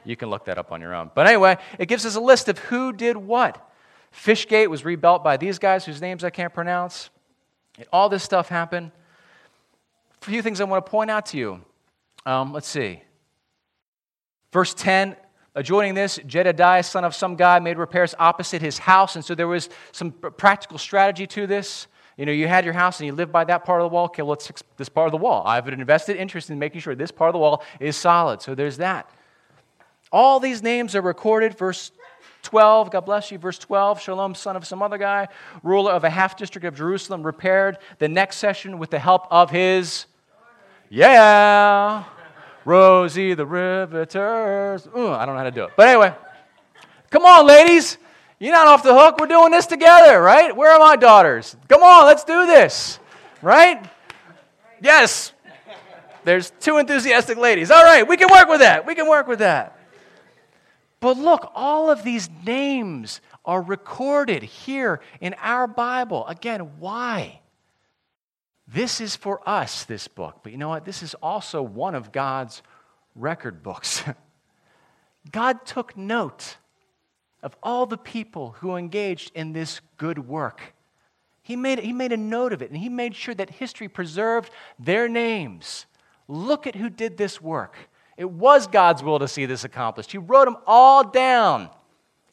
You 0.05 0.17
can 0.17 0.31
look 0.31 0.45
that 0.47 0.59
up 0.59 0.73
on 0.73 0.81
your 0.81 0.95
own. 0.95 1.11
But 1.15 1.27
anyway, 1.27 1.59
it 1.79 1.87
gives 1.87 2.07
us 2.07 2.15
a 2.15 2.21
list 2.21 2.49
of 2.49 2.59
who 2.59 2.93
did 2.93 3.17
what. 3.17 3.65
Fish 4.11 4.49
gate 4.49 4.69
was 4.69 4.85
rebuilt 4.85 5.23
by 5.23 5.37
these 5.37 5.59
guys 5.59 5.85
whose 5.85 6.01
names 6.01 6.25
I 6.25 6.31
can't 6.31 6.55
pronounce. 6.55 7.11
All 7.93 8.09
this 8.09 8.23
stuff 8.23 8.49
happened. 8.49 8.91
A 10.23 10.25
few 10.25 10.43
things 10.43 10.61
I 10.61 10.65
want 10.65 10.85
to 10.85 10.91
point 10.91 11.11
out 11.11 11.27
to 11.27 11.39
you. 11.39 11.61
Um, 12.27 12.53
let's 12.53 12.69
see. 12.69 13.03
Verse 14.53 14.75
10 14.75 15.17
Adjoining 15.59 15.95
this, 15.95 16.21
Jedediah, 16.25 16.85
son 16.85 17.05
of 17.05 17.17
some 17.17 17.35
guy, 17.35 17.59
made 17.59 17.79
repairs 17.79 18.15
opposite 18.21 18.63
his 18.63 18.79
house. 18.79 19.17
And 19.17 19.25
so 19.25 19.35
there 19.35 19.49
was 19.49 19.69
some 19.91 20.13
practical 20.13 20.79
strategy 20.79 21.27
to 21.27 21.49
this. 21.49 21.89
You 22.17 22.27
know, 22.27 22.33
you 22.33 22.47
had 22.47 22.65
your 22.65 22.75
house 22.75 23.01
and 23.01 23.09
you 23.09 23.13
lived 23.13 23.33
by 23.33 23.43
that 23.43 23.65
part 23.65 23.81
of 23.81 23.91
the 23.91 23.93
wall. 23.93 24.05
Okay, 24.05 24.23
well, 24.23 24.31
let's 24.31 24.47
fix 24.47 24.63
this 24.77 24.89
part 24.89 25.09
of 25.09 25.11
the 25.11 25.19
wall. 25.19 25.43
I 25.45 25.57
have 25.57 25.67
an 25.67 25.81
invested 25.81 26.15
interest 26.15 26.49
in 26.51 26.61
making 26.61 26.83
sure 26.83 26.95
this 26.95 27.11
part 27.11 27.31
of 27.31 27.33
the 27.33 27.41
wall 27.41 27.65
is 27.81 27.97
solid. 27.97 28.41
So 28.41 28.55
there's 28.55 28.77
that. 28.77 29.11
All 30.13 30.39
these 30.39 30.63
names 30.63 30.95
are 30.95 31.03
recorded. 31.03 31.59
Verse 31.59 31.91
12, 32.45 32.93
God 32.93 33.01
bless 33.01 33.33
you. 33.33 33.39
Verse 33.39 33.59
12, 33.59 34.01
Shalom, 34.01 34.37
son 34.37 34.55
of 34.55 34.65
some 34.65 34.81
other 34.81 34.97
guy, 34.97 35.27
ruler 35.65 35.91
of 35.91 36.05
a 36.05 36.11
half 36.11 36.37
district 36.37 36.69
of 36.69 36.77
Jerusalem, 36.77 37.25
repaired 37.25 37.79
the 37.99 38.07
next 38.07 38.37
session 38.37 38.79
with 38.79 38.91
the 38.91 39.01
help 39.01 39.27
of 39.29 39.51
his. 39.51 40.07
Yeah. 40.89 42.05
Rosie 42.69 43.33
the 43.33 43.47
Riveters. 43.47 44.87
Ooh, 44.95 45.09
I 45.09 45.25
don't 45.25 45.35
know 45.35 45.39
how 45.39 45.45
to 45.45 45.51
do 45.51 45.65
it. 45.65 45.71
But 45.75 45.89
anyway, 45.89 46.15
come 47.09 47.25
on, 47.25 47.47
ladies. 47.47 47.97
You're 48.39 48.53
not 48.53 48.67
off 48.67 48.83
the 48.83 48.93
hook. 48.93 49.17
We're 49.19 49.27
doing 49.27 49.51
this 49.51 49.65
together, 49.65 50.21
right? 50.21 50.55
Where 50.55 50.73
are 50.73 50.79
my 50.79 50.97
daughters? 50.97 51.57
Come 51.69 51.83
on, 51.83 52.05
let's 52.05 52.25
do 52.25 52.45
this, 52.47 53.01
right? 53.41 53.83
Yes. 54.83 55.33
There's 56.25 56.53
two 56.61 56.77
enthusiastic 56.77 57.39
ladies. 57.39 57.71
All 57.71 57.83
right, 57.83 58.07
we 58.07 58.19
can 58.19 58.29
work 58.31 58.51
with 58.51 58.61
that. 58.61 58.87
We 58.87 58.95
can 58.95 59.09
work 59.09 59.27
with 59.27 59.39
that. 59.39 59.79
But 61.01 61.17
look, 61.17 61.51
all 61.55 61.91
of 61.91 62.05
these 62.05 62.29
names 62.45 63.23
are 63.47 63.63
recorded 63.63 64.43
here 64.43 65.01
in 65.23 65.35
our 65.41 65.67
Bible. 65.67 66.27
Again, 66.27 66.79
why? 66.79 67.41
This 68.71 69.01
is 69.01 69.17
for 69.17 69.41
us, 69.49 69.85
this 69.85 70.09
book. 70.09 70.41
But 70.43 70.53
you 70.53 70.59
know 70.59 70.69
what? 70.69 70.85
This 70.85 71.03
is 71.03 71.15
also 71.15 71.63
one 71.63 71.95
of 71.95 72.13
God's 72.13 72.63
record 73.15 73.63
books. 73.63 74.05
God 75.33 75.65
took 75.65 75.97
note 75.97 76.59
of 77.43 77.57
all 77.63 77.87
the 77.87 77.97
people 77.97 78.57
who 78.59 78.77
engaged 78.77 79.33
in 79.35 79.53
this 79.53 79.81
good 79.97 80.19
work. 80.19 80.75
He 81.43 81.57
made, 81.57 81.79
he 81.79 81.95
made 81.95 82.13
a 82.13 82.17
note 82.19 82.53
of 82.53 82.61
it, 82.61 82.71
and 82.71 82.79
he 82.79 82.91
made 82.91 83.15
sure 83.15 83.35
that 83.35 83.49
history 83.49 83.89
preserved 83.89 84.51
their 84.79 85.09
names. 85.09 85.87
Look 86.27 86.67
at 86.67 86.75
who 86.75 86.91
did 86.91 87.17
this 87.17 87.41
work. 87.41 87.75
It 88.19 88.31
was 88.31 88.67
God's 88.67 89.03
will 89.03 89.19
to 89.21 89.29
see 89.29 89.47
this 89.47 89.65
accomplished. 89.65 90.13
He 90.13 90.19
wrote 90.19 90.45
them 90.45 90.59
all 90.67 91.05
down. 91.05 91.71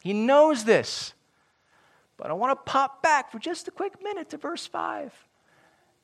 He 0.01 0.11
knows 0.11 0.65
this. 0.65 1.13
But 2.17 2.29
I 2.29 2.33
want 2.33 2.51
to 2.51 2.71
pop 2.71 3.01
back 3.01 3.31
for 3.31 3.39
just 3.39 3.69
a 3.69 3.71
quick 3.71 4.03
minute 4.03 4.31
to 4.31 4.37
verse 4.37 4.65
5. 4.65 5.13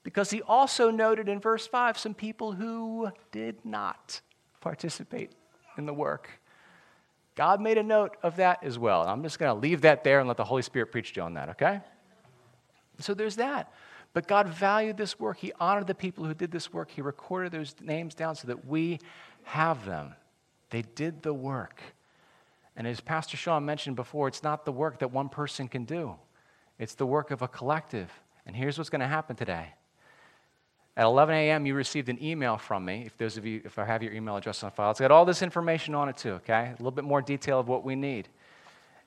Because 0.04 0.32
he 0.32 0.42
also 0.42 0.90
noted 0.90 1.30
in 1.30 1.40
verse 1.40 1.68
5 1.68 1.98
some 1.98 2.14
people 2.14 2.54
who 2.54 3.12
did 3.32 3.64
not 3.64 4.22
participate 4.60 5.32
in 5.78 5.86
the 5.86 5.94
work. 5.94 6.30
God 7.36 7.62
made 7.62 7.78
a 7.78 7.84
note 7.84 8.18
of 8.24 8.36
that 8.38 8.64
as 8.64 8.78
well. 8.78 9.04
I'm 9.04 9.24
just 9.24 9.40
going 9.40 9.54
to 9.54 9.60
leave 9.60 9.82
that 9.82 10.04
there 10.04 10.20
and 10.20 10.28
let 10.28 10.38
the 10.38 10.44
Holy 10.44 10.62
Spirit 10.62 10.92
preach 10.92 11.14
to 11.14 11.22
you 11.22 11.24
on 11.24 11.36
that, 11.36 11.50
okay? 11.50 11.82
So 13.00 13.14
there's 13.14 13.38
that. 13.38 13.72
But 14.14 14.28
God 14.28 14.50
valued 14.50 14.98
this 14.98 15.20
work. 15.20 15.38
He 15.38 15.54
honored 15.60 15.88
the 15.88 15.96
people 15.96 16.26
who 16.26 16.34
did 16.34 16.52
this 16.52 16.74
work. 16.74 16.92
He 16.92 17.02
recorded 17.02 17.52
those 17.54 17.76
names 17.80 18.14
down 18.14 18.36
so 18.36 18.48
that 18.48 18.66
we 18.66 19.00
have 19.44 19.86
them. 19.86 20.16
They 20.70 20.82
did 20.82 21.22
the 21.22 21.34
work. 21.34 21.82
And 22.76 22.86
as 22.88 23.00
Pastor 23.00 23.38
Sean 23.38 23.66
mentioned 23.66 23.96
before, 23.96 24.28
it's 24.28 24.44
not 24.44 24.66
the 24.66 24.72
work 24.72 25.00
that 25.00 25.12
one 25.12 25.30
person 25.30 25.68
can 25.68 25.86
do, 25.86 26.16
it's 26.80 26.96
the 26.96 27.06
work 27.06 27.32
of 27.32 27.42
a 27.42 27.48
collective. 27.48 28.12
And 28.46 28.56
here's 28.56 28.78
what's 28.78 28.90
going 28.90 29.02
to 29.02 29.08
happen 29.08 29.36
today 29.36 29.74
at 30.98 31.06
11 31.06 31.34
a.m., 31.34 31.66
you 31.66 31.74
received 31.74 32.10
an 32.10 32.22
email 32.22 32.58
from 32.58 32.84
me. 32.84 33.04
If 33.06 33.18
those 33.18 33.38
of 33.38 33.46
you, 33.46 33.62
if 33.64 33.80
I 33.80 33.86
have 33.86 34.04
your 34.04 34.12
email 34.12 34.36
address 34.36 34.64
on 34.64 34.72
file, 34.72 34.92
it's 34.92 35.00
got 35.00 35.12
all 35.12 35.26
this 35.26 35.42
information 35.42 35.96
on 35.96 36.10
it 36.10 36.18
too, 36.18 36.34
okay? 36.34 36.68
A 36.68 36.76
little 36.80 36.92
bit 36.92 37.06
more 37.06 37.22
detail 37.22 37.60
of 37.60 37.68
what 37.68 37.86
we 37.86 37.96
need. 37.96 38.28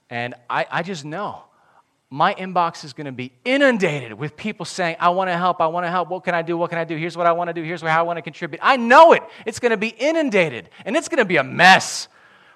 And 0.09 0.35
I, 0.49 0.67
I 0.71 0.83
just 0.83 1.05
know 1.05 1.45
my 2.11 2.33
inbox 2.35 2.85
is 2.85 2.93
going 2.93 3.07
to 3.07 3.13
be 3.13 3.33
inundated 3.45 4.13
with 4.15 4.37
people 4.37 4.65
saying, 4.65 4.97
I 5.01 5.09
want 5.11 5.29
to 5.29 5.37
help, 5.37 5.61
I 5.61 5.67
want 5.67 5.85
to 5.85 5.91
help, 5.91 6.09
what 6.09 6.25
can 6.25 6.35
I 6.35 6.43
do, 6.43 6.57
what 6.57 6.71
can 6.71 6.79
I 6.79 6.85
do, 6.85 6.97
here's 6.97 7.17
what 7.17 7.27
I 7.27 7.33
want 7.33 7.49
to 7.49 7.55
do, 7.55 7.63
here's 7.63 7.83
how 7.83 7.99
I 7.99 8.03
want 8.03 8.19
to 8.19 8.23
contribute. 8.23 8.61
I 8.63 8.77
know 8.77 9.13
it. 9.13 9.23
It's 9.45 9.59
going 9.59 9.71
to 9.71 9.77
be 9.77 9.89
inundated, 9.89 10.71
and 10.85 10.97
it's 10.97 11.09
going 11.09 11.19
to 11.19 11.25
be 11.25 11.37
a 11.39 11.45
mess. 11.45 12.09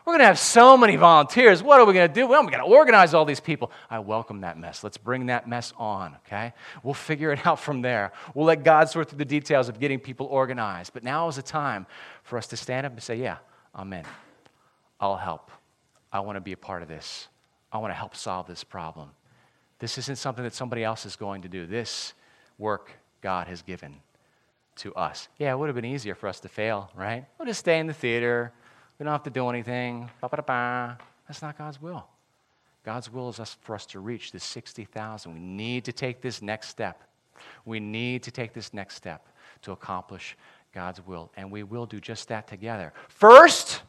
We're 0.09 0.13
going 0.13 0.21
to 0.21 0.27
have 0.29 0.39
so 0.39 0.79
many 0.79 0.97
volunteers. 0.97 1.63
What 1.63 1.79
are 1.81 1.85
we 1.85 1.93
going 1.93 2.09
to 2.09 2.15
do? 2.15 2.27
Well, 2.27 2.43
we're 2.43 2.51
going 2.51 2.65
to 2.65 2.75
organize 2.75 3.13
all 3.13 3.27
these 3.27 3.41
people. 3.41 3.71
I 3.91 3.99
welcome 3.99 4.41
that 4.41 4.59
mess. 4.59 4.83
Let's 4.83 4.97
bring 4.97 5.27
that 5.27 5.47
mess 5.47 5.75
on, 5.77 6.17
okay? 6.27 6.55
We'll 6.83 6.95
figure 6.95 7.31
it 7.31 7.47
out 7.47 7.61
from 7.61 7.83
there. 7.83 8.13
We'll 8.33 8.47
let 8.47 8.65
God 8.65 8.89
sort 8.89 9.11
through 9.11 9.19
the 9.19 9.27
details 9.27 9.69
of 9.69 9.79
getting 9.79 10.01
people 10.01 10.25
organized. 10.25 10.95
But 10.95 11.05
now 11.05 11.29
is 11.29 11.37
the 11.37 11.43
time 11.43 11.87
for 12.23 12.39
us 12.39 12.47
to 12.47 12.57
stand 12.57 12.87
up 12.87 12.93
and 12.93 13.03
say, 13.03 13.17
Yeah, 13.17 13.37
I'm 13.75 13.93
in. 13.93 14.07
I'll 14.99 15.19
help. 15.19 15.51
I 16.11 16.21
want 16.21 16.37
to 16.37 16.41
be 16.41 16.53
a 16.53 16.57
part 16.57 16.81
of 16.81 16.89
this. 16.89 17.29
I 17.71 17.77
want 17.77 17.91
to 17.91 17.95
help 17.95 18.17
solve 18.17 18.47
this 18.47 18.65
problem. 18.65 19.11
This 19.79 19.99
isn't 19.99 20.17
something 20.17 20.43
that 20.43 20.55
somebody 20.55 20.85
else 20.85 21.05
is 21.05 21.17
going 21.17 21.43
to 21.43 21.51
do. 21.51 21.67
This 21.67 22.15
work 22.57 22.93
God 23.21 23.47
has 23.49 23.61
given 23.61 23.97
to 24.77 24.95
us. 24.95 25.29
Yeah, 25.37 25.53
it 25.53 25.59
would 25.59 25.69
have 25.69 25.77
been 25.77 25.85
easier 25.85 26.15
for 26.15 26.29
us 26.29 26.41
to 26.41 26.49
fail, 26.49 26.91
right? 26.97 27.27
We'll 27.39 27.45
just 27.45 27.61
stay 27.61 27.79
in 27.79 27.87
the 27.87 27.93
theater 27.93 28.55
we 28.99 29.05
don't 29.05 29.13
have 29.13 29.23
to 29.25 29.31
do 29.31 29.49
anything. 29.49 30.11
Ba-ba-da-ba. 30.21 30.99
That's 31.29 31.43
not 31.43 31.57
God's 31.57 31.81
will. 31.81 32.07
God's 32.85 33.13
will 33.13 33.29
is 33.29 33.57
for 33.61 33.75
us 33.75 33.87
to 33.87 34.01
reach 34.01 34.33
this 34.33 34.43
60,000. 34.45 35.33
We 35.33 35.41
need 35.41 35.85
to 35.85 35.93
take 35.93 36.21
this 36.21 36.43
next 36.43 36.69
step. 36.69 37.05
We 37.65 37.81
need 37.81 38.23
to 38.25 38.31
take 38.31 38.55
this 38.55 38.75
next 38.75 38.97
step 38.97 39.27
to 39.63 39.73
accomplish 39.73 40.37
God's 40.75 41.07
will. 41.07 41.31
And 41.37 41.51
we 41.51 41.63
will 41.63 41.87
do 41.87 42.01
just 42.01 42.29
that 42.29 42.49
together. 42.49 42.93
First, 43.09 43.83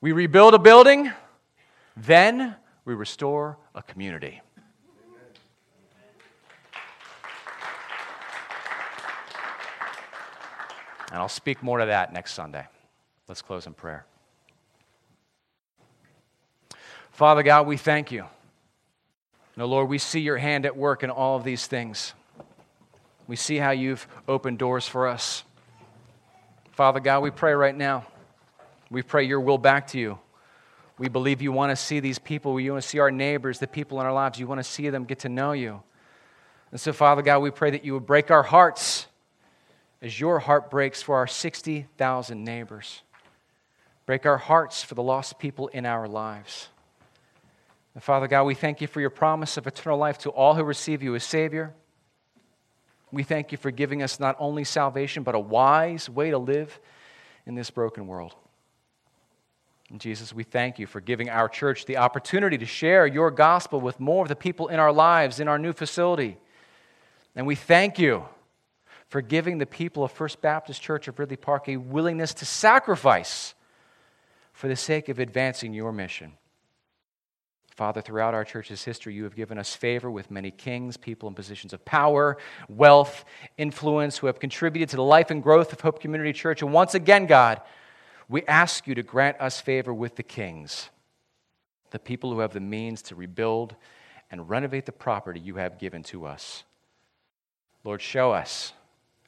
we 0.00 0.12
rebuild 0.12 0.54
a 0.54 0.58
building, 0.58 1.12
then, 1.96 2.56
we 2.84 2.94
restore 2.94 3.58
a 3.74 3.82
community. 3.82 4.40
And 11.10 11.18
I'll 11.18 11.28
speak 11.28 11.62
more 11.62 11.78
to 11.78 11.86
that 11.86 12.12
next 12.12 12.34
Sunday. 12.34 12.66
Let's 13.30 13.42
close 13.42 13.68
in 13.68 13.74
prayer. 13.74 14.04
Father 17.12 17.44
God, 17.44 17.64
we 17.68 17.76
thank 17.76 18.10
you. 18.10 18.24
No, 19.56 19.66
Lord, 19.66 19.88
we 19.88 19.98
see 19.98 20.18
your 20.18 20.36
hand 20.36 20.66
at 20.66 20.76
work 20.76 21.04
in 21.04 21.10
all 21.10 21.36
of 21.36 21.44
these 21.44 21.64
things. 21.68 22.12
We 23.28 23.36
see 23.36 23.58
how 23.58 23.70
you've 23.70 24.08
opened 24.26 24.58
doors 24.58 24.88
for 24.88 25.06
us. 25.06 25.44
Father 26.72 26.98
God, 26.98 27.20
we 27.20 27.30
pray 27.30 27.52
right 27.52 27.76
now. 27.76 28.04
We 28.90 29.00
pray 29.00 29.22
your 29.22 29.38
will 29.38 29.58
back 29.58 29.86
to 29.90 29.98
you. 30.00 30.18
We 30.98 31.08
believe 31.08 31.40
you 31.40 31.52
want 31.52 31.70
to 31.70 31.76
see 31.76 32.00
these 32.00 32.18
people. 32.18 32.58
You 32.58 32.72
want 32.72 32.82
to 32.82 32.88
see 32.88 32.98
our 32.98 33.12
neighbors, 33.12 33.60
the 33.60 33.68
people 33.68 34.00
in 34.00 34.06
our 34.06 34.12
lives. 34.12 34.40
You 34.40 34.48
want 34.48 34.58
to 34.58 34.64
see 34.64 34.90
them 34.90 35.04
get 35.04 35.20
to 35.20 35.28
know 35.28 35.52
you. 35.52 35.84
And 36.72 36.80
so, 36.80 36.92
Father 36.92 37.22
God, 37.22 37.38
we 37.38 37.52
pray 37.52 37.70
that 37.70 37.84
you 37.84 37.94
would 37.94 38.06
break 38.06 38.32
our 38.32 38.42
hearts 38.42 39.06
as 40.02 40.18
your 40.18 40.40
heart 40.40 40.68
breaks 40.68 41.00
for 41.00 41.14
our 41.14 41.28
60,000 41.28 42.44
neighbors. 42.44 43.02
Break 44.10 44.26
our 44.26 44.38
hearts 44.38 44.82
for 44.82 44.96
the 44.96 45.04
lost 45.04 45.38
people 45.38 45.68
in 45.68 45.86
our 45.86 46.08
lives. 46.08 46.68
And 47.94 48.02
Father 48.02 48.26
God, 48.26 48.42
we 48.42 48.56
thank 48.56 48.80
you 48.80 48.88
for 48.88 49.00
your 49.00 49.08
promise 49.08 49.56
of 49.56 49.68
eternal 49.68 50.00
life 50.00 50.18
to 50.18 50.30
all 50.30 50.56
who 50.56 50.64
receive 50.64 51.00
you 51.00 51.14
as 51.14 51.22
Savior. 51.22 51.72
We 53.12 53.22
thank 53.22 53.52
you 53.52 53.58
for 53.58 53.70
giving 53.70 54.02
us 54.02 54.18
not 54.18 54.34
only 54.40 54.64
salvation, 54.64 55.22
but 55.22 55.36
a 55.36 55.38
wise 55.38 56.10
way 56.10 56.32
to 56.32 56.38
live 56.38 56.80
in 57.46 57.54
this 57.54 57.70
broken 57.70 58.08
world. 58.08 58.34
And 59.90 60.00
Jesus, 60.00 60.34
we 60.34 60.42
thank 60.42 60.80
you 60.80 60.88
for 60.88 61.00
giving 61.00 61.30
our 61.30 61.48
church 61.48 61.86
the 61.86 61.98
opportunity 61.98 62.58
to 62.58 62.66
share 62.66 63.06
your 63.06 63.30
gospel 63.30 63.80
with 63.80 64.00
more 64.00 64.24
of 64.24 64.28
the 64.28 64.34
people 64.34 64.66
in 64.66 64.80
our 64.80 64.92
lives 64.92 65.38
in 65.38 65.46
our 65.46 65.56
new 65.56 65.72
facility. 65.72 66.36
And 67.36 67.46
we 67.46 67.54
thank 67.54 68.00
you 68.00 68.24
for 69.06 69.22
giving 69.22 69.58
the 69.58 69.66
people 69.66 70.02
of 70.02 70.10
First 70.10 70.42
Baptist 70.42 70.82
Church 70.82 71.06
of 71.06 71.16
Ridley 71.20 71.36
Park 71.36 71.68
a 71.68 71.76
willingness 71.76 72.34
to 72.34 72.44
sacrifice 72.44 73.54
for 74.60 74.68
the 74.68 74.76
sake 74.76 75.08
of 75.08 75.18
advancing 75.18 75.72
your 75.72 75.90
mission. 75.90 76.34
Father, 77.70 78.02
throughout 78.02 78.34
our 78.34 78.44
church's 78.44 78.84
history, 78.84 79.14
you 79.14 79.24
have 79.24 79.34
given 79.34 79.56
us 79.56 79.74
favor 79.74 80.10
with 80.10 80.30
many 80.30 80.50
kings, 80.50 80.98
people 80.98 81.30
in 81.30 81.34
positions 81.34 81.72
of 81.72 81.82
power, 81.86 82.36
wealth, 82.68 83.24
influence, 83.56 84.18
who 84.18 84.26
have 84.26 84.38
contributed 84.38 84.90
to 84.90 84.96
the 84.96 85.02
life 85.02 85.30
and 85.30 85.42
growth 85.42 85.72
of 85.72 85.80
Hope 85.80 85.98
Community 85.98 86.34
Church. 86.34 86.60
And 86.60 86.74
once 86.74 86.94
again, 86.94 87.24
God, 87.24 87.62
we 88.28 88.42
ask 88.42 88.86
you 88.86 88.94
to 88.96 89.02
grant 89.02 89.40
us 89.40 89.62
favor 89.62 89.94
with 89.94 90.16
the 90.16 90.22
kings, 90.22 90.90
the 91.90 91.98
people 91.98 92.30
who 92.30 92.40
have 92.40 92.52
the 92.52 92.60
means 92.60 93.00
to 93.04 93.14
rebuild 93.14 93.74
and 94.30 94.50
renovate 94.50 94.84
the 94.84 94.92
property 94.92 95.40
you 95.40 95.54
have 95.54 95.78
given 95.78 96.02
to 96.02 96.26
us. 96.26 96.64
Lord, 97.82 98.02
show 98.02 98.32
us 98.32 98.74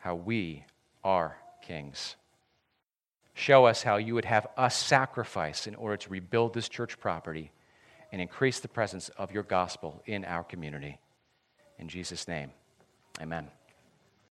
how 0.00 0.14
we 0.14 0.66
are 1.02 1.38
kings. 1.62 2.16
Show 3.34 3.64
us 3.64 3.82
how 3.82 3.96
you 3.96 4.14
would 4.14 4.24
have 4.24 4.46
us 4.56 4.76
sacrifice 4.76 5.66
in 5.66 5.74
order 5.74 5.96
to 5.96 6.10
rebuild 6.10 6.54
this 6.54 6.68
church 6.68 6.98
property 7.00 7.50
and 8.10 8.20
increase 8.20 8.60
the 8.60 8.68
presence 8.68 9.08
of 9.10 9.32
your 9.32 9.42
gospel 9.42 10.02
in 10.06 10.24
our 10.24 10.44
community. 10.44 10.98
In 11.78 11.88
Jesus' 11.88 12.28
name, 12.28 12.50
amen. 13.20 13.48